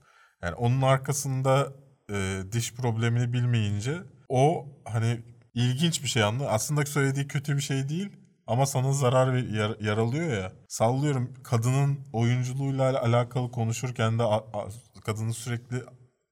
Yani 0.42 0.54
onun 0.54 0.82
arkasında 0.82 1.72
e, 2.10 2.42
diş 2.52 2.74
problemini 2.74 3.32
bilmeyince 3.32 4.02
o 4.28 4.66
hani 4.84 5.22
ilginç 5.54 6.02
bir 6.02 6.08
şey 6.08 6.22
anlı. 6.22 6.48
Aslında 6.48 6.86
söylediği 6.86 7.28
kötü 7.28 7.56
bir 7.56 7.62
şey 7.62 7.88
değil 7.88 8.23
ama 8.46 8.66
sana 8.66 8.92
zarar 8.92 9.32
ve 9.34 9.38
yar- 9.58 9.76
yaralıyor 9.80 10.32
ya. 10.42 10.52
Sallıyorum 10.68 11.34
kadının 11.44 12.00
oyunculuğuyla 12.12 12.88
al- 12.90 13.08
alakalı 13.10 13.50
konuşurken 13.50 14.18
de 14.18 14.22
a- 14.22 14.36
a- 14.36 14.68
kadının 15.04 15.30
sürekli 15.30 15.82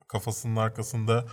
kafasının 0.08 0.56
arkasında 0.56 1.24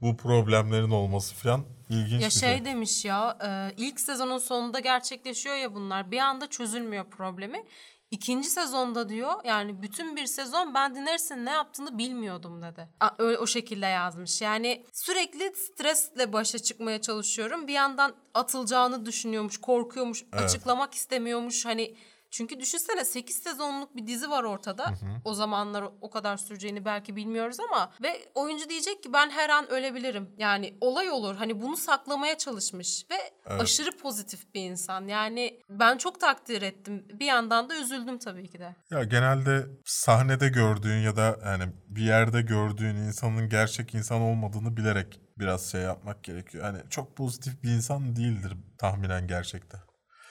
bu 0.00 0.16
problemlerin 0.16 0.90
olması 0.90 1.34
falan 1.34 1.64
ilginç 1.88 2.22
Ya 2.22 2.28
bir 2.28 2.32
şey 2.32 2.54
şey. 2.56 2.64
demiş 2.64 3.04
ya 3.04 3.38
ilk 3.76 4.00
sezonun 4.00 4.38
sonunda 4.38 4.80
gerçekleşiyor 4.80 5.56
ya 5.56 5.74
bunlar 5.74 6.10
bir 6.10 6.18
anda 6.18 6.46
çözülmüyor 6.46 7.04
problemi. 7.10 7.64
İkinci 8.10 8.48
sezonda 8.48 9.08
diyor 9.08 9.32
yani 9.44 9.82
bütün 9.82 10.16
bir 10.16 10.26
sezon 10.26 10.74
ben 10.74 10.94
Daenerys'in 10.94 11.46
ne 11.46 11.50
yaptığını 11.50 11.98
bilmiyordum 11.98 12.62
dedi. 12.62 12.88
A, 13.00 13.10
öyle, 13.18 13.38
o 13.38 13.46
şekilde 13.46 13.86
yazmış. 13.86 14.42
Yani 14.42 14.86
sürekli 14.92 15.52
stresle 15.56 16.32
başa 16.32 16.58
çıkmaya 16.58 17.00
çalışıyorum. 17.00 17.66
Bir 17.66 17.72
yandan 17.72 18.14
atılacağını 18.34 19.06
düşünüyormuş, 19.06 19.60
korkuyormuş, 19.60 20.24
açıklamak 20.32 20.94
istemiyormuş. 20.94 21.66
Hani 21.66 21.96
çünkü 22.30 22.60
düşünsene 22.60 23.04
8 23.04 23.36
sezonluk 23.36 23.96
bir 23.96 24.06
dizi 24.06 24.30
var 24.30 24.42
ortada. 24.44 24.92
O 25.24 25.34
zamanlar 25.34 25.84
o 26.00 26.10
kadar 26.10 26.36
süreceğini 26.36 26.84
belki 26.84 27.16
bilmiyoruz 27.16 27.56
ama 27.60 27.92
ve 28.02 28.28
oyuncu 28.34 28.68
diyecek 28.68 29.02
ki 29.02 29.12
ben 29.12 29.30
her 29.30 29.50
an 29.50 29.70
ölebilirim. 29.70 30.30
Yani 30.38 30.78
olay 30.80 31.10
olur. 31.10 31.36
Hani 31.36 31.62
bunu 31.62 31.76
saklamaya 31.76 32.38
çalışmış 32.38 33.06
ve 33.10 33.16
aşırı 33.46 33.96
pozitif 33.96 34.54
bir 34.54 34.60
insan. 34.60 35.08
Yani 35.08 35.60
ben 35.68 35.98
çok 35.98 36.20
takdir 36.20 36.62
ettim. 36.62 37.06
Bir 37.12 37.26
yandan 37.26 37.68
da 37.68 37.76
üzüldüm 37.76 38.18
tabii 38.18 38.48
ki 38.48 38.58
de. 38.58 38.76
Ya 38.90 39.04
genelde 39.04 39.66
sahnede 39.84 40.48
gördüğün 40.48 40.98
ya 40.98 41.16
da 41.16 41.38
yani 41.44 41.64
bir 41.88 42.02
yerde 42.02 42.42
gördüğün 42.42 42.96
insanın 42.96 43.48
gerçek 43.48 43.94
insan 43.94 44.20
olmadığını 44.20 44.76
bilerek 44.76 45.20
biraz 45.38 45.72
şey 45.72 45.80
yapmak 45.80 46.24
gerekiyor. 46.24 46.64
Hani 46.64 46.78
çok 46.90 47.16
pozitif 47.16 47.62
bir 47.62 47.70
insan 47.70 48.16
değildir 48.16 48.52
tahminen 48.78 49.26
gerçekte. 49.26 49.78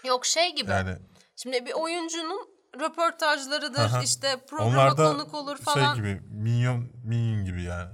Yok 0.04 0.26
şey 0.26 0.56
gibi. 0.56 0.72
Yani 0.72 0.96
Şimdi 1.36 1.66
bir 1.66 1.74
oyuncunun 1.74 2.50
röportajlarıdır, 2.80 3.80
Aha. 3.80 4.04
işte 4.04 4.46
programa 4.50 4.70
onlar 4.72 4.98
da 4.98 5.12
konuk 5.12 5.34
olur 5.34 5.58
falan. 5.58 5.94
şey 5.96 6.04
gibi 6.04 6.22
minyon 6.32 6.92
minyon 7.04 7.46
gibi 7.46 7.64
yani. 7.64 7.92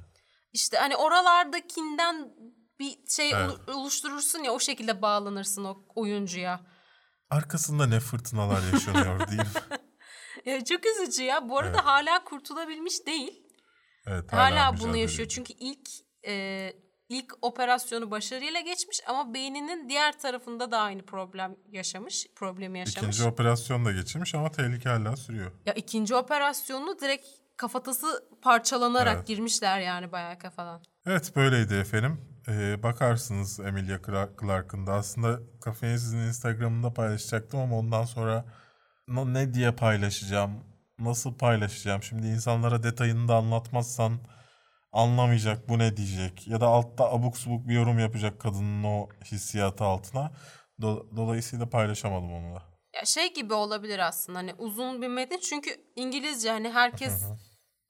İşte 0.54 0.78
hani 0.78 0.96
oralardakinden 0.96 2.34
bir 2.80 2.98
şey 3.10 3.32
Evet. 3.32 3.52
olu- 3.68 3.78
oluşturursun 3.80 4.40
ya 4.40 4.52
o 4.52 4.60
şekilde 4.60 5.02
bağlanırsın 5.02 5.64
o 5.64 5.86
oyuncuya. 5.96 6.60
Arkasında 7.30 7.88
ne 7.88 8.00
fırtınalar 8.00 8.62
yaşanıyor 8.74 9.28
değil 9.28 9.40
mi? 9.40 9.80
Ya 10.46 10.64
çok 10.66 10.86
üzücü 10.86 11.24
ya. 11.24 11.50
Bu 11.50 11.58
arada 11.58 11.86
hala 11.86 12.24
kurtulabilmiş 12.24 13.06
değil. 13.06 13.44
Evet, 14.08 14.34
Hala, 14.34 14.68
bunu 14.68 14.74
mücadele 14.82 15.00
yaşıyor. 15.02 15.30
Çünkü 15.30 15.54
ilk 15.54 15.90
e, 16.28 16.74
ilk 17.12 17.34
operasyonu 17.42 18.12
başarıyla 18.12 18.60
geçmiş 18.62 19.00
ama 19.08 19.34
beyninin 19.34 19.90
diğer 19.90 20.20
tarafında 20.20 20.72
da 20.72 20.78
aynı 20.80 21.06
problem 21.06 21.56
yaşamış. 21.72 22.28
Problemi 22.36 22.80
yaşamış. 22.80 23.16
İkinci 23.16 23.30
operasyon 23.30 23.86
da 23.86 23.92
geçirmiş 23.92 24.36
ama 24.36 24.52
tehlike 24.52 24.90
hala 24.90 25.16
sürüyor. 25.16 25.52
Ya 25.66 25.74
ikinci 25.74 26.16
operasyonu 26.16 27.00
direkt 27.00 27.26
kafatası 27.58 28.30
parçalanarak 28.42 29.16
Evet. 29.16 29.28
girmişler 29.28 29.80
yani 29.80 30.12
bayağı 30.12 30.40
kafadan. 30.40 30.82
Evet 31.06 31.36
böyleydi 31.36 31.74
efendim. 31.74 32.22
e, 32.48 32.84
bakarsınız 32.84 33.60
Emilia 33.60 33.98
Clark- 33.98 34.42
Clarke'ın 34.42 34.88
da. 34.88 34.94
Aslında 34.94 35.40
kafeyi 35.62 35.98
sizin 36.00 36.18
Instagram'ında 36.18 36.94
paylaşacaktım 36.94 37.60
ama 37.60 37.78
ondan 37.80 38.04
sonra 38.06 38.46
ne 39.08 39.54
diye 39.54 39.72
paylaşacağım, 39.72 40.52
nasıl 41.00 41.34
paylaşacağım? 41.38 42.04
Şimdi 42.04 42.28
insanlara 42.28 42.84
detayını 42.84 43.28
da 43.28 43.36
anlatmazsan 43.36 44.20
anlamayacak, 44.92 45.70
bu 45.70 45.80
ne 45.80 45.98
diyecek? 45.98 46.48
Ya 46.48 46.62
da 46.62 46.68
altta 46.68 47.12
abuk 47.12 47.38
subuk 47.38 47.68
bir 47.68 47.74
yorum 47.74 48.00
yapacak 48.00 48.40
kadının 48.42 48.84
o 48.84 49.10
hissiyatı 49.26 49.84
altına. 49.84 50.32
Do- 50.80 51.16
dolayısıyla 51.16 51.70
paylaşamadım 51.70 52.34
onu 52.34 52.56
da. 52.56 52.64
Ya 52.96 53.06
şey 53.06 53.34
gibi 53.34 53.54
olabilir 53.54 54.00
aslında 54.00 54.40
hani 54.40 54.54
uzun 54.54 55.02
bir 55.02 55.08
metin 55.08 55.40
çünkü 55.40 55.70
İngilizce 55.96 56.52
hani 56.52 56.70
herkes 56.70 57.24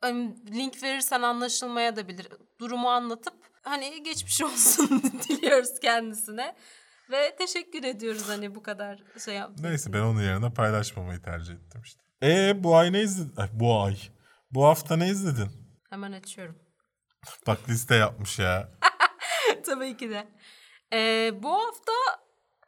hani 0.02 0.36
link 0.52 0.84
verirsen 0.84 1.22
anlaşılmaya 1.22 1.96
da 1.96 2.08
bilir. 2.08 2.28
Durumu 2.60 2.90
anlatıp 2.90 3.34
hani 3.64 4.04
geçmiş 4.04 4.42
olsun 4.44 5.04
diliyoruz 5.30 5.80
kendisine. 5.82 6.56
Ve 7.12 7.36
teşekkür 7.36 7.84
ediyoruz 7.84 8.30
hani 8.30 8.56
bu 8.56 8.64
kadar 8.64 9.04
şey 9.26 9.36
yaptığı 9.36 9.64
Neyse 9.64 9.94
ben 9.94 10.00
onun 10.02 10.22
yerine 10.22 10.54
paylaşmamayı 10.54 11.22
tercih 11.22 11.54
ettim 11.54 11.82
işte. 11.84 12.02
E 12.24 12.64
bu 12.64 12.76
ay 12.76 12.94
ne 12.94 13.02
izledin? 13.02 13.34
Ay, 13.38 13.50
bu 13.54 13.82
ay. 13.82 13.98
Bu 14.52 14.66
hafta 14.66 14.98
ne 14.98 15.10
izledin? 15.10 15.52
Hemen 15.90 16.12
açıyorum. 16.12 16.56
Bak 17.48 17.60
liste 17.70 17.96
yapmış 17.96 18.40
ya. 18.40 18.70
Tabii 19.66 19.98
ki 19.98 20.10
de. 20.10 20.28
Ee, 20.94 21.32
bu 21.44 21.54
hafta 21.54 21.92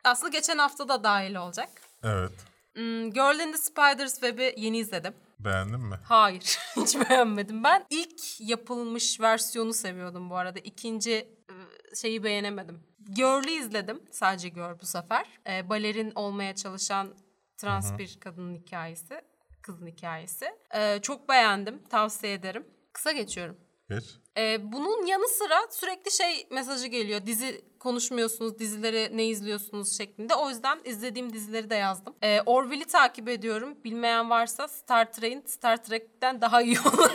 aslında 0.04 0.30
geçen 0.30 0.58
hafta 0.58 0.88
da 0.90 1.04
dahil 1.04 1.36
olacak. 1.36 1.70
Evet. 2.04 2.32
Hmm, 2.74 3.12
Girl 3.12 3.40
in 3.40 3.52
the 3.52 3.58
Spider's 3.58 4.14
Web'i 4.14 4.54
yeni 4.58 4.78
izledim. 4.78 5.14
Beğendin 5.40 5.80
mi? 5.80 6.00
Hayır, 6.04 6.42
hiç 6.76 6.96
beğenmedim. 7.10 7.64
Ben 7.64 7.86
ilk 7.90 8.42
yapılmış 8.42 9.20
versiyonu 9.20 9.74
seviyordum 9.74 10.30
bu 10.30 10.36
arada. 10.38 10.60
İkinci 10.60 11.28
ıı, 11.52 11.96
şeyi 11.96 12.24
beğenemedim. 12.24 12.84
Girl'ü 13.16 13.52
izledim. 13.52 14.02
Sadece 14.12 14.50
Girl 14.50 14.80
bu 14.82 14.86
sefer. 14.86 15.26
Ee, 15.50 15.70
balerin 15.70 16.12
olmaya 16.16 16.56
çalışan 16.56 17.14
trans 17.58 17.98
bir 17.98 18.20
kadının 18.20 18.56
hikayesi. 18.56 19.22
Kızın 19.62 19.88
hikayesi. 19.88 20.46
Ee, 20.76 21.00
çok 21.02 21.30
beğendim. 21.30 21.84
Tavsiye 21.90 22.34
ederim. 22.34 22.68
Kısa 22.94 23.12
geçiyorum. 23.12 23.58
Geç. 23.96 24.24
Ee, 24.38 24.72
bunun 24.72 25.06
yanı 25.06 25.28
sıra 25.28 25.68
sürekli 25.72 26.12
şey 26.12 26.48
mesajı 26.52 26.88
geliyor. 26.88 27.26
Dizi 27.26 27.62
konuşmuyorsunuz, 27.80 28.60
dizileri 28.60 29.18
ne 29.18 29.26
izliyorsunuz 29.26 29.98
şeklinde. 29.98 30.36
O 30.36 30.50
yüzden 30.50 30.80
izlediğim 30.86 31.34
dizileri 31.34 31.70
de 31.70 31.76
yazdım. 31.76 32.16
Ee, 32.22 32.42
Orville'i 32.46 32.86
takip 32.86 33.30
ediyorum. 33.30 33.78
Bilmeyen 33.84 34.30
varsa 34.30 34.68
Star 34.68 35.14
Trek'in 35.14 35.44
Star 35.46 35.84
Trek'ten 35.84 36.42
daha 36.42 36.62
iyi 36.62 36.78
olan 36.94 37.12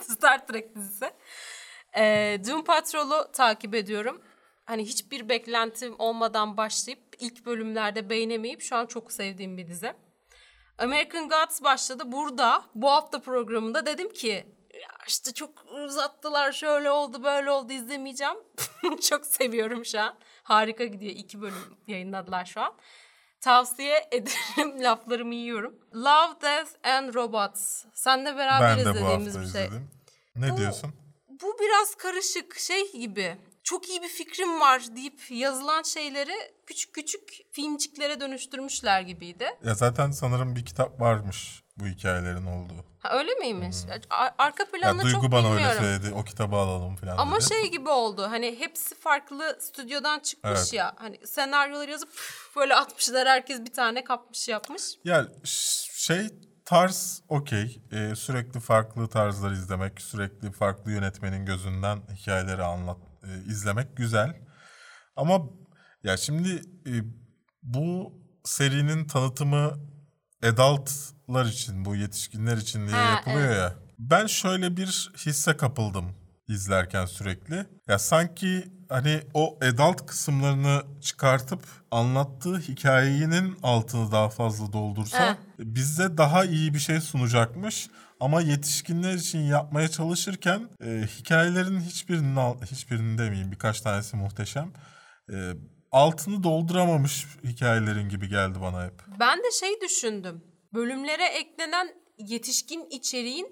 Star 0.00 0.46
Trek 0.46 0.76
dizisi. 0.76 1.10
Ee, 1.96 2.38
Doom 2.48 2.64
Patrol'u 2.64 3.32
takip 3.32 3.74
ediyorum. 3.74 4.22
Hani 4.64 4.84
hiçbir 4.84 5.28
beklentim 5.28 5.94
olmadan 5.98 6.56
başlayıp 6.56 7.00
ilk 7.18 7.46
bölümlerde 7.46 8.10
beğenemeyip 8.10 8.60
şu 8.60 8.76
an 8.76 8.86
çok 8.86 9.12
sevdiğim 9.12 9.56
bir 9.56 9.66
dizi. 9.66 9.94
American 10.78 11.28
Gods 11.28 11.62
başladı. 11.62 12.02
Burada 12.06 12.64
bu 12.74 12.90
hafta 12.90 13.20
programında 13.20 13.86
dedim 13.86 14.12
ki 14.12 14.46
işte 15.06 15.32
çok 15.34 15.50
uzattılar 15.84 16.52
şöyle 16.52 16.90
oldu 16.90 17.22
böyle 17.24 17.50
oldu 17.50 17.72
izlemeyeceğim. 17.72 18.36
çok 19.08 19.26
seviyorum 19.26 19.84
şu 19.84 20.00
an. 20.00 20.14
Harika 20.42 20.84
gidiyor. 20.84 21.12
İki 21.16 21.40
bölüm 21.40 21.76
yayınladılar 21.86 22.44
şu 22.44 22.60
an. 22.60 22.72
Tavsiye 23.40 24.08
ederim. 24.10 24.82
Laflarımı 24.82 25.34
yiyorum. 25.34 25.74
Love, 25.94 26.40
Death 26.42 26.70
and 26.86 27.14
Robots. 27.14 27.84
Senle 27.94 28.36
beraber 28.36 28.76
Ben 28.76 28.84
de 28.84 28.84
bu 28.84 28.90
izlediğimiz 28.90 29.26
hafta 29.34 29.40
bir 29.48 29.52
şey. 29.52 29.64
izledim. 29.64 29.90
Ne 30.36 30.52
Bu- 30.52 30.56
diyorsun? 30.56 30.94
Bu 31.42 31.56
biraz 31.60 31.94
karışık 31.94 32.58
şey 32.58 32.92
gibi. 32.92 33.36
Çok 33.64 33.88
iyi 33.88 34.02
bir 34.02 34.08
fikrim 34.08 34.60
var 34.60 34.82
deyip 34.96 35.20
yazılan 35.30 35.82
şeyleri 35.82 36.34
küçük 36.66 36.94
küçük 36.94 37.30
filmciklere 37.52 38.20
dönüştürmüşler 38.20 39.00
gibiydi. 39.00 39.46
Ya 39.64 39.74
zaten 39.74 40.10
sanırım 40.10 40.56
bir 40.56 40.64
kitap 40.64 41.00
varmış 41.00 41.62
bu 41.76 41.86
hikayelerin 41.86 42.46
olduğu. 42.46 42.91
Ha, 43.02 43.18
öyle 43.18 43.34
miymiş? 43.34 43.76
A- 44.10 44.28
Arka 44.38 44.62
Ya 44.64 44.70
planını 44.70 45.02
Duygu 45.02 45.20
çok 45.22 45.32
bana 45.32 45.50
bilmiyorum. 45.50 45.66
öyle 45.66 45.78
söyledi. 45.98 46.14
O 46.14 46.24
kitabı 46.24 46.56
alalım 46.56 46.96
falan 46.96 47.16
Ama 47.18 47.36
dedi. 47.36 47.44
şey 47.48 47.70
gibi 47.70 47.88
oldu. 47.88 48.22
Hani 48.30 48.58
hepsi 48.58 48.94
farklı 48.94 49.56
stüdyodan 49.60 50.20
çıkmış 50.20 50.52
Evet. 50.58 50.72
ya. 50.72 50.92
Hani 50.96 51.18
senaryoları 51.26 51.90
yazıp 51.90 52.08
böyle 52.56 52.74
atmışlar. 52.74 53.28
Herkes 53.28 53.60
bir 53.60 53.72
tane 53.72 54.04
kapmış 54.04 54.48
yapmış. 54.48 54.82
Ya 55.04 55.26
şey 55.94 56.28
tarz 56.64 57.22
okey. 57.28 57.82
Ee, 57.92 58.14
sürekli 58.16 58.60
farklı 58.60 59.08
tarzlar 59.08 59.50
izlemek, 59.50 60.00
sürekli 60.00 60.52
farklı 60.52 60.90
yönetmenin 60.92 61.46
gözünden 61.46 62.02
hikayeleri 62.16 62.62
anlat 62.62 62.98
e, 63.22 63.50
izlemek 63.50 63.96
güzel. 63.96 64.36
Ama 65.16 65.40
ya 66.02 66.16
şimdi 66.16 66.62
e, 66.86 66.92
bu 67.62 68.12
serinin 68.44 69.06
tanıtımı 69.06 69.91
adultlar 70.42 71.44
için, 71.46 71.84
bu 71.84 71.96
yetişkinler 71.96 72.56
için 72.56 72.86
diye 72.88 72.96
Ha, 72.96 73.10
yapılıyor 73.10 73.46
evet. 73.48 73.56
ya. 73.56 73.74
Ben 73.98 74.26
şöyle 74.26 74.76
bir 74.76 75.10
hisse 75.26 75.56
kapıldım 75.56 76.04
izlerken 76.48 77.06
sürekli. 77.06 77.66
Ya 77.88 77.98
sanki 77.98 78.64
hani 78.88 79.20
o 79.34 79.58
adult 79.62 80.06
kısımlarını 80.06 80.82
çıkartıp 81.00 81.62
anlattığı 81.90 82.58
hikayenin 82.58 83.58
altını 83.62 84.12
daha 84.12 84.28
fazla 84.28 84.72
doldursa 84.72 85.28
Heh. 85.30 85.34
bize 85.58 86.18
daha 86.18 86.44
iyi 86.44 86.74
bir 86.74 86.78
şey 86.78 87.00
sunacakmış. 87.00 87.88
Ama 88.20 88.40
yetişkinler 88.40 89.14
için 89.14 89.38
yapmaya 89.38 89.88
çalışırken 89.88 90.68
e, 90.84 91.06
hikayelerin 91.18 91.80
hiçbirinin 91.80 92.36
al- 92.36 92.62
hiçbirinin 92.70 93.18
demeyeyim 93.18 93.52
birkaç 93.52 93.80
tanesi 93.80 94.16
muhteşem. 94.16 94.70
E, 95.30 95.52
altını 95.92 96.42
dolduramamış 96.42 97.26
hikayelerin 97.44 98.08
gibi 98.08 98.28
geldi 98.28 98.58
bana 98.62 98.84
hep. 98.84 99.02
Ben 99.20 99.38
de 99.38 99.50
şey 99.50 99.80
düşündüm. 99.80 100.44
Bölümlere 100.74 101.24
eklenen 101.26 102.02
yetişkin 102.18 102.86
içeriğin 102.90 103.48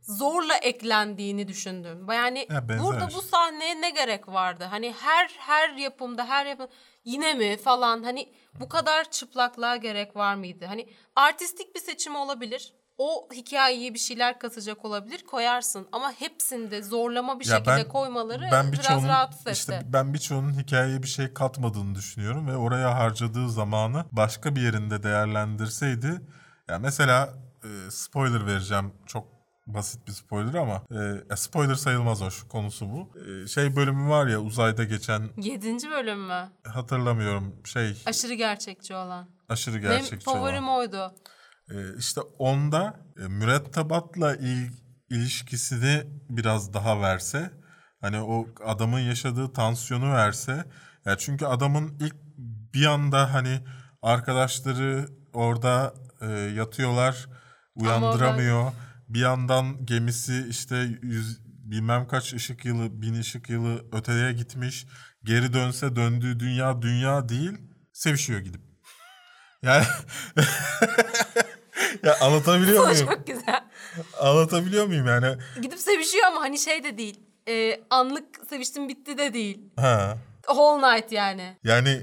zorla 0.00 0.56
eklendiğini 0.56 1.48
düşündüm. 1.48 2.06
Yani 2.12 2.46
Ya, 2.50 2.68
benzer 2.68 2.84
burada 2.84 3.08
bu 3.14 3.22
sahneye 3.22 3.80
ne 3.80 3.90
gerek 3.90 4.28
vardı? 4.28 4.64
Hani 4.70 4.92
her 4.92 5.28
her 5.38 5.70
yapımda 5.74 6.28
her 6.28 6.46
yapım 6.46 6.68
yine 7.04 7.34
mi 7.34 7.56
falan 7.56 8.02
hani 8.02 8.32
bu 8.60 8.68
kadar 8.68 9.10
çıplaklığa 9.10 9.76
gerek 9.76 10.16
var 10.16 10.34
mıydı? 10.34 10.64
Hani 10.64 10.88
artistik 11.16 11.74
bir 11.74 11.80
seçim 11.80 12.16
olabilir. 12.16 12.74
O 12.98 13.28
hikayeye 13.34 13.94
bir 13.94 13.98
şeyler 13.98 14.38
katacak 14.38 14.84
olabilir 14.84 15.22
koyarsın 15.26 15.86
ama 15.92 16.12
hepsinde 16.12 16.82
zorlama 16.82 17.40
bir 17.40 17.46
Ya 17.46 17.56
şekilde 17.56 17.88
koymaları 17.88 18.48
ben 18.52 18.72
biraz 18.72 18.84
birçoğunun- 18.84 19.08
rahatsız 19.08 19.40
etti. 19.46 19.52
işte 19.52 19.82
ben 19.86 20.14
birçoğunun 20.14 20.52
hikayeye 20.60 21.02
bir 21.02 21.08
şey 21.08 21.32
katmadığını 21.34 21.94
düşünüyorum 21.94 22.46
ve 22.48 22.56
oraya 22.56 22.94
harcadığı 22.98 23.50
zamanı 23.50 24.04
başka 24.12 24.56
bir 24.56 24.60
yerinde 24.60 25.02
değerlendirseydi 25.02 26.20
ya 26.68 26.78
mesela 26.78 27.34
e, 27.64 27.90
spoiler 27.90 28.46
vereceğim 28.46 28.92
çok 29.06 29.26
basit 29.66 30.06
bir 30.06 30.12
spoiler 30.12 30.54
ama 30.54 30.82
e, 31.32 31.36
spoiler 31.36 31.74
sayılmaz 31.74 32.22
o 32.22 32.30
şu 32.30 32.48
konusu 32.48 32.86
bu. 32.92 33.10
E, 33.44 33.46
şey 33.48 33.76
bölümü 33.76 34.10
var 34.10 34.26
ya 34.26 34.38
uzayda 34.40 34.84
geçen 34.84 35.28
Yedinci 35.36 35.90
bölüm 35.90 36.20
mü? 36.20 36.48
hatırlamıyorum 36.66 37.54
şey 37.64 38.02
Aşırı 38.06 38.34
gerçekçi 38.34 38.94
olan. 38.94 39.28
aşırı 39.48 39.74
Benim 39.74 39.82
gerçekçi 39.88 40.30
olan. 40.30 40.38
favorim 40.38 40.68
oydu. 40.68 41.14
Ee, 41.70 41.96
işte 41.98 42.20
onda 42.20 43.00
e, 43.18 43.28
mürettebatla 43.28 44.36
il, 44.36 44.70
ilişkisini 45.10 46.02
biraz 46.28 46.74
daha 46.74 47.00
verse 47.00 47.50
hani 48.00 48.20
o 48.20 48.46
adamın 48.64 49.00
yaşadığı 49.00 49.52
tansiyonu 49.52 50.12
verse 50.12 50.64
ya 51.04 51.18
çünkü 51.18 51.46
adamın 51.46 51.98
ilk 52.00 52.14
bir 52.74 52.86
anda 52.86 53.34
hani 53.34 53.60
arkadaşları 54.02 55.08
orada 55.32 55.94
e, 56.20 56.26
yatıyorlar 56.30 57.26
uyandıramıyor. 57.74 58.72
Bir 59.08 59.20
yandan 59.20 59.86
gemisi 59.86 60.46
işte 60.50 60.76
yüz, 61.02 61.40
bilmem 61.46 62.08
kaç 62.08 62.34
ışık 62.34 62.64
yılı 62.64 63.02
bin 63.02 63.14
ışık 63.14 63.50
yılı 63.50 63.84
öteye 63.92 64.32
gitmiş. 64.32 64.86
Geri 65.24 65.52
dönse 65.52 65.96
döndüğü 65.96 66.40
dünya 66.40 66.82
dünya 66.82 67.28
değil 67.28 67.52
sevişiyor 67.92 68.40
gidip. 68.40 68.60
Yani 69.62 69.84
ya 72.02 72.16
anlatabiliyor 72.20 72.88
muyum? 72.88 73.06
Çok 73.06 73.26
güzel. 73.26 73.64
Anlatabiliyor 74.20 74.86
muyum 74.86 75.06
yani? 75.06 75.36
Gidip 75.62 75.78
sevişiyor 75.78 76.26
ama 76.26 76.40
hani 76.40 76.58
şey 76.58 76.84
de 76.84 76.98
değil. 76.98 77.20
Ee, 77.48 77.80
anlık 77.90 78.24
seviştim 78.48 78.88
bitti 78.88 79.18
de 79.18 79.34
değil. 79.34 79.60
Ha. 79.76 80.16
Whole 80.46 80.96
night 80.96 81.12
yani. 81.12 81.56
Yani 81.64 82.02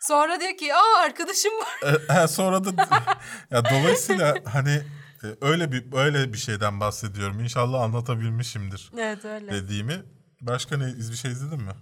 Sonra 0.00 0.40
diyor 0.40 0.56
ki 0.56 0.74
aa 0.74 0.98
arkadaşım 1.04 1.52
var. 1.52 1.98
e, 2.24 2.28
sonra 2.28 2.64
da 2.64 2.70
ya 3.50 3.64
dolayısıyla 3.64 4.34
hani 4.44 4.82
e, 5.24 5.26
öyle 5.40 5.72
bir 5.72 5.84
öyle 5.92 6.32
bir 6.32 6.38
şeyden 6.38 6.80
bahsediyorum. 6.80 7.40
İnşallah 7.40 7.80
anlatabilmişimdir 7.80 8.90
Evet 8.98 9.24
öyle. 9.24 9.52
dediğimi. 9.52 10.02
Başka 10.40 10.76
ne 10.76 10.86
bir 10.86 11.16
şey 11.16 11.30
izledin 11.30 11.62
mi? 11.62 11.72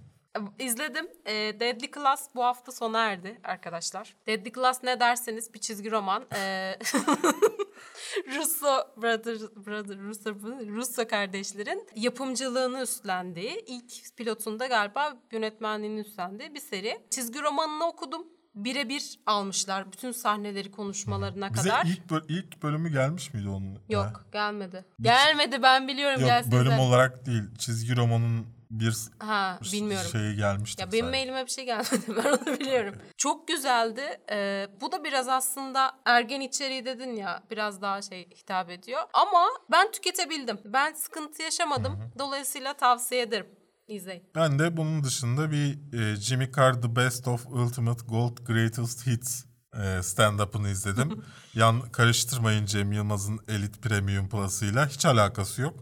İzledim. 0.59 1.09
E, 1.27 1.33
Deadly 1.61 1.91
Class 1.91 2.29
bu 2.35 2.45
hafta 2.45 2.73
sona 2.73 3.05
erdi 3.05 3.41
arkadaşlar. 3.45 4.15
Deadly 4.27 4.53
Class 4.53 4.83
ne 4.83 5.01
derseniz 5.01 5.55
bir 5.55 5.59
çizgi 5.59 5.91
roman. 5.91 6.25
E, 6.37 6.75
Russo 8.37 8.85
Brother, 8.97 9.39
Brother 9.67 9.99
Russo, 9.99 10.31
Russo 10.77 11.09
kardeşlerin 11.09 11.87
yapımcılığını 11.97 12.83
üstlendiği, 12.83 13.65
ilk 13.67 14.17
pilotunda 14.17 14.67
galiba 14.67 15.17
yönetmenliğini 15.33 16.01
üstlendiği 16.01 16.55
bir 16.55 16.61
seri. 16.61 16.99
Çizgi 17.11 17.43
romanını 17.43 17.85
okudum. 17.87 18.27
Birebir 18.55 19.19
almışlar 19.27 19.93
bütün 19.93 20.13
sahneleri 20.13 20.71
konuşmalarına 20.71 21.55
Bize 21.55 21.69
kadar. 21.69 21.85
ilk, 21.87 22.11
böl- 22.11 22.25
ilk 22.29 22.63
bölümü 22.63 22.93
gelmiş 22.93 23.35
miydi 23.35 23.49
onun? 23.49 23.79
Yok 23.89 24.05
Ha. 24.05 24.13
gelmedi. 24.33 24.85
Gelmedi 25.01 25.63
ben 25.63 25.89
biliyorum 25.89 26.21
Yok 26.21 26.29
gelsin 26.29 26.53
bölüm 26.53 26.73
de. 26.73 26.81
olarak 26.81 27.27
değil. 27.27 27.43
Çizgi 27.59 27.97
romanın 27.97 28.47
bir 28.71 28.97
Ha 29.19 29.59
bilmiyorum. 29.73 30.11
şeyi 30.13 30.37
gelmişti. 30.37 30.81
Ya 30.83 30.93
benim 30.93 31.05
sadece. 31.05 31.19
mailime 31.19 31.47
bir 31.47 31.51
şey 31.51 31.65
gelmedi 31.65 32.05
ben 32.25 32.31
onu 32.33 32.59
biliyorum. 32.61 32.95
Çok 33.17 33.49
güzeldi. 33.49 34.21
Ee, 34.31 34.69
bu 34.81 34.93
da 34.93 35.05
biraz 35.05 35.29
aslında 35.29 35.93
ergen 36.05 36.41
içeriği 36.41 36.85
dedin 36.85 37.17
ya 37.17 37.43
biraz 37.51 37.83
daha 37.83 38.03
şey 38.03 38.29
hitap 38.31 38.71
ediyor. 38.71 39.01
Ama 39.13 39.45
ben 39.71 39.93
tüketebildim. 39.93 40.59
Ben 40.65 40.93
sıkıntı 40.93 41.43
yaşamadım. 41.43 41.99
Dolayısıyla 42.19 42.75
tavsiye 42.75 43.23
ederim. 43.23 43.47
İzleyin. 43.89 44.23
Ben 44.35 44.59
de 44.59 44.77
bunun 44.77 45.05
dışında 45.05 45.51
bir 45.51 45.93
e, 45.99 46.17
Jimmy 46.17 46.53
Carr 46.57 46.83
The 46.83 46.97
Best 46.97 47.29
of 47.29 47.47
Ultimate 47.47 48.05
Gold 48.07 48.39
Greatest 48.47 49.07
Hits 49.07 49.45
e, 49.75 50.03
stand-up'ını 50.03 50.69
izledim. 50.69 51.25
Yan 51.55 51.81
karıştırmayın 51.81 52.67
Cem 52.67 52.93
Yılmaz'ın 52.93 53.41
Elite 53.49 53.81
Premium 53.81 54.29
Plus'ıyla. 54.29 54.87
Hiç 54.89 55.07
alakası 55.07 55.63
yok. 55.63 55.75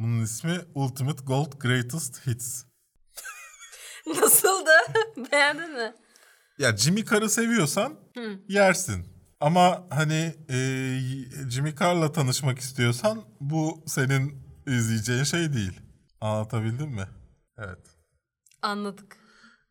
Bunun 0.00 0.22
ismi 0.22 0.60
Ultimate 0.74 1.24
Gold 1.24 1.52
Greatest 1.60 2.26
Hits. 2.26 2.64
Nasıldı? 4.06 4.70
Beğendin 5.32 5.72
mi? 5.72 5.94
Ya 6.58 6.76
Jimmy 6.76 7.04
Carr'ı 7.04 7.30
seviyorsan 7.30 7.94
yersin. 8.48 9.06
Ama 9.40 9.86
hani 9.90 10.34
e, 10.48 10.56
Jimmy 11.50 11.74
Carr'la 11.76 12.12
tanışmak 12.12 12.58
istiyorsan 12.58 13.24
bu 13.40 13.84
senin 13.86 14.42
izleyeceğin 14.66 15.24
şey 15.24 15.52
değil. 15.52 15.80
Anlatabildim 16.20 16.90
mi? 16.90 17.08
Evet. 17.58 17.86
Anladık. 18.62 19.16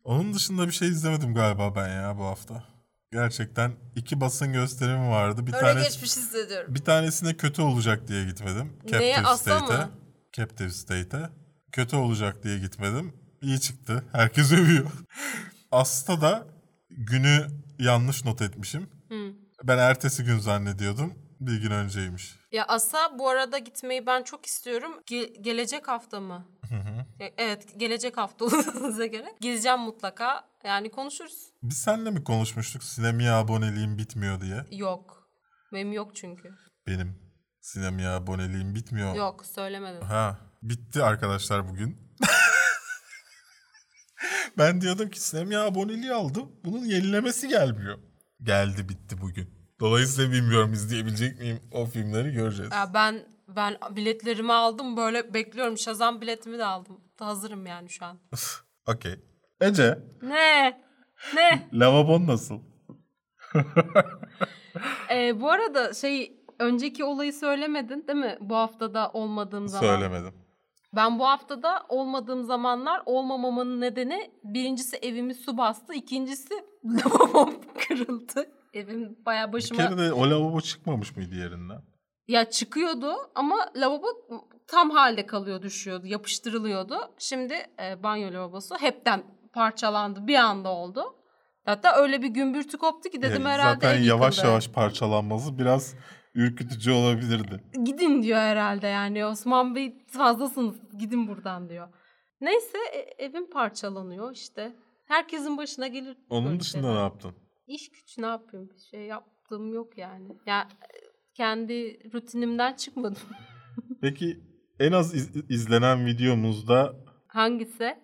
Onun 0.04 0.34
dışında 0.34 0.66
bir 0.66 0.72
şey 0.72 0.88
izlemedim 0.88 1.34
galiba 1.34 1.74
ben 1.76 1.88
ya 1.88 2.18
bu 2.18 2.24
hafta. 2.24 2.64
Gerçekten 3.12 3.72
iki 3.96 4.20
basın 4.20 4.52
gösterimi 4.52 5.08
vardı. 5.08 5.46
Bir 5.46 5.54
Öyle 5.54 5.66
tane 5.66 5.82
geçmiş 5.82 6.16
hissediyorum. 6.16 6.74
bir 6.74 6.84
tanesine 6.84 7.36
kötü 7.36 7.62
olacak 7.62 8.08
diye 8.08 8.24
gitmedim. 8.24 8.76
Neye, 8.90 9.18
Asla 9.18 9.58
mı? 9.60 9.90
Captive 10.32 10.70
State'e. 10.70 11.30
Kötü 11.72 11.96
olacak 11.96 12.42
diye 12.44 12.58
gitmedim. 12.58 13.12
İyi 13.42 13.60
çıktı. 13.60 14.04
Herkes 14.12 14.52
övüyor. 14.58 14.90
As'ta 15.72 16.20
da 16.20 16.46
günü 16.90 17.46
yanlış 17.78 18.24
not 18.24 18.42
etmişim. 18.42 18.90
Ben 19.64 19.78
ertesi 19.78 20.24
gün 20.24 20.38
zannediyordum. 20.38 21.14
Bir 21.40 21.62
gün 21.62 21.70
önceymiş. 21.70 22.36
Ya 22.52 22.64
Asa 22.66 23.18
bu 23.18 23.28
arada 23.28 23.58
gitmeyi 23.58 24.06
ben 24.06 24.22
çok 24.22 24.46
istiyorum. 24.46 24.92
Ge- 25.10 25.42
gelecek 25.42 25.88
hafta 25.88 26.20
mı? 26.20 26.46
E- 27.20 27.34
Evet 27.38 27.66
gelecek 27.76 28.16
hafta 28.16 28.44
olduğunuza 28.44 29.06
göre. 29.06 29.26
Gideceğim 29.40 29.78
mutlaka. 29.80 30.44
Yani 30.64 30.90
konuşuruz. 30.90 31.50
Biz 31.62 31.78
seninle 31.78 32.10
mi 32.10 32.24
konuşmuştuk 32.24 32.84
sinemaya 32.84 33.38
aboneliğim 33.38 33.98
bitmiyor 33.98 34.40
diye? 34.40 34.64
Yok. 34.70 35.28
Benim 35.72 35.92
yok 35.92 36.16
çünkü. 36.16 36.48
Benim 36.86 37.29
sinemaya 37.60 38.16
aboneliğim 38.16 38.74
bitmiyor. 38.74 39.14
Yok 39.14 39.46
söylemedim. 39.46 40.02
Ha, 40.02 40.38
bitti 40.62 41.02
arkadaşlar 41.02 41.68
bugün. 41.68 41.98
ben 44.58 44.80
diyordum 44.80 45.10
ki 45.10 45.20
sinemaya 45.20 45.64
aboneliği 45.64 46.12
aldım. 46.12 46.52
Bunun 46.64 46.84
yenilemesi 46.84 47.48
gelmiyor. 47.48 47.98
Geldi 48.42 48.88
bitti 48.88 49.20
bugün. 49.20 49.50
Dolayısıyla 49.80 50.32
bilmiyorum 50.32 50.72
izleyebilecek 50.72 51.38
miyim 51.38 51.60
o 51.72 51.86
filmleri 51.86 52.32
göreceğiz. 52.32 52.72
Ya 52.72 52.94
ben 52.94 53.26
ben 53.48 53.78
biletlerimi 53.90 54.52
aldım 54.52 54.96
böyle 54.96 55.34
bekliyorum. 55.34 55.78
Şazam 55.78 56.20
biletimi 56.20 56.58
de 56.58 56.64
aldım. 56.64 57.00
Hazırım 57.18 57.66
yani 57.66 57.90
şu 57.90 58.04
an. 58.04 58.18
Okey. 58.86 59.20
Ece, 59.60 59.98
Ne? 60.22 60.80
Ne? 61.34 61.68
lavabon 61.72 62.26
nasıl? 62.26 62.60
Ee, 65.10 65.40
bu 65.40 65.50
arada 65.50 65.94
şey 65.94 66.39
önceki 66.60 67.04
olayı 67.04 67.32
söylemedin 67.32 68.04
değil 68.08 68.18
mi? 68.18 68.36
Bu 68.40 68.56
haftada 68.56 69.10
olmadığım 69.10 69.68
zaman. 69.68 69.86
Söylemedim. 69.86 70.34
Ben 70.96 71.18
bu 71.18 71.28
haftada 71.28 71.82
olmadığım 71.88 72.44
zamanlar 72.44 73.02
olmamamın 73.06 73.80
nedeni 73.80 74.30
birincisi 74.44 74.96
evimi 74.96 75.34
su 75.34 75.56
bastı. 75.58 75.94
ikincisi 75.94 76.54
lavabom 76.84 77.54
kırıldı. 77.78 78.50
Evim 78.74 79.16
bayağı 79.26 79.48
Bir 79.48 79.52
başıma... 79.52 79.88
kere 79.88 79.98
de 79.98 80.12
o 80.12 80.30
lavabo 80.30 80.60
çıkmamış 80.60 81.16
mıydı 81.16 81.34
yerinden? 81.34 81.82
Ya 82.28 82.50
çıkıyordu 82.50 83.14
ama 83.34 83.56
lavabo 83.76 84.06
tam 84.66 84.90
halde 84.90 85.26
kalıyor 85.26 85.62
düşüyordu. 85.62 86.06
Yapıştırılıyordu. 86.06 86.96
Şimdi 87.18 87.54
e, 87.82 88.02
banyo 88.02 88.32
lavabosu 88.32 88.76
hepten 88.80 89.22
parçalandı. 89.52 90.26
Bir 90.26 90.34
anda 90.34 90.68
oldu. 90.68 91.04
Hatta 91.64 91.96
öyle 91.96 92.22
bir 92.22 92.28
gümbürtü 92.28 92.78
koptu 92.78 93.10
ki 93.10 93.22
dedim 93.22 93.46
Ee, 93.46 93.50
herhalde 93.50 93.86
Zaten 93.86 94.02
yavaş 94.02 94.44
yavaş 94.44 94.68
parçalanması 94.68 95.58
biraz 95.58 95.94
ürkütücü 96.34 96.90
olabilirdi. 96.90 97.64
Gidin 97.84 98.22
diyor 98.22 98.38
herhalde 98.38 98.86
yani 98.86 99.26
Osman 99.26 99.74
Bey 99.74 100.04
fazlasınız 100.06 100.76
gidin 100.98 101.28
buradan 101.28 101.68
diyor. 101.68 101.88
Neyse 102.40 102.78
e- 102.94 103.24
evim 103.24 103.50
parçalanıyor 103.50 104.32
işte. 104.34 104.76
Herkesin 105.08 105.56
başına 105.56 105.86
gelir. 105.86 106.16
Onun 106.30 106.60
dışında 106.60 106.82
şeyler. 106.82 106.96
ne 106.96 107.00
yaptın? 107.00 107.32
İş 107.66 107.90
güç 107.90 108.18
ne 108.18 108.26
yapayım? 108.26 108.70
Bir 108.74 108.80
şey 108.90 109.00
yaptığım 109.06 109.74
yok 109.74 109.98
yani. 109.98 110.28
Ya 110.46 110.60
e, 110.60 110.88
kendi 111.34 111.98
rutinimden 112.14 112.74
çıkmadım. 112.74 113.22
Peki 114.00 114.40
en 114.78 114.92
az 114.92 115.14
iz- 115.14 115.50
izlenen 115.50 116.06
videomuzda 116.06 116.94
Hangisi? 117.26 117.96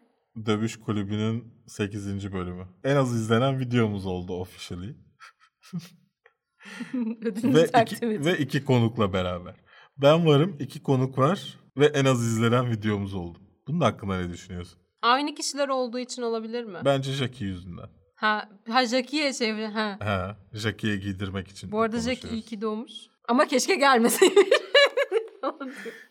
Dövüş 0.47 0.81
Kulübü'nün 0.81 1.63
8. 1.67 2.33
bölümü. 2.33 2.67
En 2.85 2.97
az 2.97 3.15
izlenen 3.17 3.59
videomuz 3.61 4.07
oldu 4.07 4.33
officially. 4.33 4.97
Ve, 7.45 7.83
iki, 7.83 7.97
edin. 7.97 8.25
ve 8.25 8.39
iki 8.39 8.65
konukla 8.65 9.13
beraber. 9.13 9.55
Ben 9.99 10.27
varım, 10.27 10.57
iki 10.61 10.83
konuk 10.83 11.19
var 11.19 11.59
ve 11.77 11.87
en 11.87 12.05
az 12.05 12.27
izlenen 12.27 12.71
videomuz 12.71 13.15
oldu. 13.15 13.39
Bunun 13.69 13.81
hakkında 13.81 14.19
ne 14.19 14.33
düşünüyorsun? 14.33 14.79
Aynı 15.03 15.35
kişiler 15.35 15.69
olduğu 15.69 15.99
için 15.99 16.23
olabilir 16.23 16.65
mi? 16.65 16.79
Bence 16.85 17.13
Jackie 17.13 17.47
yüzünden. 17.47 17.89
Ha, 18.15 18.49
ha 18.69 18.87
Jackie'ye 18.87 19.33
çevir. 19.33 19.65
Ha. 19.67 19.99
Ha, 20.01 20.37
Jackie'ye 20.53 20.97
giydirmek 20.97 21.49
için. 21.49 21.73
Bu 21.73 21.81
arada 21.81 22.01
Jackie 22.01 22.31
iyi 22.31 22.43
ki 22.43 22.61
doğmuş. 22.61 22.93
Ama 23.29 23.47
keşke 23.47 23.75
gelmeseymiş. 23.75 24.49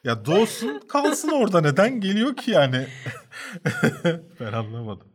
Ya 0.03 0.26
doğsun 0.26 0.80
kalsın 0.88 1.30
orada 1.30 1.62
neden 1.62 2.01
geliyor 2.01 2.36
ki 2.36 2.51
yani? 2.51 2.88
ben 4.39 4.53
anlamadım. 4.53 5.08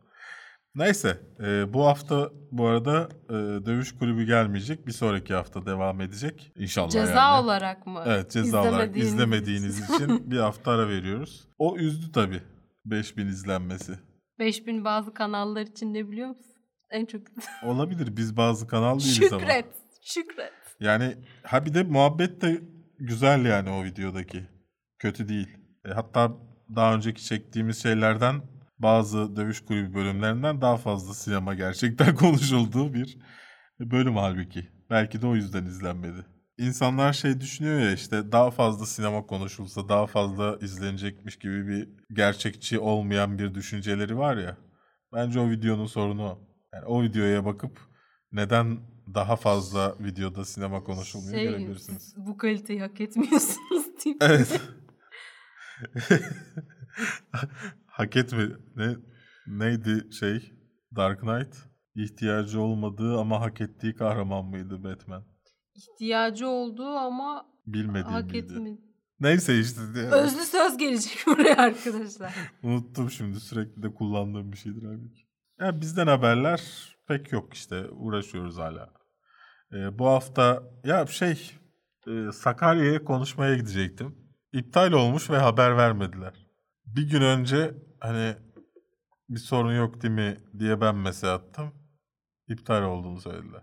Neyse 0.75 1.19
e, 1.39 1.73
bu 1.73 1.85
hafta 1.85 2.29
bu 2.51 2.65
arada 2.67 3.09
e, 3.29 3.33
dövüş 3.65 3.97
kulübü 3.97 4.25
gelmeyecek. 4.25 4.87
Bir 4.87 4.91
sonraki 4.91 5.33
hafta 5.33 5.65
devam 5.65 6.01
edecek. 6.01 6.51
İnşallah 6.55 6.89
Ceza 6.89 7.13
yani. 7.13 7.43
olarak 7.43 7.87
mı? 7.87 8.03
Evet 8.05 8.31
ceza 8.31 8.61
olarak 8.61 8.97
İzlemediğiniz 8.97 9.79
için 9.89 10.31
bir 10.31 10.37
hafta 10.37 10.71
ara 10.71 10.89
veriyoruz. 10.89 11.47
O 11.57 11.77
üzdü 11.77 12.11
tabii 12.11 12.41
5000 12.85 13.27
izlenmesi. 13.27 13.99
5000 14.39 14.85
bazı 14.85 15.13
kanallar 15.13 15.61
için 15.61 15.93
ne 15.93 16.11
biliyor 16.11 16.27
musun? 16.27 16.55
En 16.89 17.05
çok 17.05 17.21
Olabilir 17.63 18.17
biz 18.17 18.37
bazı 18.37 18.67
kanal 18.67 18.99
değiliz 18.99 19.33
ama. 19.33 19.41
şükret. 19.41 19.65
Şükret. 20.03 20.53
Yani 20.79 21.15
ha 21.43 21.65
bir 21.65 21.73
de 21.73 21.83
muhabbet 21.83 22.41
de 22.41 22.61
güzel 22.99 23.45
yani 23.45 23.69
o 23.69 23.83
videodaki. 23.83 24.43
Kötü 24.99 25.27
değil. 25.27 25.57
E, 25.85 25.89
hatta 25.89 26.31
daha 26.75 26.95
önceki 26.95 27.23
çektiğimiz 27.25 27.83
şeylerden 27.83 28.41
bazı 28.81 29.35
dövüş 29.35 29.65
kulübü 29.65 29.93
bölümlerinden 29.93 30.61
daha 30.61 30.77
fazla 30.77 31.13
sinema 31.13 31.53
gerçekten 31.53 32.15
konuşulduğu 32.23 32.93
bir 32.93 33.17
bölüm 33.79 34.15
halbuki. 34.15 34.67
Belki 34.89 35.21
de 35.21 35.27
o 35.27 35.35
yüzden 35.35 35.65
izlenmedi. 35.65 36.25
İnsanlar 36.57 37.13
şey 37.13 37.41
düşünüyor 37.41 37.79
ya 37.79 37.91
işte 37.93 38.31
daha 38.31 38.51
fazla 38.51 38.85
sinema 38.85 39.25
konuşulsa 39.25 39.89
daha 39.89 40.07
fazla 40.07 40.57
izlenecekmiş 40.61 41.39
gibi 41.39 41.67
bir 41.67 41.89
gerçekçi 42.13 42.79
olmayan 42.79 43.39
bir 43.39 43.53
düşünceleri 43.55 44.17
var 44.17 44.37
ya. 44.37 44.57
Bence 45.13 45.39
o 45.39 45.49
videonun 45.49 45.85
sorunu 45.85 46.23
o. 46.23 46.39
Yani 46.73 46.85
o 46.85 47.03
videoya 47.03 47.45
bakıp 47.45 47.79
neden 48.31 48.79
daha 49.13 49.35
fazla 49.35 49.95
videoda 49.99 50.45
sinema 50.45 50.83
konuşulmuyor 50.83 51.33
Şey, 51.35 51.43
görebilirsiniz. 51.43 52.03
siz 52.03 52.25
bu 52.25 52.37
kaliteyi 52.37 52.81
hak 52.81 53.01
etmiyorsunuz 53.01 53.85
deyip. 54.05 54.17
Evet. 54.23 54.61
Hak 58.01 58.15
etme. 58.15 58.47
Ne, 58.75 58.95
neydi 59.47 60.13
şey? 60.13 60.53
Dark 60.95 61.19
Knight? 61.19 61.55
İhtiyacı 61.95 62.61
olmadığı 62.61 63.17
ama 63.17 63.41
hak 63.41 63.61
ettiği 63.61 63.95
kahraman 63.95 64.45
mıydı 64.45 64.83
Batman? 64.83 65.23
İhtiyacı 65.75 66.47
olduğu 66.47 66.89
ama 66.89 67.45
Bilmediği 67.67 68.11
hak 68.11 68.31
miydi? 68.31 68.37
etmedi. 68.37 68.81
Neyse 69.19 69.59
işte. 69.59 69.81
diye. 69.93 70.05
Özlü 70.05 70.45
söz 70.45 70.77
gelecek 70.77 71.17
buraya 71.27 71.57
arkadaşlar. 71.57 72.33
Unuttum 72.63 73.11
şimdi 73.11 73.39
sürekli 73.39 73.83
de 73.83 73.93
kullandığım 73.93 74.51
bir 74.51 74.57
şeydir 74.57 74.83
halbuki. 74.83 75.21
Ya 75.59 75.81
bizden 75.81 76.07
haberler 76.07 76.61
pek 77.07 77.31
yok 77.31 77.53
işte 77.53 77.89
uğraşıyoruz 77.89 78.57
hala. 78.57 78.93
Ee, 79.73 79.99
bu 79.99 80.07
hafta 80.07 80.63
ya 80.83 81.07
şey 81.07 81.51
e, 82.07 82.31
Sakarya'ya 82.31 83.03
konuşmaya 83.03 83.55
gidecektim. 83.55 84.15
İptal 84.53 84.91
olmuş 84.91 85.29
ve 85.29 85.37
haber 85.37 85.77
vermediler. 85.77 86.47
Bir 86.85 87.09
gün 87.09 87.21
önce 87.21 87.73
hani 88.01 88.35
bir 89.29 89.39
sorun 89.39 89.75
yok 89.77 90.01
değil 90.01 90.13
mi 90.13 90.43
diye 90.59 90.81
ben 90.81 90.95
mesaj 90.95 91.29
attım. 91.29 91.73
İptal 92.47 92.83
olduğunu 92.83 93.21
söylediler. 93.21 93.61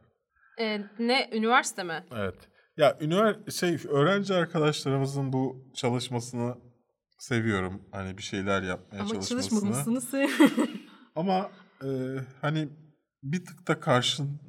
Ee, 0.61 0.81
ne 0.99 1.31
üniversite 1.33 1.83
mi? 1.85 2.05
Evet. 2.13 2.35
Ya 2.77 2.99
ünivers 3.01 3.57
şey 3.61 3.79
öğrenci 3.89 4.35
arkadaşlarımızın 4.35 5.33
bu 5.33 5.71
çalışmasını 5.75 6.55
seviyorum. 7.19 7.83
Hani 7.93 8.19
bir 8.19 8.23
şeyler 8.23 8.63
yapmaya 8.63 9.01
Ama 9.01 9.09
çalışmasını. 9.09 9.41
çalışmamasını 9.41 10.01
seviyorum. 10.01 10.69
Ama 11.17 11.51
e, 11.85 11.89
hani 12.41 12.69
bir 13.23 13.45
tık 13.45 13.69
da 13.69 13.81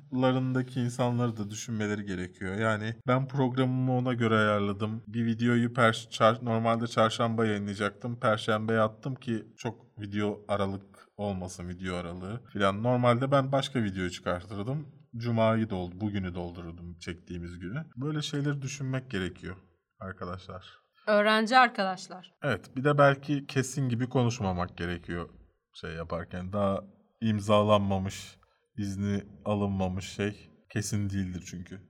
karşılarındaki 0.09 0.81
insanları 0.81 1.37
da 1.37 1.49
düşünmeleri 1.49 2.05
gerekiyor. 2.05 2.55
Yani 2.55 2.95
ben 3.07 3.27
programımı 3.27 3.97
ona 3.97 4.13
göre 4.13 4.35
ayarladım. 4.35 5.03
Bir 5.07 5.25
videoyu 5.25 5.73
per 5.73 6.07
çar- 6.11 6.45
normalde 6.45 6.87
çarşamba 6.87 7.45
yayınlayacaktım. 7.45 8.19
Perşembeye 8.19 8.79
attım 8.79 9.15
ki 9.15 9.45
çok 9.57 9.99
video 9.99 10.41
aralık 10.47 11.09
olmasın 11.17 11.69
video 11.69 11.95
aralığı 11.95 12.41
filan. 12.53 12.83
Normalde 12.83 13.31
ben 13.31 13.51
başka 13.51 13.83
video 13.83 14.09
çıkartırdım. 14.09 14.87
Cuma'yı 15.17 15.69
doldu, 15.69 16.01
bugünü 16.01 16.35
doldururdum 16.35 16.97
çektiğimiz 16.99 17.59
günü. 17.59 17.85
Böyle 17.95 18.21
şeyleri 18.21 18.61
düşünmek 18.61 19.11
gerekiyor 19.11 19.55
arkadaşlar. 19.99 20.79
Öğrenci 21.07 21.57
arkadaşlar. 21.57 22.33
Evet 22.43 22.75
bir 22.75 22.83
de 22.83 22.97
belki 22.97 23.47
kesin 23.47 23.89
gibi 23.89 24.09
konuşmamak 24.09 24.77
gerekiyor 24.77 25.29
şey 25.73 25.91
yaparken. 25.91 26.53
Daha 26.53 26.83
imzalanmamış, 27.21 28.38
izni 28.79 29.23
alınmamış 29.45 30.05
şey 30.09 30.51
kesin 30.73 31.09
değildir 31.09 31.43
çünkü. 31.49 31.81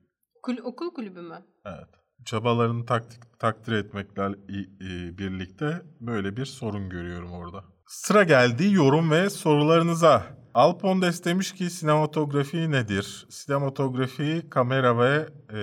Kul- 0.44 0.64
okul 0.64 0.94
kulübü 0.94 1.22
mü? 1.22 1.46
Evet. 1.66 1.90
Çabalarını 2.26 2.86
taktik, 2.86 3.40
takdir 3.40 3.74
etmekle 3.74 4.28
i- 4.50 5.18
birlikte 5.18 5.82
böyle 6.02 6.38
bir 6.38 6.46
sorun 6.46 6.90
görüyorum 6.90 7.32
orada. 7.32 7.64
Sıra 7.88 8.24
geldi 8.24 8.74
yorum 8.74 9.12
ve 9.12 9.30
sorularınıza. 9.30 10.24
Alpondes 10.54 11.26
demiş 11.26 11.54
ki 11.54 11.70
sinematografi 11.70 12.72
nedir? 12.72 13.28
Sinematografi 13.30 14.50
kamera 14.50 14.98
ve 15.00 15.30
e, 15.54 15.60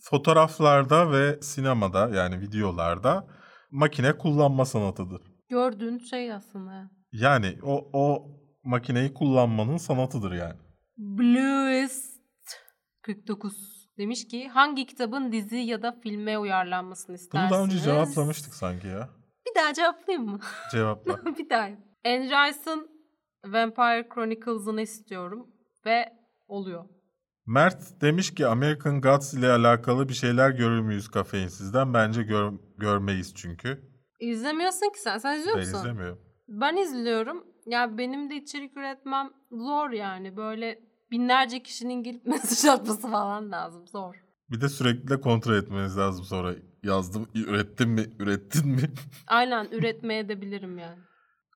fotoğraflarda 0.00 1.12
ve 1.12 1.38
sinemada 1.42 2.08
yani 2.08 2.40
videolarda 2.40 3.26
makine 3.70 4.18
kullanma 4.18 4.64
sanatıdır. 4.64 5.20
Gördüğün 5.48 5.98
şey 5.98 6.32
aslında. 6.32 6.90
Yani 7.12 7.58
o, 7.62 7.90
o 7.92 8.28
makineyi 8.64 9.14
kullanmanın 9.14 9.76
sanatıdır 9.76 10.32
yani. 10.32 10.58
Bluest 10.98 12.20
49 13.02 13.88
demiş 13.98 14.28
ki 14.28 14.48
hangi 14.48 14.86
kitabın 14.86 15.32
dizi 15.32 15.56
ya 15.56 15.82
da 15.82 15.92
filme 16.02 16.38
uyarlanmasını 16.38 17.08
Bunu 17.08 17.16
istersiniz? 17.16 17.50
daha 17.52 17.64
önce 17.64 17.78
cevaplamıştık 17.78 18.54
sanki 18.54 18.86
ya. 18.86 19.08
Bir 19.46 19.60
daha 19.62 19.74
cevaplayayım 19.74 20.30
mı? 20.30 20.40
Cevapla. 20.72 21.20
bir 21.38 21.50
daha. 21.50 21.68
Anne 22.06 22.24
Rice'ın 22.24 22.90
Vampire 23.46 24.08
Chronicles'ını 24.14 24.80
istiyorum 24.82 25.46
ve 25.86 26.12
oluyor. 26.48 26.84
Mert 27.46 28.00
demiş 28.00 28.34
ki 28.34 28.46
American 28.46 29.00
Gods 29.00 29.34
ile 29.34 29.50
alakalı 29.50 30.08
bir 30.08 30.14
şeyler 30.14 30.50
görür 30.50 30.80
müyüz 30.80 31.08
kafeinsizden? 31.08 31.94
Bence 31.94 32.22
gör- 32.22 32.52
görmeyiz 32.78 33.34
çünkü. 33.34 33.92
İzlemiyorsun 34.20 34.92
ki 34.92 35.00
sen. 35.00 35.18
Sen 35.18 35.38
izliyor 35.38 35.56
Ben 35.56 35.64
musun? 35.64 35.78
izlemiyorum. 35.78 36.18
Ben 36.48 36.76
izliyorum. 36.76 37.44
Ya 37.66 37.98
benim 37.98 38.30
de 38.30 38.36
içerik 38.36 38.76
üretmem 38.76 39.30
zor 39.52 39.90
yani. 39.90 40.36
Böyle 40.36 40.78
binlerce 41.10 41.62
kişinin 41.62 42.02
gelip 42.02 42.26
mesaj 42.26 42.64
atması 42.64 43.10
falan 43.10 43.52
lazım. 43.52 43.86
Zor. 43.86 44.14
Bir 44.50 44.60
de 44.60 44.68
sürekli 44.68 45.08
de 45.08 45.20
kontrol 45.20 45.54
etmeniz 45.54 45.98
lazım 45.98 46.24
sonra. 46.24 46.54
Yazdım, 46.82 47.28
ürettin 47.34 47.88
mi, 47.88 48.06
ürettin 48.18 48.68
mi? 48.68 48.82
Aynen 49.26 49.68
üretmeye 49.72 50.28
de 50.28 50.40
bilirim 50.40 50.78
yani. 50.78 50.98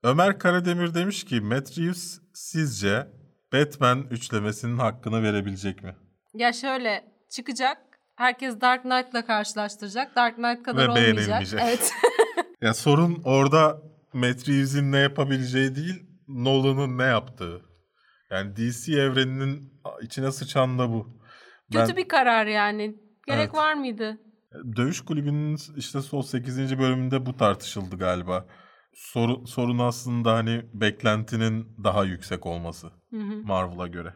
Ömer 0.03 0.39
Karademir 0.39 0.93
demiş 0.93 1.23
ki 1.23 1.41
Matt 1.41 1.77
Reeves 1.77 2.21
sizce 2.33 3.07
Batman 3.53 4.07
üçlemesinin 4.11 4.77
hakkını 4.77 5.23
verebilecek 5.23 5.83
mi? 5.83 5.95
Ya 6.33 6.53
şöyle 6.53 7.11
çıkacak. 7.29 7.77
Herkes 8.15 8.61
Dark 8.61 8.81
Knight'la 8.81 9.25
karşılaştıracak. 9.25 10.15
Dark 10.15 10.35
Knight 10.35 10.63
kadar 10.63 10.87
Ve 10.87 10.91
olmayacak. 10.91 11.43
Evet. 11.53 11.93
Ya 12.61 12.73
sorun 12.73 13.21
orada 13.23 13.81
Matt 14.17 14.49
Reeves'in 14.49 14.91
ne 14.91 14.97
yapabileceği 14.97 15.75
değil, 15.75 16.03
Nolan'ın 16.27 16.97
ne 16.97 17.03
yaptığı. 17.03 17.61
Yani 18.31 18.55
DC 18.55 18.93
evreninin 18.93 19.73
içine 20.01 20.31
sıçan 20.31 20.79
da 20.79 20.89
bu. 20.89 21.21
Kötü 21.71 21.87
Ben- 21.89 21.97
bir 21.97 22.07
karar 22.07 22.45
yani. 22.45 22.95
Gerek 23.27 23.39
Evet. 23.45 23.55
var 23.55 23.73
mıydı? 23.73 24.17
Dövüş 24.75 25.01
kulübünün 25.01 25.57
işte 25.77 26.01
son 26.01 26.21
8. 26.21 26.79
bölümünde 26.79 27.25
bu 27.25 27.37
tartışıldı 27.37 27.97
galiba. 27.97 28.45
Soru, 28.93 29.47
sorun 29.47 29.79
aslında 29.79 30.33
hani 30.33 30.65
beklentinin 30.73 31.67
daha 31.83 32.03
yüksek 32.03 32.45
olması. 32.45 32.87
Marvel'a 33.43 33.87
göre. 33.87 34.13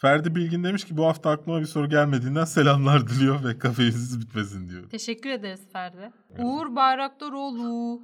Ferdi 0.00 0.34
Bilgin 0.34 0.64
demiş 0.64 0.84
ki 0.84 0.96
bu 0.96 1.06
hafta 1.06 1.30
aklıma 1.30 1.60
bir 1.60 1.66
soru 1.66 1.88
gelmediğinden 1.88 2.44
selamlar 2.44 3.06
diliyor 3.08 3.44
ve 3.44 3.58
kafeinsiz 3.58 4.20
bitmesin 4.20 4.68
diyor. 4.68 4.90
Teşekkür 4.90 5.30
ederiz 5.30 5.60
Ferdi. 5.72 6.10
Uğur 6.38 6.76
Bayraktaroğlu. 6.76 8.00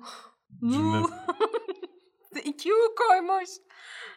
Cümle. 0.60 1.06
İki 2.44 2.72
U 2.74 2.94
koymuş. 3.08 3.50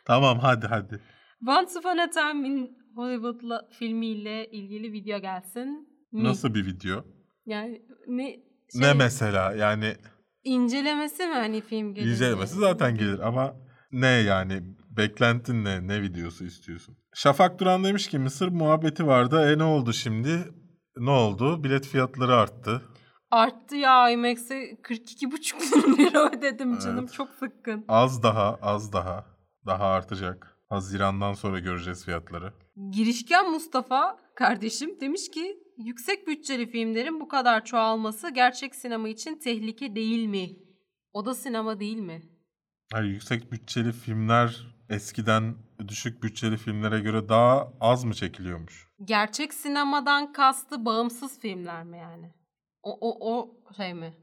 Tamam 0.05 0.39
hadi 0.39 0.67
hadi. 0.67 1.01
Once 1.47 1.79
Upon 1.79 1.97
a 1.97 2.09
Time 2.09 2.47
in 2.47 2.77
Hollywood'la 2.95 3.67
filmiyle 3.79 4.51
ilgili 4.51 4.91
video 4.93 5.19
gelsin. 5.19 5.87
Mi? 6.11 6.23
Nasıl 6.23 6.53
bir 6.53 6.65
video? 6.65 7.05
Yani 7.45 7.81
ne 8.07 8.23
şey, 8.71 8.81
Ne 8.81 8.93
mesela 8.93 9.53
yani 9.53 9.95
incelemesi 10.43 11.27
mi 11.27 11.33
hani 11.33 11.61
film 11.61 11.93
gelince? 11.93 12.11
incelemesi 12.11 12.55
zaten 12.59 12.97
gelir 12.97 13.19
ama 13.19 13.55
ne 13.91 14.07
yani 14.07 14.61
beklentin 14.97 15.63
ne? 15.65 15.87
Ne 15.87 16.01
videosu 16.01 16.45
istiyorsun? 16.45 16.97
Şafak 17.13 17.59
Duran 17.59 17.83
demiş 17.83 18.07
ki 18.07 18.19
Mısır 18.19 18.47
muhabbeti 18.47 19.07
vardı. 19.07 19.51
E 19.53 19.57
ne 19.57 19.63
oldu 19.63 19.93
şimdi? 19.93 20.39
Ne 20.97 21.09
oldu? 21.09 21.63
Bilet 21.63 21.87
fiyatları 21.87 22.35
arttı. 22.35 22.81
Arttı 23.31 23.75
ya 23.75 24.09
IMAX'e 24.09 24.55
42,5 24.73 25.87
bin 25.87 25.97
lira 26.05 26.29
ödedim 26.29 26.79
canım 26.79 26.99
Evet. 26.99 27.13
çok 27.13 27.29
sıkkın. 27.29 27.85
Az 27.87 28.23
daha, 28.23 28.55
az 28.61 28.93
daha. 28.93 29.25
Daha 29.65 29.85
artacak. 29.85 30.57
Hazirandan 30.69 31.33
sonra 31.33 31.59
göreceğiz 31.59 32.05
fiyatları. 32.05 32.53
Girişken 32.91 33.51
Mustafa 33.51 34.17
kardeşim 34.35 34.99
demiş 35.01 35.31
ki 35.31 35.57
yüksek 35.77 36.27
bütçeli 36.27 36.67
filmlerin 36.71 37.19
bu 37.19 37.27
kadar 37.27 37.65
çoğalması 37.65 38.29
gerçek 38.29 38.75
sinema 38.75 39.09
için 39.09 39.35
tehlike 39.39 39.95
değil 39.95 40.25
mi? 40.27 40.49
O 41.13 41.25
da 41.25 41.35
sinema 41.35 41.79
değil 41.79 41.97
mi? 41.97 42.21
Hayır, 42.93 43.09
yüksek 43.09 43.51
bütçeli 43.51 43.91
filmler 43.91 44.67
eskiden 44.89 45.55
düşük 45.87 46.23
bütçeli 46.23 46.57
filmlere 46.57 46.99
göre 46.99 47.29
daha 47.29 47.67
az 47.81 48.03
mı 48.03 48.13
çekiliyormuş? 48.13 48.87
Gerçek 49.05 49.53
sinemadan 49.53 50.33
kastı 50.33 50.85
bağımsız 50.85 51.39
filmler 51.39 51.83
mi 51.83 51.97
yani? 51.97 52.33
O, 52.83 52.97
o, 53.01 53.33
o 53.35 53.49
şey 53.77 53.93
mi? 53.93 54.13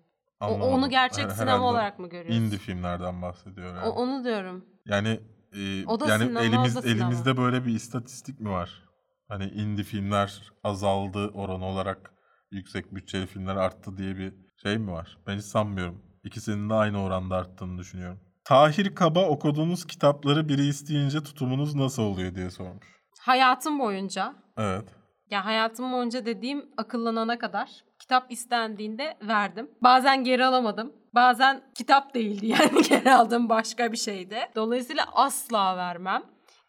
O, 0.40 0.44
Anlamadım. 0.44 0.72
onu 0.72 0.90
gerçek 0.90 1.24
Her- 1.24 1.34
sinema 1.34 1.70
olarak 1.70 1.98
mı 1.98 2.08
görüyorsun? 2.08 2.42
Indie 2.44 2.58
filmlerden 2.58 3.22
bahsediyor 3.22 3.66
yani. 3.74 3.88
O, 3.88 3.90
onu 3.90 4.24
diyorum. 4.24 4.64
Yani 4.86 5.20
e, 5.52 5.86
O 5.86 6.00
da 6.00 6.06
yani 6.06 6.22
sinema, 6.22 6.40
o 6.40 6.42
elimiz 6.42 6.76
da 6.76 6.82
sinema. 6.82 7.00
elimizde 7.00 7.36
böyle 7.36 7.64
bir 7.66 7.74
istatistik 7.74 8.40
mi 8.40 8.50
var? 8.50 8.82
Hani 9.28 9.44
indie 9.44 9.84
filmler 9.84 10.52
azaldı 10.64 11.28
oran 11.28 11.62
olarak 11.62 12.12
yüksek 12.50 12.94
bütçeli 12.94 13.26
filmler 13.26 13.56
arttı 13.56 13.96
diye 13.98 14.16
bir 14.16 14.32
şey 14.62 14.78
mi 14.78 14.92
var? 14.92 15.18
Ben 15.26 15.36
hiç 15.38 15.44
sanmıyorum. 15.44 16.02
İkisinin 16.24 16.70
de 16.70 16.74
aynı 16.74 17.02
oranda 17.02 17.36
arttığını 17.36 17.78
düşünüyorum. 17.78 18.20
Tahir 18.44 18.94
Kaba 18.94 19.28
okuduğunuz 19.28 19.86
kitapları 19.86 20.48
biri 20.48 20.66
isteyince 20.66 21.22
tutumunuz 21.22 21.74
nasıl 21.74 22.02
oluyor 22.02 22.34
diye 22.34 22.50
sormuş. 22.50 22.86
Hayatım 23.20 23.78
boyunca 23.78 24.34
Evet. 24.58 24.84
Ya 25.30 25.44
hayatım 25.44 25.92
boyunca 25.92 26.26
dediğim 26.26 26.66
akıllanana 26.76 27.38
kadar 27.38 27.70
kitap 27.98 28.32
istendiğinde 28.32 29.16
verdim. 29.22 29.70
Bazen 29.82 30.24
geri 30.24 30.44
alamadım. 30.44 30.92
Bazen 31.14 31.62
kitap 31.74 32.14
değildi 32.14 32.46
yani 32.60 32.82
geri 32.88 33.12
aldım 33.14 33.48
başka 33.48 33.92
bir 33.92 33.96
şeydi. 33.96 34.38
Dolayısıyla 34.56 35.04
asla 35.12 35.76
vermem. 35.76 36.22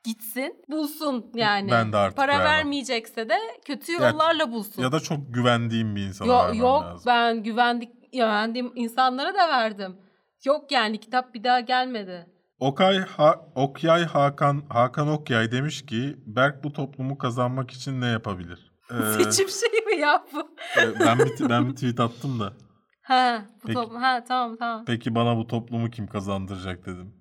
Gitsin, 0.04 0.56
bulsun 0.70 1.32
yani. 1.36 1.72
Ben 1.72 1.94
de 1.94 1.98
artık 1.98 2.18
Para 2.18 2.32
vermem. 2.32 2.46
vermeyecekse 2.48 3.30
de 3.30 3.38
kötü 3.66 3.92
yollarla 3.94 4.52
bulsun. 4.52 4.82
Ya 4.84 4.92
da 4.92 5.00
çok 5.00 5.18
güvendiğim 5.34 5.96
bir 5.96 6.02
insana 6.02 6.28
Yo- 6.28 6.38
vermem 6.40 6.56
yok 6.60 6.84
lazım. 6.84 7.04
ben 7.08 7.44
güvendik 7.44 8.14
güvendiğim 8.14 8.72
insanlara 8.76 9.34
da 9.34 9.48
verdim. 9.50 9.98
Yok 10.46 10.72
yani 10.72 11.00
kitap 11.00 11.34
bir 11.34 11.44
daha 11.44 11.60
gelmedi. 11.60 12.26
Okay 12.60 13.00
ha- 13.00 13.46
Okyay 13.56 14.04
Hakan 14.06 14.64
Hakan 14.70 15.08
Okyay 15.08 15.52
demiş 15.52 15.86
ki 15.86 16.16
Berk 16.26 16.64
bu 16.64 16.74
toplumu 16.74 17.18
kazanmak 17.18 17.72
için 17.72 18.02
ne 18.02 18.06
yapabilir? 18.08 18.70
Ee, 18.92 19.04
Seçim 19.24 19.50
şeyi 19.50 19.82
mi 19.86 20.02
ya 20.02 20.26
bu? 20.34 20.40
e, 20.80 21.00
ben 21.00 21.20
bir 21.20 21.50
ben 21.50 21.68
bir 21.70 21.76
tweet 21.76 22.00
attım 22.00 22.40
da. 22.40 22.54
Ha, 23.02 23.46
bu 23.64 23.68
Peki. 23.68 23.74
top- 23.80 23.96
ha 23.96 24.24
tamam 24.24 24.58
tamam. 24.58 24.86
Peki 24.86 25.16
bana 25.16 25.38
bu 25.38 25.48
toplumu 25.48 25.90
kim 25.90 26.08
kazandıracak 26.08 26.86
dedim. 26.86 27.14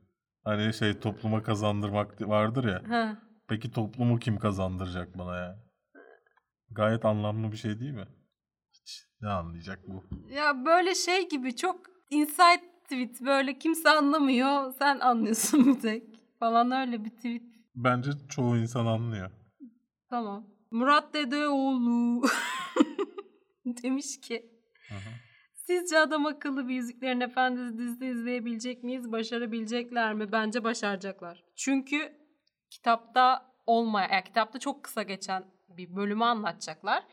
Hani 0.45 0.75
şey 0.75 0.99
topluma 1.01 1.43
kazandırmak 1.43 2.29
vardır 2.29 2.65
ya. 2.65 2.83
Ha. 2.89 3.17
Peki 3.49 3.71
toplumu 3.73 4.19
kim 4.19 4.39
kazandıracak 4.39 5.19
bana 5.19 5.37
ya? 5.37 5.57
Gayet 6.71 7.05
anlamlı 7.05 7.53
bir 7.53 7.57
şey 7.57 7.81
değil 7.81 7.93
mi? 7.93 8.09
Hiç 8.73 9.05
ne 9.21 9.29
anlayacak 9.29 9.79
bu? 9.89 10.05
Ya 10.35 10.65
böyle 10.65 10.95
şey 10.95 11.29
gibi 11.29 11.57
çok 11.57 11.81
insight 12.11 12.63
tweet 12.89 13.21
böyle 13.21 13.59
kimse 13.59 13.91
anlamıyor 13.91 14.73
sen 14.79 15.01
anlıyorsun 15.01 15.67
bir 15.67 15.81
tek 15.81 16.03
falan 16.39 16.71
öyle 16.71 17.05
bir 17.05 17.11
tweet. 17.11 17.43
Bence 17.75 18.11
çoğu 18.29 18.57
insan 18.57 18.87
anlıyor. 18.87 19.31
Tamam. 20.11 20.47
Murat 20.71 21.15
Dedeoğlu 21.15 22.23
demiş 23.83 24.21
ki 24.21 24.51
hı. 24.89 24.95
Sizce 25.55 25.99
adam 25.99 26.27
akıllı 26.27 26.69
bir 26.69 26.75
Yüzüklerin 26.75 27.21
Efendisi 27.21 27.79
dizisi 27.79 28.07
izleyebilecek 28.07 28.85
miyiz? 28.85 29.13
Başarabilecekler 29.13 30.15
mi? 30.15 30.33
Bence 30.33 30.65
başaracaklar. 30.65 31.45
Çünkü 31.57 32.13
kitapta 32.71 33.53
olmayan, 33.67 34.13
yani 34.13 34.25
kitapta 34.25 34.59
çok 34.59 34.85
kısa 34.85 35.03
geçen 35.03 35.45
bir 35.69 35.97
bölümü 35.97 36.25
anlatacaklar. 36.25 37.05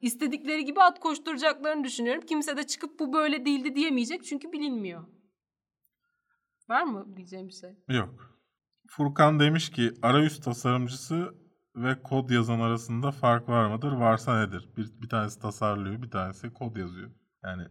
İstedikleri 0.00 0.64
gibi 0.64 0.80
at 0.80 1.00
koşturacaklarını 1.00 1.84
düşünüyorum. 1.84 2.22
Kimse 2.26 2.56
de 2.56 2.66
çıkıp 2.66 3.00
bu 3.00 3.12
böyle 3.12 3.44
değildi 3.44 3.74
diyemeyecek 3.74 4.24
çünkü 4.24 4.52
bilinmiyor. 4.52 5.04
Var 6.70 6.82
mı 6.82 7.16
diyeceğim 7.16 7.48
bir 7.48 7.52
şey? 7.52 7.70
Yok. 7.88 8.38
Furkan 8.88 9.40
demiş 9.40 9.70
ki 9.70 9.92
arayüz 10.02 10.40
tasarımcısı 10.40 11.34
ve 11.76 12.02
kod 12.02 12.30
yazan 12.30 12.60
arasında 12.60 13.10
fark 13.10 13.48
var 13.48 13.66
mıdır? 13.66 13.92
Varsa 13.92 14.46
nedir? 14.46 14.68
Bir, 14.76 15.02
bir 15.02 15.08
tanesi 15.08 15.40
tasarlıyor, 15.40 16.02
bir 16.02 16.10
tanesi 16.10 16.52
kod 16.52 16.76
yazıyor. 16.76 17.10
Yani 17.44 17.62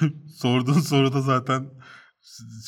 sorduğun 0.28 0.80
soruda 0.80 1.20
zaten 1.20 1.70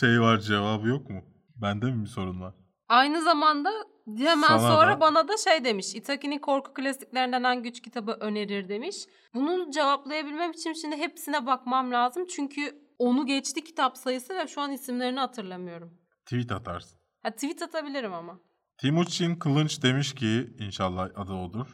şey 0.00 0.20
var 0.20 0.38
cevabı 0.38 0.88
yok 0.88 1.10
mu? 1.10 1.24
Bende 1.56 1.86
mi 1.86 2.02
bir 2.04 2.08
sorun 2.08 2.40
var? 2.40 2.54
Aynı 2.88 3.22
zamanda 3.22 3.70
hemen 4.18 4.42
Sana 4.48 4.58
sonra 4.58 4.96
da- 4.96 5.00
bana 5.00 5.28
da 5.28 5.36
şey 5.36 5.64
demiş. 5.64 5.94
Itaki'nin 5.94 6.38
korku 6.38 6.74
klasiklerinden 6.74 7.42
en 7.42 7.62
güç 7.62 7.80
kitabı 7.82 8.12
önerir 8.12 8.68
demiş. 8.68 8.96
Bunu 9.34 9.70
cevaplayabilmem 9.70 10.50
için 10.50 10.72
şimdi 10.72 10.96
hepsine 10.96 11.46
bakmam 11.46 11.92
lazım. 11.92 12.26
Çünkü 12.26 12.85
onu 12.98 13.26
geçti 13.26 13.64
kitap 13.64 13.96
sayısı 13.96 14.34
ve 14.34 14.46
şu 14.48 14.60
an 14.60 14.72
isimlerini 14.72 15.20
hatırlamıyorum. 15.20 15.90
Tweet 16.24 16.52
atarsın. 16.52 16.98
Ha 17.22 17.30
tweet 17.30 17.62
atabilirim 17.62 18.14
ama. 18.14 18.40
Timuçin 18.78 19.34
Kılınç 19.36 19.82
demiş 19.82 20.14
ki 20.14 20.54
inşallah 20.58 21.08
adı 21.16 21.32
odur. 21.32 21.66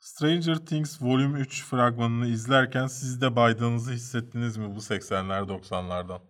Stranger 0.00 0.54
Things 0.54 1.02
Volume 1.02 1.40
3 1.40 1.64
fragmanını 1.64 2.26
izlerken 2.26 2.86
siz 2.86 3.20
de 3.20 3.36
baydığınızı 3.36 3.92
hissettiniz 3.92 4.56
mi 4.56 4.74
bu 4.74 4.78
80'ler 4.78 5.48
90'lardan? 5.48 6.20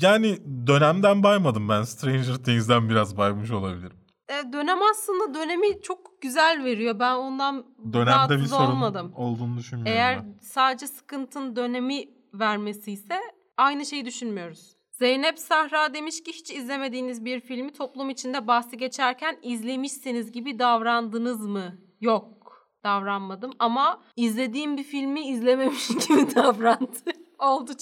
Yani 0.00 0.38
dönemden 0.66 1.22
baymadım 1.22 1.68
ben. 1.68 1.82
Stranger 1.82 2.34
Things'den 2.34 2.88
biraz 2.88 3.16
baymış 3.16 3.50
olabilirim. 3.50 3.96
E, 4.28 4.52
dönem 4.52 4.78
aslında 4.90 5.34
dönemi 5.34 5.82
çok 5.82 6.22
güzel 6.22 6.64
veriyor. 6.64 6.98
Ben 6.98 7.14
ondan 7.14 7.66
Dönemde 7.92 8.38
bir 8.38 8.44
sorun 8.46 8.70
olmadım. 8.70 9.12
olduğunu 9.14 9.56
düşünmüyorum 9.58 9.92
Eğer 9.98 10.16
ben. 10.18 10.38
sadece 10.42 10.86
sıkıntın 10.86 11.56
dönemi 11.56 12.04
vermesi 12.34 12.92
ise 12.92 13.20
aynı 13.56 13.86
şeyi 13.86 14.04
düşünmüyoruz. 14.04 14.76
Zeynep 14.90 15.38
Sahra 15.38 15.94
demiş 15.94 16.22
ki 16.22 16.32
hiç 16.32 16.50
izlemediğiniz 16.50 17.24
bir 17.24 17.40
filmi 17.40 17.72
toplum 17.72 18.10
içinde 18.10 18.46
bahsi 18.46 18.76
geçerken 18.76 19.38
izlemişsiniz 19.42 20.32
gibi 20.32 20.58
davrandınız 20.58 21.46
mı? 21.46 21.78
Yok 22.00 22.36
davranmadım 22.84 23.52
ama 23.58 24.02
izlediğim 24.16 24.76
bir 24.76 24.84
filmi 24.84 25.28
izlememiş 25.28 25.88
gibi 26.08 26.34
davrandı. 26.34 27.12
Oldu 27.38 27.72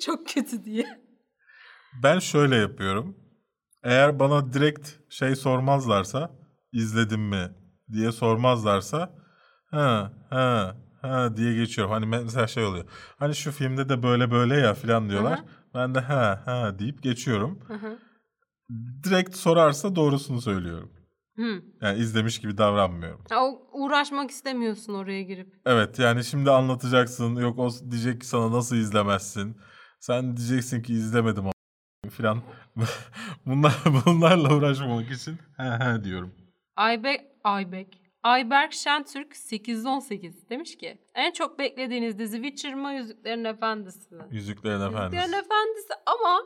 çok 0.00 0.28
kötü 0.28 0.64
diye. 0.64 1.00
Ben 2.02 2.18
şöyle 2.18 2.56
yapıyorum. 2.56 3.16
Eğer 3.82 4.18
bana 4.18 4.52
direkt 4.52 4.88
şey 5.08 5.36
sormazlarsa, 5.36 6.30
izledim 6.72 7.20
mi 7.20 7.50
diye 7.92 8.12
sormazlarsa, 8.12 9.14
ha 9.70 10.12
ha 10.30 10.76
ha 11.02 11.36
diye 11.36 11.54
geçiyorum. 11.54 11.92
Hani 11.92 12.06
mesela 12.06 12.46
şey 12.46 12.64
oluyor. 12.64 12.84
Hani 13.18 13.34
şu 13.34 13.52
filmde 13.52 13.88
de 13.88 14.02
böyle 14.02 14.30
böyle 14.30 14.54
ya 14.56 14.74
falan 14.74 15.10
diyorlar. 15.10 15.38
Hı 15.38 15.42
hı. 15.42 15.46
Ben 15.74 15.94
de 15.94 16.00
ha 16.00 16.42
ha 16.44 16.78
deyip 16.78 17.02
geçiyorum. 17.02 17.58
Hı 17.68 17.74
hı. 17.74 17.98
Direkt 19.04 19.36
sorarsa 19.36 19.96
doğrusunu 19.96 20.40
söylüyorum. 20.40 20.90
Hı. 21.36 21.62
Yani 21.80 21.98
izlemiş 21.98 22.40
gibi 22.40 22.58
davranmıyorum. 22.58 23.24
O- 23.34 23.62
uğraşmak 23.72 24.30
istemiyorsun 24.30 24.94
oraya 24.94 25.22
girip. 25.22 25.60
Evet 25.66 25.98
yani 25.98 26.24
şimdi 26.24 26.50
anlatacaksın. 26.50 27.36
Yok 27.36 27.58
o 27.58 27.70
diyecek 27.90 28.20
ki 28.20 28.26
sana 28.26 28.52
nasıl 28.52 28.76
izlemezsin. 28.76 29.56
Sen 30.00 30.36
diyeceksin 30.36 30.82
ki 30.82 30.92
izlemedim 30.92 31.46
o 31.46 31.52
falan. 32.10 32.42
Bunlar, 33.46 33.74
bunlarla 34.06 34.54
uğraşmamak 34.56 35.10
için 35.10 35.38
he 35.56 35.62
he 35.62 36.04
diyorum. 36.04 36.34
Aybek, 36.76 37.20
Aybek. 37.44 37.99
Ayberk 38.22 38.72
Şentürk 38.72 39.36
818 39.36 40.50
demiş 40.50 40.76
ki 40.76 40.98
en 41.14 41.32
çok 41.32 41.58
beklediğiniz 41.58 42.18
dizi 42.18 42.42
Witcher 42.42 42.74
mı 42.74 42.92
Yüzüklerin 42.92 43.44
Efendisi 43.44 44.14
mi? 44.14 44.22
Yüzüklerin 44.30 44.80
Efendisi. 44.80 45.16
Yüzüklerin 45.16 45.44
Efendisi 45.44 45.92
ama 46.06 46.42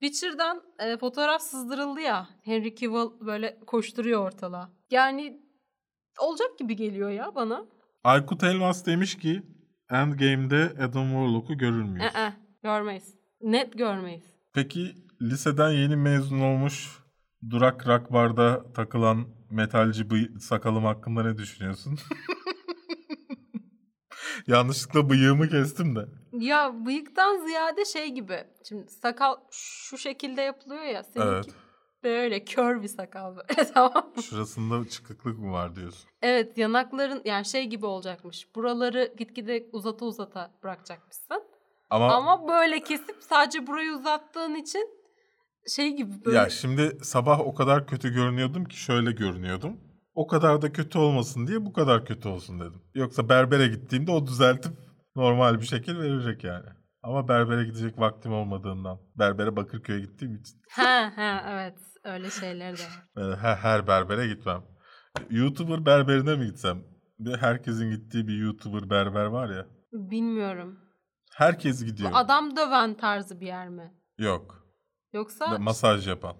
Witcher'dan 0.00 0.62
e, 0.78 0.96
fotoğraf 0.96 1.42
sızdırıldı 1.42 2.00
ya. 2.00 2.28
Henry 2.42 2.76
Cavill 2.76 3.26
böyle 3.26 3.60
koşturuyor 3.66 4.26
ortalığa. 4.26 4.70
Yani 4.90 5.40
olacak 6.20 6.58
gibi 6.58 6.76
geliyor 6.76 7.10
ya 7.10 7.34
bana. 7.34 7.64
Aykut 8.04 8.42
Elmas 8.44 8.86
demiş 8.86 9.18
ki 9.18 9.42
Endgame'de 9.90 10.72
Adam 10.82 11.08
Warlock'u 11.10 11.58
görür 11.58 11.82
müyüz? 11.82 12.14
Ee, 12.16 12.32
görmeyiz. 12.62 13.14
Net 13.42 13.78
görmeyiz. 13.78 14.24
Peki 14.54 14.94
liseden 15.22 15.70
yeni 15.70 15.96
mezun 15.96 16.40
olmuş 16.40 16.98
Durak 17.50 17.86
Rock 17.86 18.12
Bar'da 18.12 18.72
takılan 18.72 19.35
metalci 19.50 20.02
bıy- 20.04 20.40
sakalım 20.40 20.84
hakkında 20.84 21.22
ne 21.22 21.38
düşünüyorsun? 21.38 21.98
Yanlışlıkla 24.46 25.10
bıyığımı 25.10 25.48
kestim 25.48 25.96
de. 25.96 26.06
Ya 26.32 26.86
bıyıktan 26.86 27.46
ziyade 27.46 27.84
şey 27.84 28.08
gibi. 28.08 28.44
Şimdi 28.68 28.90
sakal 28.90 29.36
şu 29.50 29.98
şekilde 29.98 30.42
yapılıyor 30.42 30.82
ya. 30.82 31.02
Seninki 31.02 31.28
Evet. 31.32 31.46
böyle 32.04 32.44
kör 32.44 32.82
bir 32.82 32.88
sakal 32.88 33.36
böyle 33.36 33.70
tamam 33.74 34.12
mı? 34.16 34.22
Şurasında 34.22 34.88
çıkıklık 34.88 35.38
mı 35.38 35.52
var 35.52 35.76
diyorsun? 35.76 36.10
Evet 36.22 36.58
yanakların 36.58 37.22
yani 37.24 37.44
şey 37.44 37.64
gibi 37.66 37.86
olacakmış. 37.86 38.54
Buraları 38.54 39.14
gitgide 39.18 39.68
uzata 39.72 40.04
uzata 40.04 40.50
bırakacakmışsın. 40.62 41.42
Ama, 41.90 42.14
Ama 42.14 42.48
böyle 42.48 42.80
kesip 42.80 43.16
sadece 43.20 43.66
burayı 43.66 43.92
uzattığın 43.92 44.54
için 44.54 44.88
şey 45.68 45.96
gibi 45.96 46.24
böyle. 46.24 46.36
ya 46.36 46.50
şimdi 46.50 46.98
sabah 47.02 47.40
o 47.40 47.54
kadar 47.54 47.86
kötü 47.86 48.12
görünüyordum 48.14 48.64
ki 48.64 48.76
şöyle 48.76 49.12
görünüyordum. 49.12 49.76
O 50.14 50.26
kadar 50.26 50.62
da 50.62 50.72
kötü 50.72 50.98
olmasın 50.98 51.46
diye 51.46 51.64
bu 51.66 51.72
kadar 51.72 52.04
kötü 52.04 52.28
olsun 52.28 52.60
dedim. 52.60 52.82
Yoksa 52.94 53.28
berbere 53.28 53.66
gittiğimde 53.68 54.10
o 54.10 54.26
düzeltip 54.26 54.72
normal 55.16 55.60
bir 55.60 55.66
şekil 55.66 55.98
verecek 55.98 56.44
yani. 56.44 56.66
Ama 57.02 57.28
berbere 57.28 57.64
gidecek 57.64 57.98
vaktim 57.98 58.32
olmadığından. 58.32 58.98
Berbere 59.18 59.56
Bakırköy'e 59.56 60.00
gittiğim 60.00 60.34
için. 60.34 60.60
Ha 60.70 61.12
ha 61.16 61.44
evet 61.48 61.78
öyle 62.04 62.30
şeyler 62.30 62.78
de 62.78 62.82
var. 62.82 63.02
Ben 63.16 63.36
her, 63.36 63.56
her 63.56 63.86
berbere 63.86 64.26
gitmem. 64.26 64.62
YouTuber 65.30 65.86
berberine 65.86 66.36
mi 66.36 66.46
gitsem? 66.46 66.82
Bir 67.18 67.36
herkesin 67.36 67.90
gittiği 67.90 68.28
bir 68.28 68.36
YouTuber 68.38 68.90
berber 68.90 69.24
var 69.24 69.50
ya. 69.56 69.66
Bilmiyorum. 69.92 70.78
Herkes 71.34 71.82
Bu 71.82 71.86
gidiyor. 71.86 72.10
adam 72.14 72.56
döven 72.56 72.94
tarzı 72.94 73.40
bir 73.40 73.46
yer 73.46 73.68
mi? 73.68 73.92
Yok. 74.18 74.65
Yoksa 75.16 75.58
Masaj 75.58 76.08
yapan. 76.08 76.36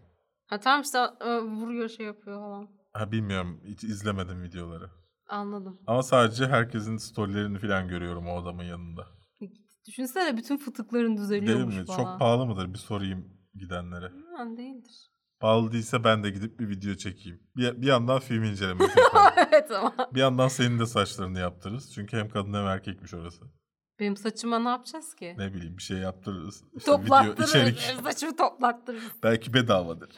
ha 0.47 0.61
tamam 0.61 0.83
işte 0.83 0.99
e, 1.21 1.39
vuruyor 1.39 1.89
şey 1.89 2.07
yapıyor 2.07 2.41
falan. 2.41 2.69
Ha 2.93 3.13
bilmiyorum. 3.13 3.61
Hiç 3.65 3.85
izlemedim 3.85 4.43
videoları. 4.43 4.91
Anladım. 5.29 5.81
Ama 5.87 6.03
sadece 6.03 6.47
herkesin 6.47 6.97
storylerini 6.97 7.59
falan 7.59 7.89
görüyorum 7.89 8.27
o 8.29 8.43
adamın 8.43 8.65
yanında. 8.65 9.07
Düşünsene 9.87 10.37
bütün 10.37 10.57
fıtıkların 10.57 11.07
Değil 11.09 11.19
düzeliyormuş 11.19 11.77
mi? 11.77 11.85
falan. 11.87 11.97
Çok 11.97 12.19
pahalı 12.19 12.47
mıdır? 12.47 12.73
Bir 12.73 12.79
sorayım 12.79 13.29
gidenlere. 13.55 14.13
Ha, 14.37 14.57
değildir. 14.57 15.11
Pahalı 15.41 15.73
değilse 15.73 16.05
ben 16.05 16.25
de 16.25 16.31
gidip 16.31 16.61
bir 16.61 16.69
video 16.69 16.95
çekeyim. 16.95 17.43
Bir, 17.57 17.83
bir 17.83 17.87
yandan 17.87 18.21
film 18.21 18.45
incelemesi 18.45 18.99
yaparım. 19.01 19.49
evet 19.53 19.71
ama. 19.71 19.95
bir 20.15 20.21
yandan 20.21 20.49
senin 20.49 20.79
de 20.79 20.87
saçlarını 20.87 21.39
yaptırırız. 21.39 21.93
Çünkü 21.95 22.17
hem 22.17 22.29
kadın 22.29 22.55
hem 22.55 22.67
erkekmiş 22.67 23.15
orası. 23.15 23.45
Benim 24.01 24.17
saçıma 24.17 24.59
ne 24.59 24.69
yapacağız 24.69 25.15
ki? 25.15 25.35
Ne 25.39 25.55
bileyim 25.55 25.77
bir 25.77 25.83
şey 25.83 25.99
yaptırırız. 25.99 26.65
İşte 26.77 26.91
video, 26.93 26.97
Toplattırırız. 27.03 27.49
içerik. 27.51 27.79
Saçımı 28.05 28.37
toplattırırız. 28.37 29.13
Belki 29.23 29.55
bedavadır. 29.55 30.11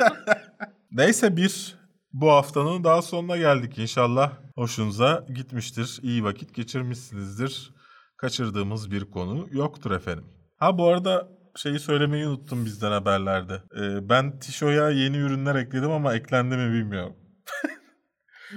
Neyse 0.90 1.36
bir 1.36 1.78
bu 2.12 2.30
haftanın 2.30 2.84
daha 2.84 3.02
sonuna 3.02 3.36
geldik. 3.36 3.78
İnşallah 3.78 4.32
hoşunuza 4.54 5.26
gitmiştir. 5.34 5.98
İyi 6.02 6.24
vakit 6.24 6.54
geçirmişsinizdir. 6.54 7.74
Kaçırdığımız 8.16 8.90
bir 8.90 9.10
konu 9.10 9.46
yoktur 9.50 9.90
efendim. 9.90 10.24
Ha 10.56 10.78
bu 10.78 10.88
arada 10.88 11.28
şeyi 11.56 11.78
söylemeyi 11.78 12.26
unuttum 12.26 12.64
bizden 12.64 12.90
haberlerde. 12.90 13.62
Ee, 13.80 14.08
ben 14.08 14.38
Tişo'ya 14.38 14.90
yeni 14.90 15.16
ürünler 15.16 15.54
ekledim 15.54 15.90
ama 15.90 16.14
eklendi 16.14 16.56
mi 16.56 16.72
bilmiyorum. 16.72 17.16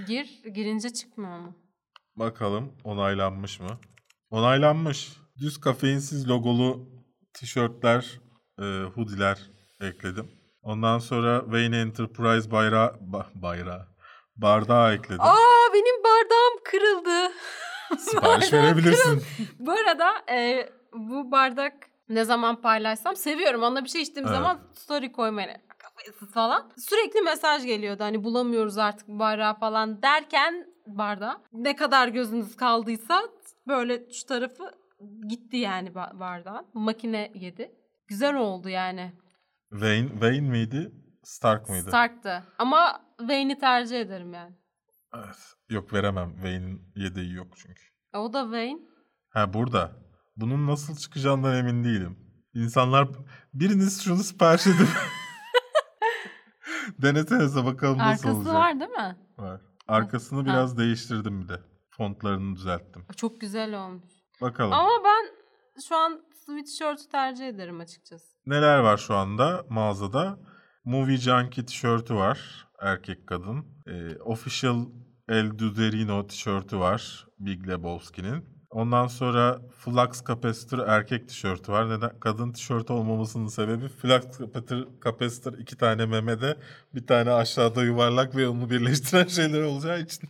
Gir, 0.07 0.43
girince 0.55 0.89
çıkmıyor 0.89 1.39
mu? 1.39 1.57
Bakalım 2.15 2.73
onaylanmış 2.83 3.59
mı? 3.59 3.79
Onaylanmış. 4.31 5.09
Düz 5.37 5.59
kafeinsiz 5.61 6.29
logolu 6.29 6.89
tişörtler, 7.33 8.19
e, 8.59 8.63
hoodiler 8.95 9.39
ekledim. 9.81 10.31
Ondan 10.61 10.99
sonra 10.99 11.41
Wayne 11.43 11.77
Enterprise 11.79 12.51
bayrağı, 12.51 12.87
ba- 12.87 13.25
bayrağı, 13.35 13.87
bardağı 14.35 14.93
ekledim. 14.93 15.21
Aa 15.21 15.73
benim 15.73 16.03
bardağım 16.03 16.63
kırıldı. 16.65 17.33
Sipariş 17.99 18.53
verebilirsin. 18.53 19.23
Bu 19.59 19.71
arada 19.71 20.11
e, 20.31 20.69
bu 20.93 21.31
bardak 21.31 21.73
ne 22.09 22.25
zaman 22.25 22.61
paylaşsam 22.61 23.15
seviyorum. 23.15 23.63
Onunla 23.63 23.83
bir 23.83 23.89
şey 23.89 24.01
içtiğim 24.01 24.27
Evet. 24.27 24.37
zaman 24.37 24.59
story 24.73 25.11
koymayı 25.11 25.57
falan. 26.33 26.71
Sürekli 26.77 27.21
mesaj 27.21 27.65
geliyordu 27.65 28.03
hani 28.03 28.23
bulamıyoruz 28.23 28.77
artık 28.77 29.07
bardağı 29.07 29.59
falan 29.59 30.01
derken 30.01 30.67
bardağı. 30.87 31.37
Ne 31.53 31.75
kadar 31.75 32.07
gözünüz 32.07 32.55
kaldıysa 32.55 33.21
böyle 33.69 34.11
şu 34.11 34.25
tarafı 34.27 34.63
gitti 35.27 35.57
yani 35.57 35.89
ba- 35.89 36.19
bardağın. 36.19 36.65
Makine 36.73 37.31
yedi. 37.35 37.71
Güzel 38.07 38.35
oldu 38.35 38.69
yani. 38.69 39.13
Wayne, 39.69 40.09
Wayne 40.09 40.49
miydi? 40.49 40.91
Stark 41.23 41.69
mıydı? 41.69 41.87
Stark'tı. 41.87 42.43
Ama 42.57 43.01
Wayne'i 43.19 43.59
tercih 43.59 44.01
ederim 44.01 44.33
yani. 44.33 44.55
Evet. 45.15 45.37
Yok 45.69 45.93
veremem. 45.93 46.33
Wayne'in 46.33 46.91
yedeği 46.95 47.33
yok 47.33 47.47
çünkü. 47.57 47.81
E, 48.13 48.17
O 48.17 48.33
da 48.33 48.43
Wayne. 48.43 48.79
Ha 49.29 49.53
burada. 49.53 49.91
Bunun 50.35 50.67
nasıl 50.67 50.95
çıkacağından 50.95 51.55
emin 51.55 51.83
değilim. 51.83 52.19
İnsanlar 52.53 53.07
biriniz 53.53 54.01
şunu 54.03 54.23
sipariş 54.23 54.67
edin. 54.67 54.87
Denesenize 57.01 57.65
bakalım 57.65 57.97
nasıl 57.97 58.27
Arkası 58.27 58.37
olacak. 58.37 58.53
var 58.53 58.79
değil 58.79 58.91
mi? 58.91 59.17
Var. 59.37 59.61
Arkasını 59.87 60.45
biraz 60.45 60.77
değiştirdim 60.77 61.41
bir 61.43 61.47
de. 61.49 61.59
Fontlarını 61.99 62.55
düzelttim. 62.55 63.05
Çok 63.15 63.41
güzel 63.41 63.85
olmuş. 63.85 64.11
Bakalım. 64.41 64.73
Ama 64.73 65.03
ben 65.05 65.31
şu 65.87 65.95
an 65.95 66.21
sweatshirt'ü 66.45 67.09
tercih 67.11 67.47
ederim 67.47 67.79
açıkçası. 67.79 68.25
Neler 68.45 68.79
var 68.79 68.97
şu 68.97 69.15
anda 69.15 69.65
mağazada? 69.69 70.39
Movie 70.85 71.17
Junkie 71.17 71.65
tişörtü 71.65 72.15
var. 72.15 72.67
Erkek 72.81 73.27
kadın. 73.27 73.65
Ee, 73.87 74.15
Official 74.15 74.85
El 75.29 75.57
Duderino 75.57 76.27
tişörtü 76.27 76.79
var. 76.79 77.27
Big 77.39 77.67
Lebowski'nin. 77.67 78.45
Ondan 78.69 79.07
sonra 79.07 79.61
Flux 79.77 80.23
Capacitor 80.27 80.87
erkek 80.87 81.29
tişörtü 81.29 81.71
var. 81.71 81.89
Neden? 81.89 82.19
Kadın 82.19 82.51
tişörtü 82.51 82.93
olmamasının 82.93 83.47
sebebi 83.47 83.87
Flux 83.87 84.37
Capacitor, 84.39 84.87
Capacitor 85.03 85.53
iki 85.53 85.77
tane 85.77 86.05
memede 86.05 86.57
bir 86.95 87.07
tane 87.07 87.31
aşağıda 87.31 87.83
yuvarlak 87.83 88.35
ve 88.35 88.47
onu 88.47 88.69
birleştiren 88.69 89.27
şeyler 89.27 89.61
olacağı 89.61 90.01
için 90.01 90.29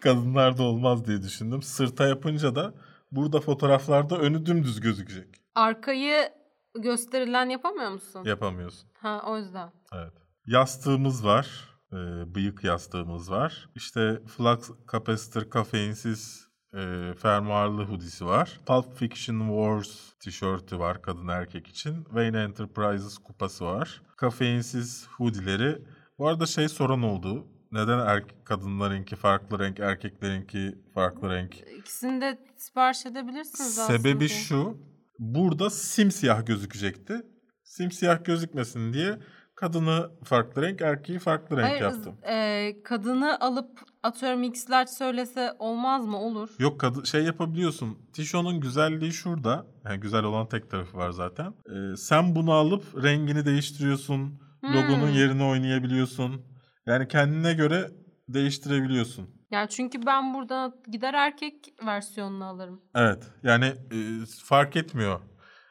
kadınlarda 0.00 0.62
olmaz 0.62 1.06
diye 1.06 1.22
düşündüm. 1.22 1.62
Sırta 1.62 2.06
yapınca 2.06 2.54
da 2.54 2.74
burada 3.12 3.40
fotoğraflarda 3.40 4.18
önü 4.18 4.46
dümdüz 4.46 4.80
gözükecek. 4.80 5.28
Arkayı 5.54 6.28
gösterilen 6.74 7.48
yapamıyor 7.48 7.90
musun? 7.90 8.24
Yapamıyorsun. 8.24 8.88
Ha 8.94 9.22
o 9.26 9.38
yüzden. 9.38 9.72
Evet. 9.94 10.12
Yastığımız 10.46 11.24
var. 11.24 11.70
Ee, 11.92 12.34
bıyık 12.34 12.64
yastığımız 12.64 13.30
var. 13.30 13.68
İşte 13.74 14.22
Flux 14.26 14.70
Capacitor 14.92 15.50
kafeinsiz 15.50 16.48
e, 16.74 17.14
fermuarlı 17.14 17.84
hoodie'si 17.84 18.26
var. 18.26 18.60
Pulp 18.66 18.94
Fiction 18.94 19.48
Wars 19.48 20.12
tişörtü 20.20 20.78
var 20.78 21.02
kadın 21.02 21.28
erkek 21.28 21.66
için. 21.66 22.04
Wayne 22.04 22.42
Enterprises 22.42 23.18
kupası 23.18 23.64
var. 23.64 24.02
Kafeinsiz 24.16 25.08
hoodie'leri. 25.16 25.82
Bu 26.18 26.28
arada 26.28 26.46
şey 26.46 26.68
soran 26.68 27.02
oldu. 27.02 27.46
Neden 27.72 27.98
erkek 27.98 28.46
kadınlarınki 28.46 29.16
farklı 29.16 29.58
renk, 29.58 29.80
erkeklerinki 29.80 30.78
farklı 30.94 31.30
renk? 31.30 31.56
İkisini 31.78 32.20
de 32.20 32.38
sipariş 32.56 33.06
edebilirsiniz 33.06 33.74
Sebebi 33.74 34.24
aslında. 34.24 34.28
şu. 34.28 34.78
Burada 35.18 35.70
simsiyah 35.70 36.46
gözükecekti. 36.46 37.22
Simsiyah 37.64 38.24
gözükmesin 38.24 38.92
diye 38.92 39.18
kadını 39.54 40.10
farklı 40.24 40.62
renk, 40.62 40.80
erkeği 40.80 41.18
farklı 41.18 41.56
renk 41.56 41.66
Hayır, 41.68 41.80
yaptım. 41.82 42.14
e, 42.22 42.82
kadını 42.84 43.40
alıp 43.40 43.80
atıyorum 44.02 44.42
X 44.42 44.70
large 44.70 44.90
söylese 44.90 45.52
olmaz 45.58 46.06
mı? 46.06 46.18
Olur. 46.18 46.48
Yok 46.58 46.80
kadı 46.80 47.06
şey 47.06 47.24
yapabiliyorsun. 47.24 47.98
Tişonun 48.12 48.60
güzelliği 48.60 49.12
şurada. 49.12 49.66
Yani 49.84 50.00
güzel 50.00 50.24
olan 50.24 50.48
tek 50.48 50.70
tarafı 50.70 50.96
var 50.96 51.10
zaten. 51.10 51.54
Ee, 51.66 51.96
sen 51.96 52.34
bunu 52.34 52.52
alıp 52.52 53.02
rengini 53.02 53.44
değiştiriyorsun. 53.44 54.40
Hmm. 54.60 54.74
Logonun 54.74 55.08
yerini 55.10 55.44
oynayabiliyorsun. 55.44 56.42
Yani 56.86 57.08
kendine 57.08 57.54
göre 57.54 57.90
değiştirebiliyorsun. 58.28 59.40
Yani 59.50 59.68
çünkü 59.68 60.06
ben 60.06 60.34
buradan 60.34 60.74
gider 60.90 61.14
erkek 61.14 61.74
versiyonunu 61.86 62.44
alırım. 62.44 62.82
Evet. 62.94 63.30
Yani 63.42 63.64
e, 63.66 63.96
fark 64.44 64.76
etmiyor. 64.76 65.20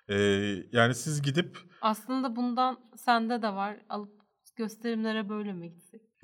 E, 0.10 0.16
yani 0.72 0.95
siz 0.95 1.22
gidip 1.22 1.57
Aslında 1.82 2.36
bundan 2.36 2.78
sende 2.95 3.41
de 3.41 3.49
var. 3.49 3.78
Alıp 3.89 4.12
gösterimlere 4.55 5.30
böyle 5.30 5.53
mi 5.53 5.72
gitsek? 5.74 6.01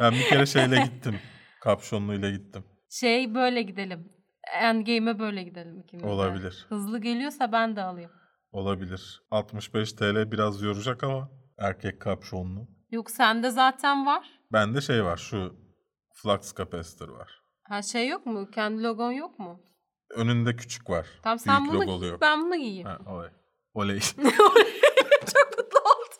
ben 0.00 0.12
bir 0.12 0.28
kere 0.28 0.46
şeyle 0.46 0.84
gittim. 0.84 1.14
Kapşonluyla 1.60 2.30
gittim. 2.30 2.64
Şey 2.88 3.34
böyle 3.34 3.62
gidelim. 3.62 4.12
Endgame'e 4.60 5.18
böyle 5.18 5.42
gidelim 5.42 5.80
ikimiz. 5.80 6.04
Olabilir. 6.04 6.66
Hızlı 6.68 7.00
geliyorsa 7.00 7.52
ben 7.52 7.76
de 7.76 7.82
alayım. 7.82 8.10
Olabilir. 8.52 9.22
65 9.30 9.92
TL 9.92 10.32
biraz 10.32 10.62
yoracak 10.62 11.04
ama 11.04 11.30
erkek 11.58 12.00
kapşonlu. 12.00 12.68
Yok 12.90 13.10
sende 13.10 13.50
zaten 13.50 14.06
var. 14.06 14.30
Bende 14.52 14.80
şey 14.80 15.04
var 15.04 15.16
şu 15.16 15.54
flux 16.14 16.54
capacitor 16.56 17.08
var. 17.08 17.42
Ha 17.68 17.82
şey 17.82 18.08
yok 18.08 18.26
mu? 18.26 18.50
Kendi 18.50 18.82
logon 18.82 19.12
yok 19.12 19.38
mu? 19.38 19.60
Önünde 20.10 20.56
küçük 20.56 20.90
var. 20.90 21.06
Tamam 21.22 21.38
sen 21.38 21.60
Büyük 21.64 21.74
bunu 21.74 21.82
logolu 21.82 22.00
giy, 22.00 22.08
yok. 22.10 22.20
ben 22.20 22.42
bunu 22.44 22.56
giyeyim. 22.56 22.86
Ha, 22.86 22.98
olay. 23.06 23.28
Oley. 23.74 24.00
Çok 25.34 25.58
mutlu 25.58 25.78
oldum. 25.80 26.18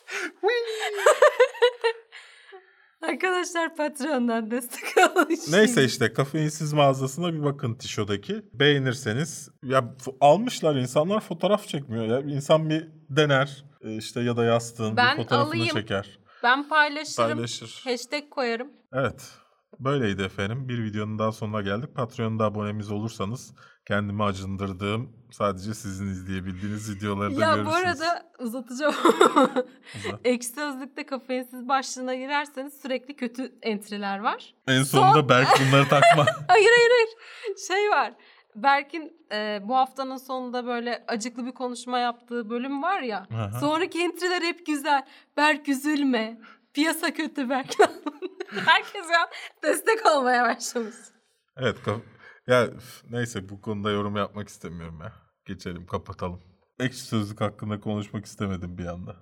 Arkadaşlar 3.03 3.77
Patreon'dan 3.77 4.51
destek 4.51 4.99
alın. 4.99 5.29
Neyse 5.51 5.85
işte 5.85 6.13
kafeinsiz 6.13 6.73
mağazasına 6.73 7.33
bir 7.33 7.43
bakın 7.45 7.75
Tişo'daki. 7.75 8.43
Beğenirseniz 8.53 9.49
ya 9.63 9.95
almışlar 10.21 10.77
insanlar 10.77 11.21
fotoğraf 11.21 11.69
çekmiyor 11.69 12.05
ya. 12.07 12.21
İnsan 12.21 12.71
bir 12.71 12.89
dener 13.09 13.65
e, 13.85 13.97
işte 13.97 14.21
ya 14.21 14.37
da 14.37 14.45
yastığın 14.45 14.97
Ben 14.97 15.17
bir 15.19 15.23
fotoğrafını 15.23 15.49
alayım. 15.49 15.75
çeker. 15.75 16.19
Ben 16.43 16.69
paylaşırım. 16.69 17.29
Paylaşır. 17.35 17.81
Hashtag 17.85 18.31
koyarım. 18.31 18.69
Evet. 18.93 19.33
Böyleydi 19.79 20.23
efendim. 20.23 20.69
Bir 20.69 20.85
videonun 20.85 21.19
daha 21.19 21.33
sonuna 21.33 21.61
geldik. 21.61 21.95
Patreon'da 21.95 22.45
abonemiz 22.45 22.91
olursanız 22.91 23.55
kendimi 23.89 24.25
acındırdığım 24.25 25.13
sadece 25.33 25.75
sizin 25.75 26.07
izleyebildiğiniz 26.07 26.97
videoları 26.97 27.37
da 27.37 27.41
Ya 27.41 27.55
görürsünüz. 27.55 27.67
bu 27.67 27.77
arada 27.77 28.31
uzatacağım. 28.39 28.95
Uzat. 29.35 30.21
Ekşi 30.25 30.49
Sözlük'te 30.49 31.07
kafeinsiz 31.07 31.69
başlığına 31.69 32.15
girerseniz 32.15 32.81
sürekli 32.83 33.17
kötü 33.17 33.53
entry'ler 33.63 34.19
var. 34.19 34.55
En 34.69 34.83
sonunda 34.83 35.29
Berk 35.29 35.49
bunları 35.61 35.89
takma. 35.89 36.27
Hayır 36.49 36.71
hayır 36.77 36.91
hayır. 36.97 37.09
Şey 37.69 37.91
var. 37.91 38.15
Berk'in 38.57 39.27
e, 39.33 39.61
bu 39.65 39.77
haftanın 39.77 40.17
sonunda 40.17 40.67
böyle 40.67 41.05
acıklı 41.09 41.47
bir 41.47 41.53
konuşma 41.53 41.99
yaptığı 41.99 42.51
bölüm 42.51 42.83
var 42.83 43.01
ya. 43.01 43.27
Aha. 43.35 43.61
Sonraki 43.61 44.03
entry'ler 44.03 44.43
hep 44.43 44.67
güzel. 44.67 45.07
Berk 45.37 45.69
üzülme. 45.69 46.41
Piyasa 46.75 47.15
kötü 47.15 47.49
Berk. 47.49 47.75
Herkes 48.67 49.11
ya 49.11 49.29
destek 49.63 50.07
olmaya 50.07 50.45
başlamış. 50.45 50.95
evet. 51.57 51.77
ya 52.47 52.71
neyse 53.11 53.49
bu 53.49 53.61
konuda 53.61 53.91
yorum 53.91 54.17
yapmak 54.17 54.49
istemiyorum 54.49 55.01
ya. 55.01 55.13
Geçelim 55.47 55.87
kapatalım. 55.87 56.41
Ekşi 56.81 57.01
sözlük 57.01 57.41
hakkında 57.41 57.81
konuşmak 57.81 58.25
istemedim 58.25 58.79
bir 58.79 58.87
anda. 58.87 59.17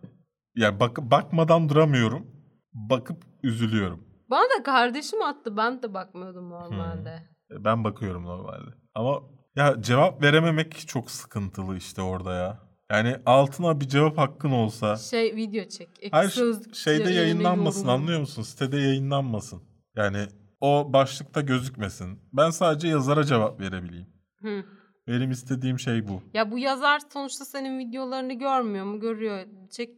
Yani 0.55 0.81
bak 0.81 0.99
bakmadan 0.99 1.69
duramıyorum. 1.69 2.27
Bakıp 2.73 3.25
üzülüyorum. 3.43 4.09
Bana 4.31 4.59
da 4.59 4.63
kardeşim 4.63 5.23
attı. 5.23 5.57
Ben 5.57 5.83
de 5.83 5.95
bakmıyordum 5.95 6.51
normalde. 6.51 7.11
E, 7.11 7.38
Ben 7.51 7.85
bakıyorum 7.85 8.25
normalde. 8.25 8.71
Ama 8.95 9.21
ya 9.57 9.83
cevap 9.83 10.23
verememek 10.23 10.89
çok 10.89 11.11
sıkıntılı 11.11 11.77
işte 11.77 12.03
orada 12.03 12.35
ya. 12.35 12.59
Yani 12.91 13.17
altına 13.27 13.81
bir 13.81 13.89
cevap 13.89 14.19
hakkın 14.19 14.51
olsa. 14.51 14.97
Şey 14.97 15.37
video 15.37 15.65
çek. 15.65 15.89
Sözlük 16.31 16.75
şeyde 16.75 17.11
yayınlanmasın 17.11 17.89
anlıyor 17.89 18.21
musun? 18.21 18.43
Sitede 18.43 18.77
yayınlanmasın. 18.79 19.63
Yani 19.97 20.27
o 20.61 20.93
başlıkta 20.93 21.41
gözükmesin. 21.41 22.19
Ben 22.33 22.51
sadece 22.51 22.89
yazara 22.89 23.25
cevap 23.25 23.61
verebileyim. 23.61 24.07
Hı. 24.43 24.65
Benim 25.07 25.31
istediğim 25.31 25.79
şey 25.79 26.09
bu. 26.09 26.23
Ya 26.35 26.51
bu 26.51 26.59
yazar 26.59 27.01
sonuçta 27.13 27.45
senin 27.45 27.79
videolarını 27.79 28.33
görmüyor 28.33 28.85
mu? 28.85 29.01
Görüyor. 29.01 29.47
Çek, 29.71 29.91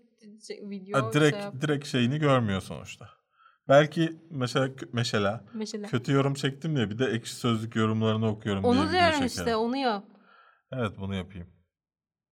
çek 0.47 0.71
video 0.71 1.03
Ha, 1.03 1.13
direkt 1.13 1.37
şey 1.37 1.45
yap. 1.45 1.55
direkt 1.61 1.87
şeyini 1.87 2.19
görmüyor 2.19 2.61
sonuçta. 2.61 3.09
Belki 3.69 4.17
mesela 4.31 4.69
mesela 4.93 5.45
Mesela. 5.55 5.87
kötü 5.89 6.13
yorum 6.13 6.35
çektim 6.35 6.77
diye 6.77 6.91
bir 6.91 6.99
de 6.99 7.05
ekşi 7.07 7.35
sözlük 7.35 7.77
yorumlarını 7.77 8.29
okuyorum 8.29 8.63
diye 8.63 8.73
Onu 8.73 8.93
diyorum 8.93 9.27
işte 9.27 9.57
onu 9.57 9.77
yap. 9.77 10.05
Evet 10.73 10.93
bunu 10.99 11.15
yapayım. 11.15 11.47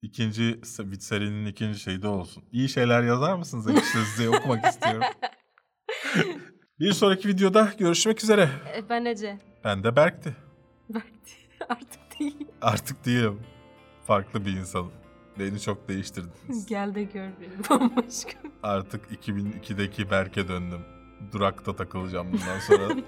İkinci 0.03 0.43
se- 0.43 1.01
serinin 1.01 1.47
ikinci 1.47 1.79
şeyi 1.79 2.03
de 2.03 2.09
olsun. 2.09 2.45
İyi 2.53 2.69
şeyler 2.69 3.03
yazar 3.03 3.35
mısınız 3.37 3.71
ekşi 3.71 3.85
sözlüğe 3.93 4.29
okumak 4.29 4.65
istiyorum. 4.65 5.03
bir 6.81 6.93
sonraki 6.93 7.29
videoda 7.29 7.73
görüşmek 7.79 8.23
üzere. 8.25 8.49
E, 8.77 8.89
ben 8.89 9.05
Ece. 9.05 9.39
Ben 9.65 9.85
de 9.85 9.97
Berk'ti. 9.97 10.37
Artık 11.69 12.21
değil. 12.21 12.47
Artık 12.61 13.05
değilim. 13.07 13.41
farklı 14.07 14.45
bir 14.47 14.53
insanım. 14.53 14.93
Beni 15.39 15.61
çok 15.61 15.89
değiştirdiniz. 15.89 16.67
Gel 16.67 16.95
de 16.95 17.03
gör 17.03 17.29
beni 17.41 17.69
bambaşka. 17.71 18.39
Artık 18.63 19.11
2002'deki 19.13 20.11
Berk'e 20.11 20.49
döndüm. 20.49 20.81
Durakta 21.33 21.77
takılacağım 21.77 22.27
bundan 22.33 22.59
sonra. 22.59 23.03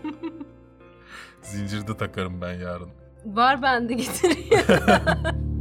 Zincirde 1.43 1.97
takarım 1.97 2.41
ben 2.41 2.53
yarın. 2.55 2.91
Var 3.25 3.63
bende 3.63 3.95
getireyim. 3.95 4.65